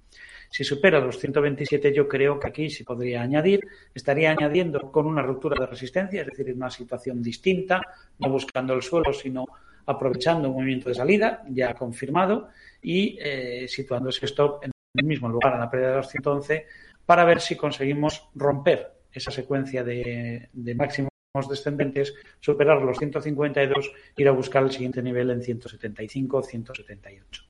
Si 0.50 0.64
supera 0.64 1.00
los 1.00 1.18
127, 1.18 1.92
yo 1.92 2.08
creo 2.08 2.40
que 2.40 2.48
aquí 2.48 2.70
se 2.70 2.84
podría 2.84 3.24
añadir. 3.24 3.62
Estaría 3.96 4.30
añadiendo 4.30 4.92
con 4.92 5.08
una 5.08 5.24
ruptura 5.24 5.60
de 5.60 5.66
resistencia, 5.66 6.22
es 6.22 6.28
decir, 6.28 6.50
en 6.50 6.58
una 6.58 6.70
situación 6.70 7.22
distinta, 7.24 7.82
no 8.20 8.30
buscando 8.30 8.76
el 8.76 8.84
suelo, 8.84 9.12
sino 9.12 9.46
aprovechando 9.86 10.50
un 10.50 10.56
movimiento 10.56 10.90
de 10.90 10.96
salida 10.96 11.44
ya 11.50 11.74
confirmado 11.74 12.50
y 12.82 13.18
eh, 13.20 13.68
situando 13.68 14.10
ese 14.10 14.26
stop 14.26 14.64
en 14.64 14.72
el 14.96 15.06
mismo 15.06 15.30
lugar, 15.30 15.54
a 15.54 15.60
la 15.60 15.70
pérdida 15.70 15.92
de 15.92 15.98
los 15.98 16.10
111, 16.10 16.66
para 17.06 17.26
ver 17.26 17.42
si 17.42 17.56
conseguimos 17.56 18.30
romper 18.36 18.94
esa 19.12 19.32
secuencia 19.32 19.84
de, 19.84 20.50
máximos 20.76 21.10
descendentes, 21.50 22.14
superar 22.40 22.82
los 22.82 22.98
152, 22.98 23.92
ir 24.18 24.28
a 24.28 24.32
buscar 24.32 24.64
el 24.64 24.72
siguiente 24.72 25.02
nivel 25.02 25.30
en 25.32 25.42
175, 25.42 26.44
178. 26.44 27.44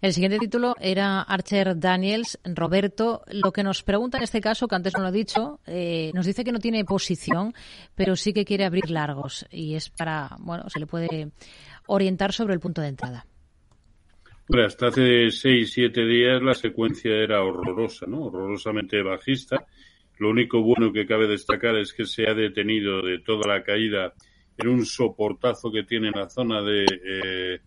El 0.00 0.14
siguiente 0.14 0.38
título 0.38 0.76
era 0.80 1.20
Archer 1.20 1.78
Daniels. 1.78 2.38
Roberto, 2.42 3.22
lo 3.30 3.52
que 3.52 3.62
nos 3.62 3.82
pregunta 3.82 4.16
en 4.16 4.24
este 4.24 4.40
caso, 4.40 4.66
que 4.66 4.74
antes 4.74 4.94
no 4.94 5.02
lo 5.02 5.08
he 5.08 5.12
dicho, 5.12 5.60
eh, 5.66 6.10
nos 6.14 6.24
dice 6.24 6.42
que 6.42 6.52
no 6.52 6.58
tiene 6.58 6.86
posición, 6.86 7.52
pero 7.94 8.16
sí 8.16 8.32
que 8.32 8.46
quiere 8.46 8.64
abrir 8.64 8.90
largos. 8.90 9.46
Y 9.50 9.74
es 9.74 9.90
para, 9.90 10.36
bueno, 10.38 10.70
se 10.70 10.80
le 10.80 10.86
puede 10.86 11.32
orientar 11.86 12.32
sobre 12.32 12.54
el 12.54 12.60
punto 12.60 12.80
de 12.80 12.88
entrada. 12.88 13.26
hasta 14.64 14.86
hace 14.86 15.30
seis, 15.30 15.72
siete 15.72 16.06
días 16.06 16.42
la 16.42 16.54
secuencia 16.54 17.12
era 17.12 17.42
horrorosa, 17.42 18.06
¿no? 18.06 18.22
Horrorosamente 18.22 19.02
bajista. 19.02 19.66
Lo 20.18 20.30
único 20.30 20.62
bueno 20.62 20.92
que 20.92 21.06
cabe 21.06 21.28
destacar 21.28 21.76
es 21.76 21.92
que 21.92 22.06
se 22.06 22.26
ha 22.26 22.32
detenido 22.32 23.02
de 23.02 23.18
toda 23.18 23.54
la 23.54 23.62
caída 23.62 24.14
en 24.56 24.68
un 24.68 24.86
soportazo 24.86 25.70
que 25.70 25.82
tiene 25.82 26.08
en 26.08 26.18
la 26.18 26.30
zona 26.30 26.62
de 26.62 26.84
eh, 26.84 27.60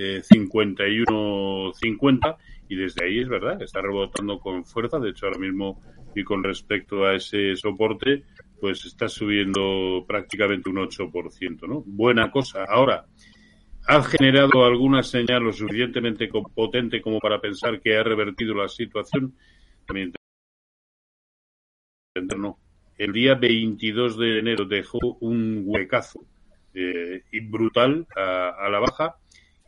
51-50 0.00 2.36
y 2.68 2.76
desde 2.76 3.04
ahí 3.04 3.18
es 3.18 3.28
verdad, 3.28 3.60
está 3.62 3.82
rebotando 3.82 4.38
con 4.38 4.64
fuerza. 4.64 4.98
De 4.98 5.10
hecho, 5.10 5.26
ahora 5.26 5.38
mismo 5.38 5.82
y 6.14 6.24
con 6.24 6.42
respecto 6.42 7.04
a 7.04 7.14
ese 7.14 7.54
soporte, 7.56 8.24
pues 8.60 8.84
está 8.84 9.08
subiendo 9.08 10.04
prácticamente 10.06 10.70
un 10.70 10.76
8%, 10.76 11.68
¿no? 11.68 11.82
Buena 11.86 12.30
cosa. 12.30 12.64
Ahora, 12.64 13.06
¿ha 13.86 14.02
generado 14.02 14.64
alguna 14.64 15.02
señal 15.02 15.44
lo 15.44 15.52
suficientemente 15.52 16.28
potente 16.54 17.00
como 17.00 17.18
para 17.18 17.40
pensar 17.40 17.80
que 17.80 17.96
ha 17.96 18.02
revertido 18.02 18.54
la 18.54 18.68
situación? 18.68 19.34
No. 22.36 22.58
El 22.98 23.12
día 23.12 23.34
22 23.34 24.18
de 24.18 24.38
enero 24.40 24.64
dejó 24.64 24.98
un 25.20 25.62
huecazo 25.64 26.24
eh, 26.74 27.22
brutal 27.42 28.06
a 28.14 28.68
la 28.70 28.78
baja 28.78 29.16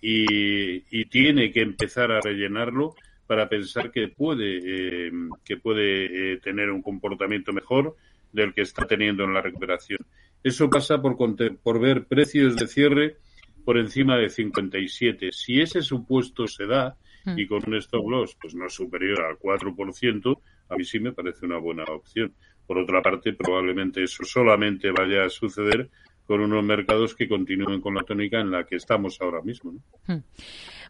y, 0.03 1.05
tiene 1.07 1.53
que 1.53 1.63
empezar 1.63 2.11
a 2.11 2.21
rellenarlo 2.21 2.95
para 3.27 3.49
pensar 3.49 3.93
que 3.93 4.09
puede, 4.09 4.59
eh, 5.07 5.13
que 5.45 5.57
puede 5.57 6.35
eh, 6.35 6.39
tener 6.39 6.71
un 6.71 6.83
comportamiento 6.83 7.53
mejor 7.53 7.97
del 8.33 8.53
que 8.53 8.63
está 8.63 8.87
teniendo 8.87 9.25
en 9.25 9.33
la 9.33 9.41
recuperación. 9.41 10.01
Eso 10.43 10.69
pasa 10.69 11.01
por, 11.01 11.17
por 11.63 11.81
ver 11.81 12.05
precios 12.05 12.57
de 12.57 12.67
cierre 12.67 13.17
por 13.65 13.79
encima 13.79 14.17
de 14.17 14.29
57. 14.29 15.31
Si 15.31 15.61
ese 15.61 15.83
supuesto 15.83 16.49
se 16.49 16.67
da 16.67 16.97
hmm. 17.25 17.39
y 17.39 17.47
con 17.47 17.63
un 17.67 17.77
stop 17.77 18.11
loss 18.11 18.37
pues 18.41 18.55
no 18.55 18.69
superior 18.69 19.23
al 19.23 19.39
4%, 19.39 20.41
a 20.69 20.77
mí 20.77 20.85
sí 20.85 20.99
me 20.99 21.13
parece 21.13 21.47
una 21.47 21.59
buena 21.59 21.85
opción. 21.85 22.35
Por 22.67 22.79
otra 22.79 23.03
parte, 23.03 23.35
probablemente 23.35 24.03
eso 24.03 24.25
solamente 24.25 24.91
vaya 24.91 25.25
a 25.25 25.31
suceder 25.31 25.89
con 26.33 26.41
unos 26.41 26.65
mercados 26.65 27.15
que 27.15 27.29
continúen 27.29 27.83
con 27.83 27.95
la 27.95 28.05
tónica 28.05 28.41
en 28.41 28.51
la 28.51 28.65
que 28.65 28.77
estamos 28.77 29.21
ahora 29.21 29.43
mismo. 29.43 29.75
Hmm. 30.07 30.21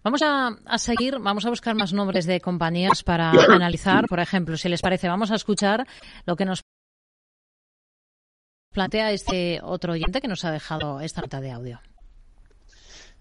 Vamos 0.05 0.23
a, 0.23 0.79
seguir, 0.79 1.19
vamos 1.19 1.45
a 1.45 1.51
buscar 1.51 1.75
más 1.75 1.93
nombres 1.93 2.27
de 2.27 2.41
compañías 2.41 3.03
para 3.03 3.33
analizar. 3.51 4.07
Por 4.07 4.21
ejemplo, 4.21 4.57
si 4.57 4.69
les 4.69 4.81
parece, 4.81 5.09
vamos 5.09 5.33
a 5.33 5.35
escuchar 5.35 5.85
lo 6.27 6.37
que 6.37 6.45
nos 6.45 6.61
plantea 8.73 9.11
este 9.11 9.59
otro 9.65 9.95
oyente 9.95 10.21
que 10.21 10.29
nos 10.29 10.45
ha 10.45 10.53
dejado 10.53 11.01
esta 11.01 11.23
nota 11.23 11.41
de 11.41 11.51
audio. 11.51 11.81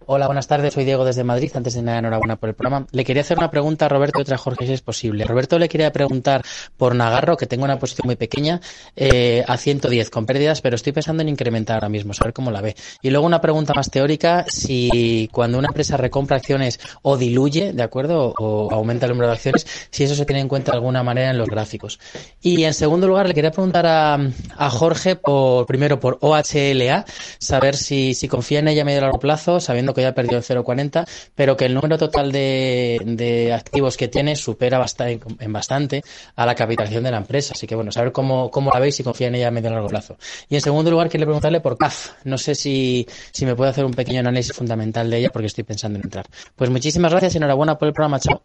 Hola, 0.08 0.26
buenas 0.26 0.48
tardes. 0.48 0.74
Soy 0.74 0.84
Diego 0.84 1.06
desde 1.06 1.24
Madrid. 1.24 1.52
Antes 1.54 1.76
de 1.76 1.84
nada, 1.84 2.00
enhorabuena 2.00 2.36
por 2.36 2.50
el 2.50 2.56
programa. 2.56 2.88
Le 2.92 3.06
quería 3.06 3.22
hacer 3.22 3.38
una 3.38 3.52
pregunta 3.52 3.86
a 3.86 3.90
Roberto 3.90 4.18
y 4.20 4.24
otra 4.24 4.36
a 4.36 4.40
Jorge, 4.40 4.66
si 4.66 4.74
es 4.74 4.82
posible. 4.82 5.26
Roberto 5.26 5.60
le 5.60 5.70
quería 5.70 5.92
preguntar 5.92 6.44
por 6.76 6.96
Nagarro, 6.96 7.38
que 7.38 7.46
tengo 7.46 7.66
una 7.66 7.78
posición 7.78 8.08
muy 8.08 8.16
pequeña, 8.16 8.62
eh, 8.96 9.44
a 9.48 9.58
110 9.58 10.10
con 10.10 10.26
pérdidas, 10.26 10.62
pero 10.62 10.76
estoy 10.76 10.92
pensando 10.92 11.22
en 11.22 11.30
incrementar 11.30 11.76
ahora 11.76 11.90
mismo, 11.90 12.16
saber 12.16 12.34
cómo 12.34 12.50
la 12.50 12.62
ve. 12.62 12.76
Y 13.04 13.12
luego 13.12 13.28
una 13.28 13.42
pregunta 13.42 13.74
más 13.76 13.92
teórica, 13.92 14.44
si 14.50 15.30
cuando 15.32 15.60
una 15.60 15.68
empresa 15.68 15.98
recompra 15.98 16.38
acciones 16.38 16.80
o 17.04 17.16
diluye, 17.16 17.72
¿de 17.72 17.84
acuerdo? 17.84 18.34
O, 18.40 18.70
aumenta 18.72 19.06
el 19.06 19.12
número 19.12 19.28
de 19.28 19.34
acciones, 19.34 19.68
si 19.92 20.04
eso 20.04 20.16
se 20.16 20.26
tiene 20.26 20.42
en 20.42 20.48
cuenta 20.48 20.72
de 20.72 20.78
alguna 20.78 21.04
manera 21.04 21.30
en 21.30 21.38
los 21.38 21.48
gráficos. 21.48 22.00
Y 22.42 22.64
en 22.64 22.74
segundo 22.74 23.08
lugar, 23.08 23.28
le 23.28 23.36
quería 23.36 23.52
preguntar 23.52 23.86
a, 23.86 24.18
a 24.58 24.70
Jorge 24.72 25.16
por, 25.16 25.68
primero 25.68 26.00
por 26.00 26.18
OHLA, 26.22 27.06
saber 27.38 27.76
si, 27.78 28.16
si 28.16 28.28
confía 28.28 28.60
en 28.60 28.68
ella 28.68 28.82
a 28.82 28.86
medio 28.86 28.98
y 28.98 29.02
largo 29.02 29.20
plazo, 29.20 29.60
sabiendo 29.60 29.91
que 29.94 30.02
ya 30.02 30.14
perdió 30.14 30.38
el 30.38 30.44
0,40, 30.44 31.08
pero 31.36 31.56
que 31.58 31.66
el 31.66 31.74
número 31.74 31.98
total 31.98 32.32
de, 32.32 33.52
activos 33.54 33.98
que 33.98 34.08
tiene 34.08 34.36
supera 34.36 34.78
bastante, 34.78 35.20
en 35.40 35.54
bastante 35.54 36.04
a 36.36 36.46
la 36.46 36.56
capitalización 36.56 37.04
de 37.04 37.12
la 37.12 37.18
empresa. 37.18 37.54
Así 37.56 37.68
que 37.68 37.76
bueno, 37.76 37.92
saber 37.92 38.12
cómo, 38.12 38.50
cómo 38.52 38.72
la 38.74 38.80
veis 38.80 39.00
y 39.00 39.04
confía 39.04 39.28
en 39.28 39.36
ella 39.36 39.48
a 39.48 39.52
medio 39.52 39.70
y 39.70 39.74
largo 39.74 39.88
plazo. 39.88 40.18
Y 40.50 40.56
en 40.56 40.62
segundo 40.62 40.92
lugar, 40.92 41.10
quiero 41.10 41.26
preguntarle 41.26 41.62
por 41.62 41.78
CAF. 41.78 42.12
No 42.24 42.38
sé 42.38 42.56
si, 42.56 43.08
si 43.32 43.46
me 43.46 43.56
puede 43.56 43.72
hacer 43.72 43.86
un 43.86 43.94
pequeño 43.94 44.20
análisis 44.20 44.54
fundamental 44.54 45.10
de 45.10 45.18
ella 45.18 45.30
porque 45.30 45.48
estoy 45.48 45.64
pensando 45.64 46.00
en 46.00 46.06
entrar. 46.06 46.26
Pues 46.56 46.70
muchísimas 46.70 47.12
gracias 47.12 47.36
y 47.36 47.38
enhorabuena 47.38 47.78
por 47.78 47.88
el 47.88 47.94
programa. 47.94 48.20
Chao. 48.20 48.44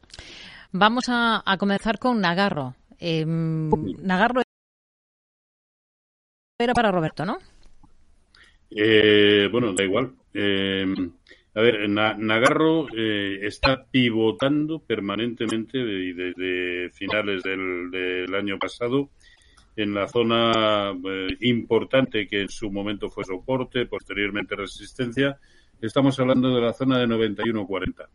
Vamos 0.73 1.05
a, 1.09 1.43
comenzar 1.59 1.99
con 1.99 2.21
Nagarro. 2.21 2.75
Em, 2.99 3.71
Nagarro 4.03 4.43
era 6.59 6.73
para 6.73 6.91
Roberto, 6.91 7.25
¿no? 7.25 7.39
Eh, 8.71 9.49
bueno, 9.51 9.73
da 9.75 9.85
igual. 9.85 10.13
Eh, 10.33 10.87
a 11.57 11.61
ver, 11.63 11.89
Nagarro 11.89 12.87
eh, 12.95 13.39
está 13.41 13.87
pivotando 13.91 14.79
permanentemente 14.79 15.79
desde 15.79 16.91
finales 16.91 17.43
del, 17.43 18.35
año 18.35 18.59
pasado 18.59 19.09
en 19.75 19.95
la 19.95 20.07
zona 20.07 20.93
importante 21.41 22.27
que 22.27 22.43
en 22.43 22.51
su 22.51 22.71
momento 22.71 23.09
fue 23.09 23.25
soporte, 23.25 23.87
posteriormente 23.87 24.55
resistencia. 24.55 25.39
Estamos 25.81 26.21
hablando 26.21 26.55
de 26.55 26.61
la 26.61 26.75
zona 26.75 26.99
de 26.99 27.07
91.40. 27.07 28.07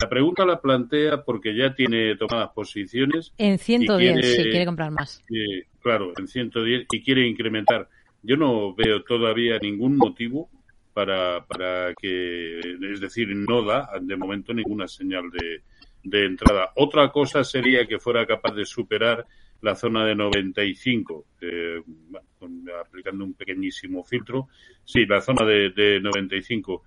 La 0.00 0.08
pregunta 0.08 0.46
la 0.46 0.62
plantea 0.62 1.22
porque 1.22 1.54
ya 1.54 1.74
tiene 1.74 2.16
tomadas 2.16 2.48
posiciones. 2.54 3.34
En 3.36 3.58
110, 3.58 4.36
si 4.36 4.42
quiere 4.44 4.64
comprar 4.64 4.90
más. 4.90 5.22
claro, 5.82 6.14
en 6.16 6.28
110 6.28 6.86
y 6.90 7.02
quiere 7.02 7.28
incrementar. 7.28 7.90
Yo 8.22 8.38
no 8.38 8.74
veo 8.74 9.02
todavía 9.04 9.58
ningún 9.58 9.98
motivo 9.98 10.48
para, 10.96 11.44
para 11.44 11.92
que, 11.94 12.58
es 12.58 13.00
decir, 13.02 13.28
no 13.36 13.62
da 13.62 13.86
de 14.00 14.16
momento 14.16 14.54
ninguna 14.54 14.88
señal 14.88 15.30
de, 15.30 15.60
de 16.02 16.24
entrada. 16.24 16.72
Otra 16.76 17.12
cosa 17.12 17.44
sería 17.44 17.86
que 17.86 17.98
fuera 17.98 18.26
capaz 18.26 18.54
de 18.54 18.64
superar 18.64 19.26
la 19.60 19.74
zona 19.74 20.06
de 20.06 20.14
95, 20.14 21.26
eh, 21.42 21.82
aplicando 22.80 23.26
un 23.26 23.34
pequeñísimo 23.34 24.04
filtro. 24.04 24.48
Sí, 24.86 25.04
la 25.04 25.20
zona 25.20 25.44
de, 25.44 25.68
de 25.68 26.00
95. 26.00 26.82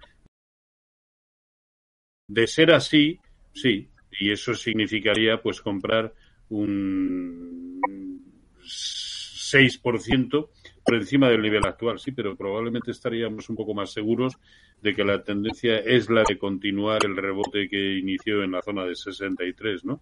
De 2.30 2.48
ser 2.48 2.72
así, 2.72 3.20
sí, 3.54 3.90
y 4.20 4.32
eso 4.32 4.56
significaría 4.56 5.40
pues 5.40 5.62
comprar 5.62 6.16
un 6.50 7.80
6% 8.64 10.50
por 10.90 10.98
encima 10.98 11.30
del 11.30 11.44
nivel 11.44 11.64
actual, 11.68 12.00
sí, 12.00 12.12
pero 12.12 12.36
probablemente 12.36 12.90
estaríamos 12.90 13.48
un 13.48 13.56
poco 13.56 13.76
más 13.76 13.94
seguros 13.94 14.40
de 14.82 14.96
que 14.96 15.04
la 15.04 15.24
tendencia 15.24 15.78
es 15.78 16.10
la 16.10 16.24
de 16.28 16.40
continuar 16.40 17.06
el 17.06 17.16
rebote 17.16 17.70
que 17.70 18.00
inició 18.00 18.42
en 18.42 18.54
la 18.54 18.64
zona 18.64 18.86
de 18.86 18.96
63, 18.96 19.86
¿no? 19.86 20.02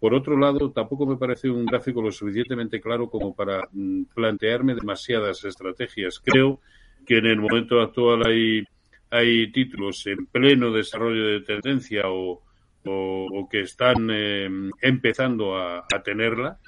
Por 0.00 0.14
otro 0.14 0.36
lado, 0.36 0.72
tampoco 0.72 1.06
me 1.06 1.16
parece 1.16 1.48
un 1.48 1.64
gráfico 1.66 2.02
lo 2.02 2.10
suficientemente 2.10 2.80
claro 2.80 3.08
como 3.08 3.32
para 3.32 3.68
mm, 3.70 4.06
plantearme 4.12 4.74
demasiadas 4.74 5.44
estrategias. 5.44 6.18
Creo 6.18 6.60
que 7.06 7.18
en 7.18 7.26
el 7.26 7.40
momento 7.40 7.80
actual 7.80 8.26
hay, 8.26 8.64
hay 9.10 9.52
títulos 9.52 10.04
en 10.08 10.26
pleno 10.26 10.72
desarrollo 10.72 11.26
de 11.28 11.40
tendencia 11.42 12.08
o, 12.08 12.42
o, 12.86 13.48
que 13.48 13.60
están 13.60 14.08
eh, 14.10 14.50
empezando 14.82 15.56
a 15.56 15.86
tenerla 16.04 16.58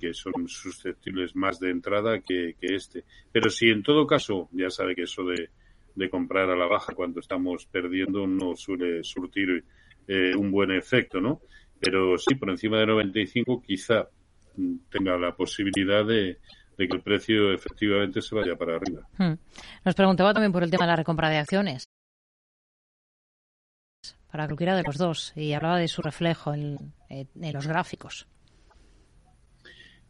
que 0.00 0.14
son 0.14 0.48
susceptibles 0.48 1.36
más 1.36 1.60
de 1.60 1.70
entrada 1.70 2.20
que, 2.20 2.56
este. 2.60 3.04
Pero 3.30 3.50
si 3.50 3.68
en 3.68 3.82
todo 3.82 4.06
caso, 4.06 4.48
ya 4.52 4.70
sabe 4.70 4.94
que 4.94 5.02
eso 5.02 5.22
de, 5.24 5.50
comprar 6.08 6.48
a 6.48 6.56
la 6.56 6.66
baja 6.66 6.94
cuando 6.94 7.20
estamos 7.20 7.66
perdiendo 7.66 8.26
no 8.26 8.56
suele 8.56 9.04
surtir 9.04 9.64
eh, 10.08 10.34
un 10.34 10.50
buen 10.50 10.70
efecto, 10.70 11.20
¿no? 11.20 11.42
Pero 11.78 12.16
sí, 12.16 12.34
por 12.36 12.48
encima 12.48 12.78
de 12.78 12.86
95 12.86 13.62
quizá 13.62 14.08
tenga 14.88 15.18
la 15.18 15.36
posibilidad 15.36 16.04
de, 16.06 16.38
que 16.76 16.84
el 16.84 17.02
precio 17.02 17.52
efectivamente 17.52 18.22
se 18.22 18.34
vaya 18.34 18.56
para 18.56 18.76
arriba. 18.76 19.06
Hmm. 19.18 19.34
Nos 19.84 19.94
preguntaba 19.94 20.32
también 20.32 20.52
por 20.52 20.62
el 20.62 20.70
tema 20.70 20.84
de 20.84 20.90
la 20.92 20.96
recompra 20.96 21.28
de 21.28 21.36
acciones. 21.36 21.84
Para 24.30 24.46
cualquiera 24.46 24.76
de 24.76 24.84
los 24.84 24.96
dos. 24.96 25.32
Y 25.36 25.52
hablaba 25.52 25.78
de 25.78 25.88
su 25.88 26.00
reflejo 26.00 26.54
en 26.54 26.78
los 27.34 27.66
gráficos. 27.66 28.26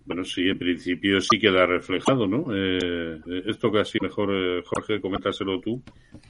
Bueno, 0.05 0.25
sí, 0.25 0.49
en 0.49 0.59
principio 0.59 1.21
sí 1.21 1.39
queda 1.39 1.67
reflejado, 1.67 2.27
¿no? 2.27 2.47
Eh, 2.55 3.21
esto 3.47 3.71
casi 3.71 3.99
mejor, 4.01 4.31
eh, 4.33 4.63
Jorge, 4.65 5.01
coméntaselo 5.01 5.61
tú 5.61 5.83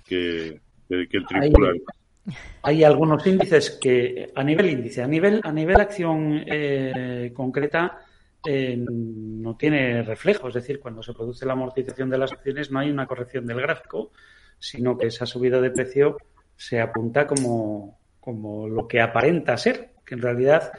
que, 0.06 0.60
que, 0.88 1.06
el 1.12 1.26
tripular. 1.26 1.74
Hay, 2.62 2.84
algunos 2.84 3.26
índices 3.26 3.78
que, 3.80 4.30
a 4.34 4.44
nivel 4.44 4.70
índice, 4.70 5.02
a 5.02 5.06
nivel, 5.06 5.40
a 5.42 5.52
nivel 5.52 5.80
acción 5.80 6.44
eh, 6.46 7.32
concreta, 7.34 8.00
no 8.44 9.56
tiene 9.56 10.02
reflejo. 10.02 10.48
Es 10.48 10.54
decir, 10.54 10.80
cuando 10.80 11.02
se 11.02 11.12
produce 11.12 11.46
la 11.46 11.52
amortización 11.52 12.10
de 12.10 12.18
las 12.18 12.32
acciones 12.32 12.70
no 12.70 12.78
hay 12.78 12.90
una 12.90 13.06
corrección 13.06 13.46
del 13.46 13.60
gráfico, 13.60 14.12
sino 14.58 14.96
que 14.96 15.06
esa 15.06 15.26
subida 15.26 15.60
de 15.60 15.70
precio 15.70 16.16
se 16.56 16.80
apunta 16.80 17.26
como, 17.26 17.98
como 18.20 18.68
lo 18.68 18.86
que 18.86 19.00
aparenta 19.00 19.56
ser, 19.56 19.90
que 20.04 20.14
en 20.14 20.22
realidad 20.22 20.72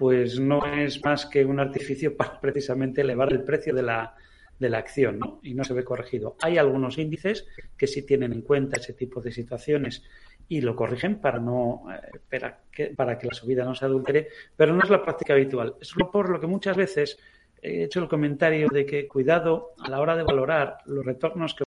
pues 0.00 0.40
no 0.40 0.64
es 0.64 1.04
más 1.04 1.26
que 1.26 1.44
un 1.44 1.60
artificio 1.60 2.16
para 2.16 2.40
precisamente 2.40 3.02
elevar 3.02 3.30
el 3.34 3.44
precio 3.44 3.74
de 3.74 3.82
la, 3.82 4.14
de 4.58 4.70
la 4.70 4.78
acción 4.78 5.18
¿no? 5.18 5.40
y 5.42 5.52
no 5.52 5.62
se 5.62 5.74
ve 5.74 5.84
corregido. 5.84 6.36
Hay 6.40 6.56
algunos 6.56 6.96
índices 6.96 7.46
que 7.76 7.86
sí 7.86 8.06
tienen 8.06 8.32
en 8.32 8.40
cuenta 8.40 8.80
ese 8.80 8.94
tipo 8.94 9.20
de 9.20 9.30
situaciones 9.30 10.02
y 10.48 10.62
lo 10.62 10.74
corrigen 10.74 11.20
para 11.20 11.38
no 11.38 11.84
eh, 11.92 12.18
para, 12.30 12.60
que, 12.72 12.86
para 12.86 13.18
que 13.18 13.26
la 13.26 13.34
subida 13.34 13.62
no 13.62 13.74
se 13.74 13.84
adultere, 13.84 14.28
pero 14.56 14.72
no 14.72 14.82
es 14.82 14.88
la 14.88 15.02
práctica 15.02 15.34
habitual. 15.34 15.74
Es 15.82 15.92
por 16.10 16.30
lo 16.30 16.40
que 16.40 16.46
muchas 16.46 16.78
veces 16.78 17.18
he 17.60 17.84
hecho 17.84 18.00
el 18.00 18.08
comentario 18.08 18.68
de 18.72 18.86
que 18.86 19.06
cuidado 19.06 19.74
a 19.84 19.90
la 19.90 20.00
hora 20.00 20.16
de 20.16 20.22
valorar 20.22 20.78
los 20.86 21.04
retornos 21.04 21.54
que 21.54 21.64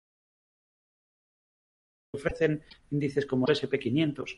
ofrecen 2.12 2.64
índices 2.90 3.24
como 3.24 3.46
el 3.46 3.54
SP500 3.54 4.36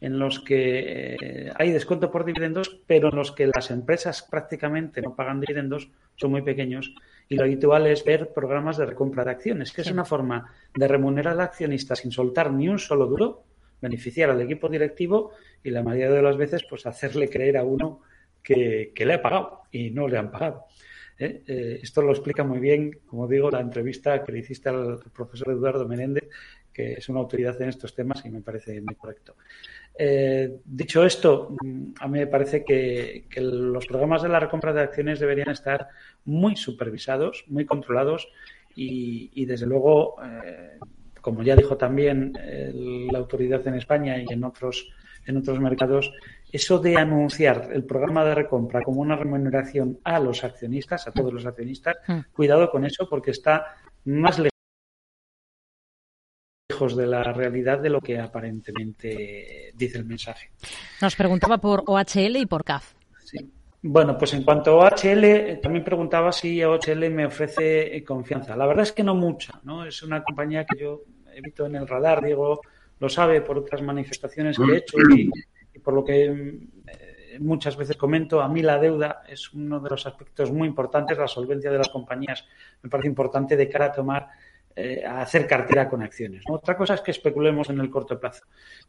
en 0.00 0.18
los 0.18 0.40
que 0.40 1.16
eh, 1.20 1.52
hay 1.56 1.72
descuento 1.72 2.10
por 2.10 2.24
dividendos, 2.24 2.80
pero 2.86 3.08
en 3.08 3.16
los 3.16 3.32
que 3.32 3.46
las 3.46 3.70
empresas 3.70 4.22
prácticamente 4.22 5.02
no 5.02 5.16
pagan 5.16 5.40
dividendos, 5.40 5.90
son 6.16 6.30
muy 6.30 6.42
pequeños, 6.42 6.94
y 7.28 7.36
lo 7.36 7.44
habitual 7.44 7.86
es 7.86 8.04
ver 8.04 8.32
programas 8.32 8.76
de 8.78 8.86
recompra 8.86 9.24
de 9.24 9.32
acciones, 9.32 9.72
que 9.72 9.82
es 9.82 9.90
una 9.90 10.04
forma 10.04 10.52
de 10.74 10.88
remunerar 10.88 11.34
al 11.34 11.40
accionista 11.40 11.94
sin 11.94 12.10
soltar 12.10 12.52
ni 12.52 12.68
un 12.68 12.78
solo 12.78 13.06
duro, 13.06 13.44
beneficiar 13.80 14.30
al 14.30 14.40
equipo 14.40 14.68
directivo 14.68 15.32
y 15.62 15.70
la 15.70 15.82
mayoría 15.82 16.10
de 16.10 16.22
las 16.22 16.36
veces 16.36 16.64
pues 16.68 16.86
hacerle 16.86 17.28
creer 17.28 17.56
a 17.56 17.64
uno 17.64 18.00
que, 18.42 18.92
le 18.96 19.14
ha 19.14 19.22
pagado 19.22 19.62
y 19.70 19.90
no 19.90 20.08
le 20.08 20.18
han 20.18 20.30
pagado. 20.30 20.64
¿eh? 21.18 21.42
Eh, 21.46 21.80
esto 21.82 22.02
lo 22.02 22.12
explica 22.12 22.44
muy 22.44 22.60
bien, 22.60 23.00
como 23.06 23.28
digo, 23.28 23.50
la 23.50 23.60
entrevista 23.60 24.24
que 24.24 24.32
le 24.32 24.38
hiciste 24.38 24.70
al 24.70 24.98
profesor 25.14 25.50
Eduardo 25.50 25.86
Menéndez, 25.86 26.28
que 26.78 26.92
es 26.92 27.08
una 27.08 27.18
autoridad 27.18 27.60
en 27.60 27.70
estos 27.70 27.92
temas 27.92 28.24
y 28.24 28.30
me 28.30 28.40
parece 28.40 28.80
muy 28.80 28.94
correcto. 28.94 29.34
Eh, 29.98 30.60
dicho 30.64 31.04
esto, 31.04 31.56
mm, 31.60 31.94
a 31.98 32.06
mí 32.06 32.20
me 32.20 32.28
parece 32.28 32.64
que, 32.64 33.26
los 33.40 33.84
programas 33.86 34.22
de 34.22 34.28
la 34.28 34.38
recompra 34.38 34.72
de 34.72 34.82
acciones 34.82 35.18
deberían 35.18 35.50
estar 35.50 35.88
muy 36.24 36.54
supervisados, 36.54 37.44
muy 37.48 37.66
controlados 37.66 38.28
y, 38.76 39.44
desde 39.44 39.66
luego, 39.66 40.22
eh, 40.22 40.78
como 41.20 41.42
ya 41.42 41.56
dijo 41.56 41.76
también 41.76 42.32
la 43.10 43.18
autoridad 43.18 43.66
en 43.66 43.74
España 43.74 44.16
y 44.18 44.32
en 44.32 44.44
otros, 44.44 44.88
en 45.26 45.36
otros 45.36 45.58
mercados, 45.58 46.12
eso 46.52 46.78
de 46.78 46.96
anunciar 46.96 47.70
el 47.72 47.82
programa 47.82 48.24
de 48.24 48.36
recompra 48.36 48.82
como 48.82 49.00
una 49.00 49.16
remuneración 49.16 49.98
a 50.04 50.20
los 50.20 50.44
accionistas, 50.44 51.08
a 51.08 51.12
todos 51.12 51.32
los 51.32 51.44
accionistas, 51.44 51.96
hmm. 52.06 52.20
cuidado 52.32 52.70
con 52.70 52.84
eso 52.84 53.08
porque 53.10 53.32
está 53.32 53.66
más 54.04 54.38
lejos 54.38 54.57
de 56.68 57.06
la 57.06 57.22
realidad 57.22 57.78
de 57.78 57.88
lo 57.88 57.98
que 57.98 58.20
aparentemente 58.20 59.72
dice 59.74 59.96
el 59.96 60.04
mensaje. 60.04 60.50
Nos 61.00 61.16
preguntaba 61.16 61.56
por 61.56 61.82
OHL 61.86 62.36
y 62.36 62.44
por 62.44 62.62
CAF. 62.62 62.92
Bueno, 63.80 64.18
pues 64.18 64.34
en 64.34 64.42
cuanto 64.42 64.82
a 64.82 64.90
OHL, 64.90 65.60
también 65.62 65.82
preguntaba 65.82 66.30
si 66.30 66.62
OHL 66.62 67.08
me 67.10 67.24
ofrece 67.24 68.04
confianza. 68.04 68.54
La 68.54 68.66
verdad 68.66 68.82
es 68.82 68.92
que 68.92 69.02
no 69.02 69.14
mucha, 69.14 69.58
¿no? 69.62 69.86
Es 69.86 70.02
una 70.02 70.22
compañía 70.22 70.66
que 70.66 70.78
yo 70.78 71.04
evito 71.32 71.64
en 71.64 71.76
el 71.76 71.88
radar, 71.88 72.22
digo, 72.22 72.60
lo 73.00 73.08
sabe 73.08 73.40
por 73.40 73.56
otras 73.56 73.80
manifestaciones 73.80 74.58
que 74.58 74.70
he 74.70 74.76
hecho 74.76 74.98
y, 75.16 75.30
por 75.78 75.94
lo 75.94 76.04
que 76.04 76.24
eh, 76.24 77.38
muchas 77.40 77.78
veces 77.78 77.96
comento, 77.96 78.42
a 78.42 78.48
mí 78.48 78.60
la 78.60 78.78
deuda 78.78 79.22
es 79.26 79.54
uno 79.54 79.80
de 79.80 79.88
los 79.88 80.06
aspectos 80.06 80.52
muy 80.52 80.68
importantes, 80.68 81.16
la 81.16 81.28
solvencia 81.28 81.70
de 81.70 81.78
las 81.78 81.88
compañías 81.88 82.44
me 82.82 82.90
parece 82.90 83.08
importante 83.08 83.56
de 83.56 83.68
cara 83.70 83.86
a 83.86 83.92
tomar 83.92 84.28
eh, 84.78 85.04
a 85.04 85.22
hacer 85.22 85.46
cartera 85.46 85.88
con 85.88 86.02
acciones. 86.02 86.42
Otra 86.48 86.76
cosa 86.76 86.94
es 86.94 87.00
que 87.00 87.10
especulemos 87.10 87.68
en 87.70 87.80
el 87.80 87.90
corto 87.90 88.18
plazo. 88.18 88.44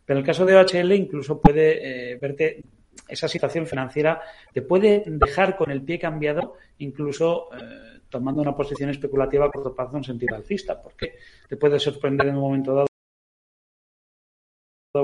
Pero 0.06 0.20
en 0.20 0.24
el 0.24 0.28
caso 0.28 0.46
de 0.46 0.56
OHL 0.56 0.92
incluso 0.94 1.42
puede 1.42 2.18
verte 2.22 2.64
esa 3.08 3.28
situación 3.28 3.66
financiera 3.68 4.22
te 4.54 4.62
puede 4.62 5.04
dejar 5.06 5.56
con 5.56 5.72
el 5.72 5.82
pie 5.82 6.00
cambiado, 6.00 6.56
incluso 6.80 7.50
eh, 7.54 8.02
tomando 8.10 8.42
una 8.42 8.56
posición 8.56 8.90
especulativa 8.90 9.46
a 9.46 9.52
corto 9.52 9.76
plazo 9.76 9.98
en 9.98 10.04
sentido 10.04 10.36
alcista, 10.36 10.82
porque 10.82 11.16
te 11.48 11.58
puede 11.58 11.80
sorprender 11.80 12.28
en 12.28 12.36
un 12.36 12.42
momento 12.42 12.74
dado 12.74 12.88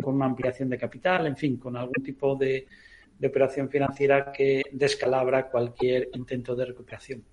con 0.01 0.15
una 0.15 0.25
ampliación 0.25 0.69
de 0.69 0.77
capital, 0.77 1.27
en 1.27 1.37
fin, 1.37 1.57
con 1.57 1.77
algún 1.77 2.03
tipo 2.03 2.35
de, 2.35 2.67
operación 3.23 3.69
financiera 3.69 4.31
que 4.31 4.61
descalabra 4.73 5.49
cualquier 5.49 6.09
intento 6.13 6.53
de 6.53 6.65
recuperación. 6.65 7.23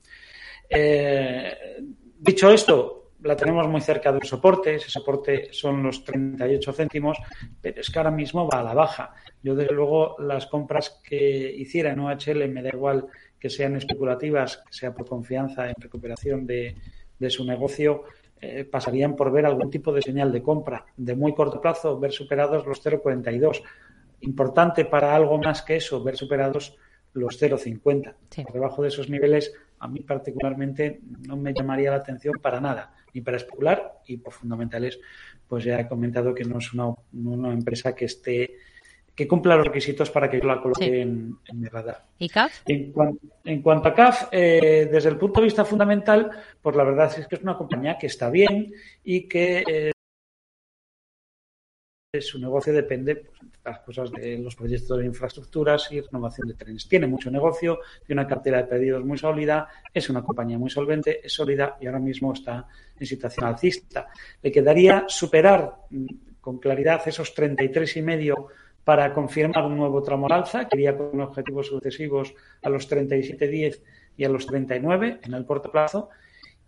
Eh, 0.70 1.82
dicho 2.18 2.50
esto, 2.50 3.11
la 3.22 3.36
tenemos 3.36 3.68
muy 3.68 3.80
cerca 3.80 4.12
del 4.12 4.22
soporte, 4.22 4.74
ese 4.74 4.90
soporte 4.90 5.48
son 5.52 5.82
los 5.82 6.04
38 6.04 6.72
céntimos, 6.72 7.18
pero 7.60 7.80
es 7.80 7.90
que 7.90 7.98
ahora 7.98 8.10
mismo 8.10 8.48
va 8.48 8.60
a 8.60 8.64
la 8.64 8.74
baja. 8.74 9.14
Yo, 9.42 9.54
desde 9.54 9.74
luego, 9.74 10.16
las 10.18 10.46
compras 10.46 11.00
que 11.04 11.52
hiciera 11.56 11.92
en 11.92 12.00
OHL 12.00 12.48
me 12.48 12.62
da 12.62 12.70
igual 12.70 13.06
que 13.38 13.50
sean 13.50 13.76
especulativas, 13.76 14.58
que 14.58 14.72
sea 14.72 14.94
por 14.94 15.08
confianza 15.08 15.68
en 15.68 15.74
recuperación 15.78 16.46
de, 16.46 16.76
su 17.28 17.44
negocio, 17.44 18.02
eh, 18.40 18.64
pasarían 18.64 19.14
por 19.14 19.30
ver 19.30 19.46
algún 19.46 19.70
tipo 19.70 19.92
de 19.92 20.02
señal 20.02 20.32
de 20.32 20.42
compra 20.42 20.84
de 20.96 21.14
muy 21.14 21.32
corto 21.34 21.60
plazo, 21.60 22.00
ver 22.00 22.10
superados 22.10 22.66
los 22.66 22.84
0,42. 22.84 23.62
Importante 24.22 24.84
para 24.84 25.14
algo 25.14 25.38
más 25.38 25.62
que 25.62 25.76
eso, 25.76 26.02
ver 26.02 26.16
superados 26.16 26.76
los 27.12 27.40
0,50. 27.40 28.14
Por 28.44 28.52
debajo 28.52 28.82
de 28.82 28.88
esos 28.88 29.08
niveles, 29.08 29.52
a 29.78 29.86
mí 29.86 30.00
particularmente 30.00 31.00
no 31.28 31.36
me 31.36 31.54
llamaría 31.54 31.90
la 31.90 31.98
atención 31.98 32.34
para 32.40 32.60
nada 32.60 32.92
ni 33.14 33.20
para 33.20 33.36
especular 33.36 34.00
y 34.06 34.16
por 34.16 34.32
fundamentales, 34.32 35.00
pues 35.48 35.64
ya 35.64 35.80
he 35.80 35.88
comentado 35.88 36.34
que 36.34 36.44
no 36.44 36.58
es 36.58 36.72
una, 36.72 36.94
una 37.12 37.52
empresa 37.52 37.94
que 37.94 38.06
esté 38.06 38.56
que 39.14 39.28
cumpla 39.28 39.56
los 39.56 39.66
requisitos 39.66 40.10
para 40.10 40.30
que 40.30 40.40
yo 40.40 40.46
la 40.46 40.60
coloque 40.60 41.02
en, 41.02 41.36
mi 41.52 41.68
radar. 41.68 42.02
¿Y 42.18 42.28
CAF? 42.28 42.62
En, 42.66 42.92
en 43.44 43.62
cuanto 43.62 43.88
a 43.88 43.94
CAF, 43.94 44.28
eh, 44.32 44.88
desde 44.90 45.10
el 45.10 45.18
punto 45.18 45.40
de 45.40 45.44
vista 45.44 45.64
fundamental, 45.64 46.30
pues 46.62 46.76
la 46.76 46.84
verdad 46.84 47.12
es 47.18 47.26
que 47.26 47.34
es 47.34 47.42
una 47.42 47.56
compañía 47.56 47.98
que 47.98 48.06
está 48.06 48.30
bien 48.30 48.72
y 49.04 49.28
que 49.28 49.64
eh, 49.68 49.91
su 52.20 52.38
negocio 52.38 52.74
depende 52.74 53.16
pues, 53.16 53.40
de 53.40 53.58
las 53.64 53.78
cosas 53.78 54.12
de 54.12 54.36
los 54.36 54.54
proyectos 54.54 54.98
de 54.98 55.06
infraestructuras 55.06 55.90
y 55.92 56.00
renovación 56.02 56.46
de 56.46 56.54
trenes. 56.54 56.86
Tiene 56.86 57.06
mucho 57.06 57.30
negocio, 57.30 57.78
tiene 58.06 58.20
una 58.20 58.28
cartera 58.28 58.58
de 58.58 58.64
pedidos 58.64 59.02
muy 59.02 59.16
sólida, 59.16 59.66
es 59.94 60.10
una 60.10 60.22
compañía 60.22 60.58
muy 60.58 60.68
solvente, 60.68 61.24
es 61.24 61.32
sólida 61.32 61.78
y 61.80 61.86
ahora 61.86 62.00
mismo 62.00 62.34
está 62.34 62.66
en 63.00 63.06
situación 63.06 63.46
alcista. 63.46 64.08
Le 64.42 64.52
quedaría 64.52 65.04
superar 65.08 65.74
mm, 65.88 66.06
con 66.38 66.58
claridad 66.58 67.00
esos 67.06 67.32
33 67.32 67.96
y 67.96 68.02
medio 68.02 68.48
para 68.84 69.14
confirmar 69.14 69.64
un 69.64 69.78
nuevo 69.78 70.02
tramo 70.02 70.26
al 70.26 70.32
alza, 70.32 70.68
que 70.68 70.76
iría 70.76 70.94
con 70.94 71.18
objetivos 71.18 71.68
sucesivos 71.68 72.34
a 72.62 72.68
los 72.68 72.90
37.10 72.90 73.80
y 74.18 74.24
a 74.24 74.28
los 74.28 74.46
39 74.46 75.20
en 75.22 75.32
el 75.32 75.46
corto 75.46 75.72
plazo. 75.72 76.10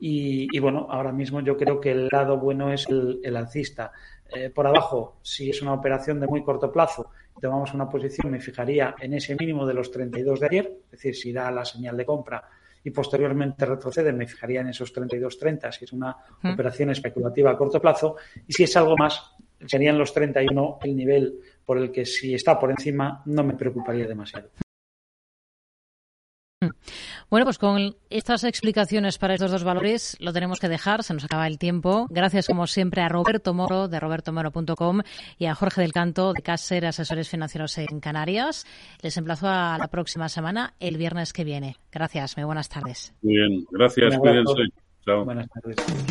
Y, 0.06 0.58
bueno, 0.58 0.88
ahora 0.90 1.12
mismo 1.12 1.40
yo 1.40 1.56
creo 1.56 1.80
que 1.80 1.92
el 1.92 2.08
lado 2.10 2.36
bueno 2.36 2.72
es 2.72 2.86
el 2.88 3.36
alcista. 3.36 3.92
Eh, 4.30 4.50
por 4.50 4.66
abajo, 4.66 5.18
si 5.22 5.50
es 5.50 5.62
una 5.62 5.74
operación 5.74 6.18
de 6.18 6.26
muy 6.26 6.42
corto 6.42 6.72
plazo, 6.72 7.10
tomamos 7.40 7.74
una 7.74 7.88
posición, 7.88 8.32
me 8.32 8.40
fijaría 8.40 8.94
en 8.98 9.14
ese 9.14 9.36
mínimo 9.36 9.66
de 9.66 9.74
los 9.74 9.90
32 9.90 10.40
de 10.40 10.46
ayer, 10.46 10.72
es 10.86 10.90
decir, 10.90 11.14
si 11.14 11.32
da 11.32 11.50
la 11.50 11.64
señal 11.64 11.96
de 11.96 12.06
compra 12.06 12.48
y 12.82 12.90
posteriormente 12.90 13.64
retrocede, 13.64 14.12
me 14.12 14.26
fijaría 14.26 14.60
en 14.60 14.68
esos 14.68 14.94
32.30 14.94 15.72
si 15.72 15.84
es 15.84 15.92
una 15.92 16.16
operación 16.42 16.90
especulativa 16.90 17.50
a 17.50 17.56
corto 17.56 17.80
plazo 17.80 18.16
y 18.46 18.52
si 18.52 18.64
es 18.64 18.76
algo 18.76 18.96
más, 18.96 19.34
serían 19.66 19.98
los 19.98 20.12
31 20.12 20.78
el 20.82 20.96
nivel 20.96 21.40
por 21.64 21.78
el 21.78 21.90
que 21.90 22.04
si 22.04 22.34
está 22.34 22.58
por 22.58 22.70
encima 22.70 23.22
no 23.24 23.42
me 23.42 23.54
preocuparía 23.54 24.06
demasiado. 24.06 24.50
Bueno, 27.34 27.46
pues 27.46 27.58
con 27.58 27.96
estas 28.10 28.44
explicaciones 28.44 29.18
para 29.18 29.34
estos 29.34 29.50
dos 29.50 29.64
valores 29.64 30.16
lo 30.20 30.32
tenemos 30.32 30.60
que 30.60 30.68
dejar, 30.68 31.02
se 31.02 31.14
nos 31.14 31.24
acaba 31.24 31.48
el 31.48 31.58
tiempo. 31.58 32.06
Gracias 32.08 32.46
como 32.46 32.68
siempre 32.68 33.02
a 33.02 33.08
Roberto 33.08 33.52
Moro 33.52 33.88
de 33.88 33.98
robertomoro.com 33.98 35.00
y 35.36 35.46
a 35.46 35.56
Jorge 35.56 35.80
del 35.80 35.92
Canto 35.92 36.32
de 36.32 36.42
Caser 36.42 36.86
Asesores 36.86 37.28
Financieros 37.28 37.76
en 37.78 37.98
Canarias. 37.98 38.64
Les 39.02 39.16
emplazo 39.16 39.48
a 39.48 39.76
la 39.80 39.88
próxima 39.88 40.28
semana, 40.28 40.74
el 40.78 40.96
viernes 40.96 41.32
que 41.32 41.42
viene. 41.42 41.74
Gracias, 41.90 42.36
muy 42.36 42.44
buenas 42.44 42.68
tardes. 42.68 43.12
Muy 43.22 43.34
bien, 43.34 43.66
gracias, 43.68 44.16
cuídense. 44.16 44.52
Chao. 45.04 45.24
Buenas 45.24 45.48
tardes. 45.48 46.04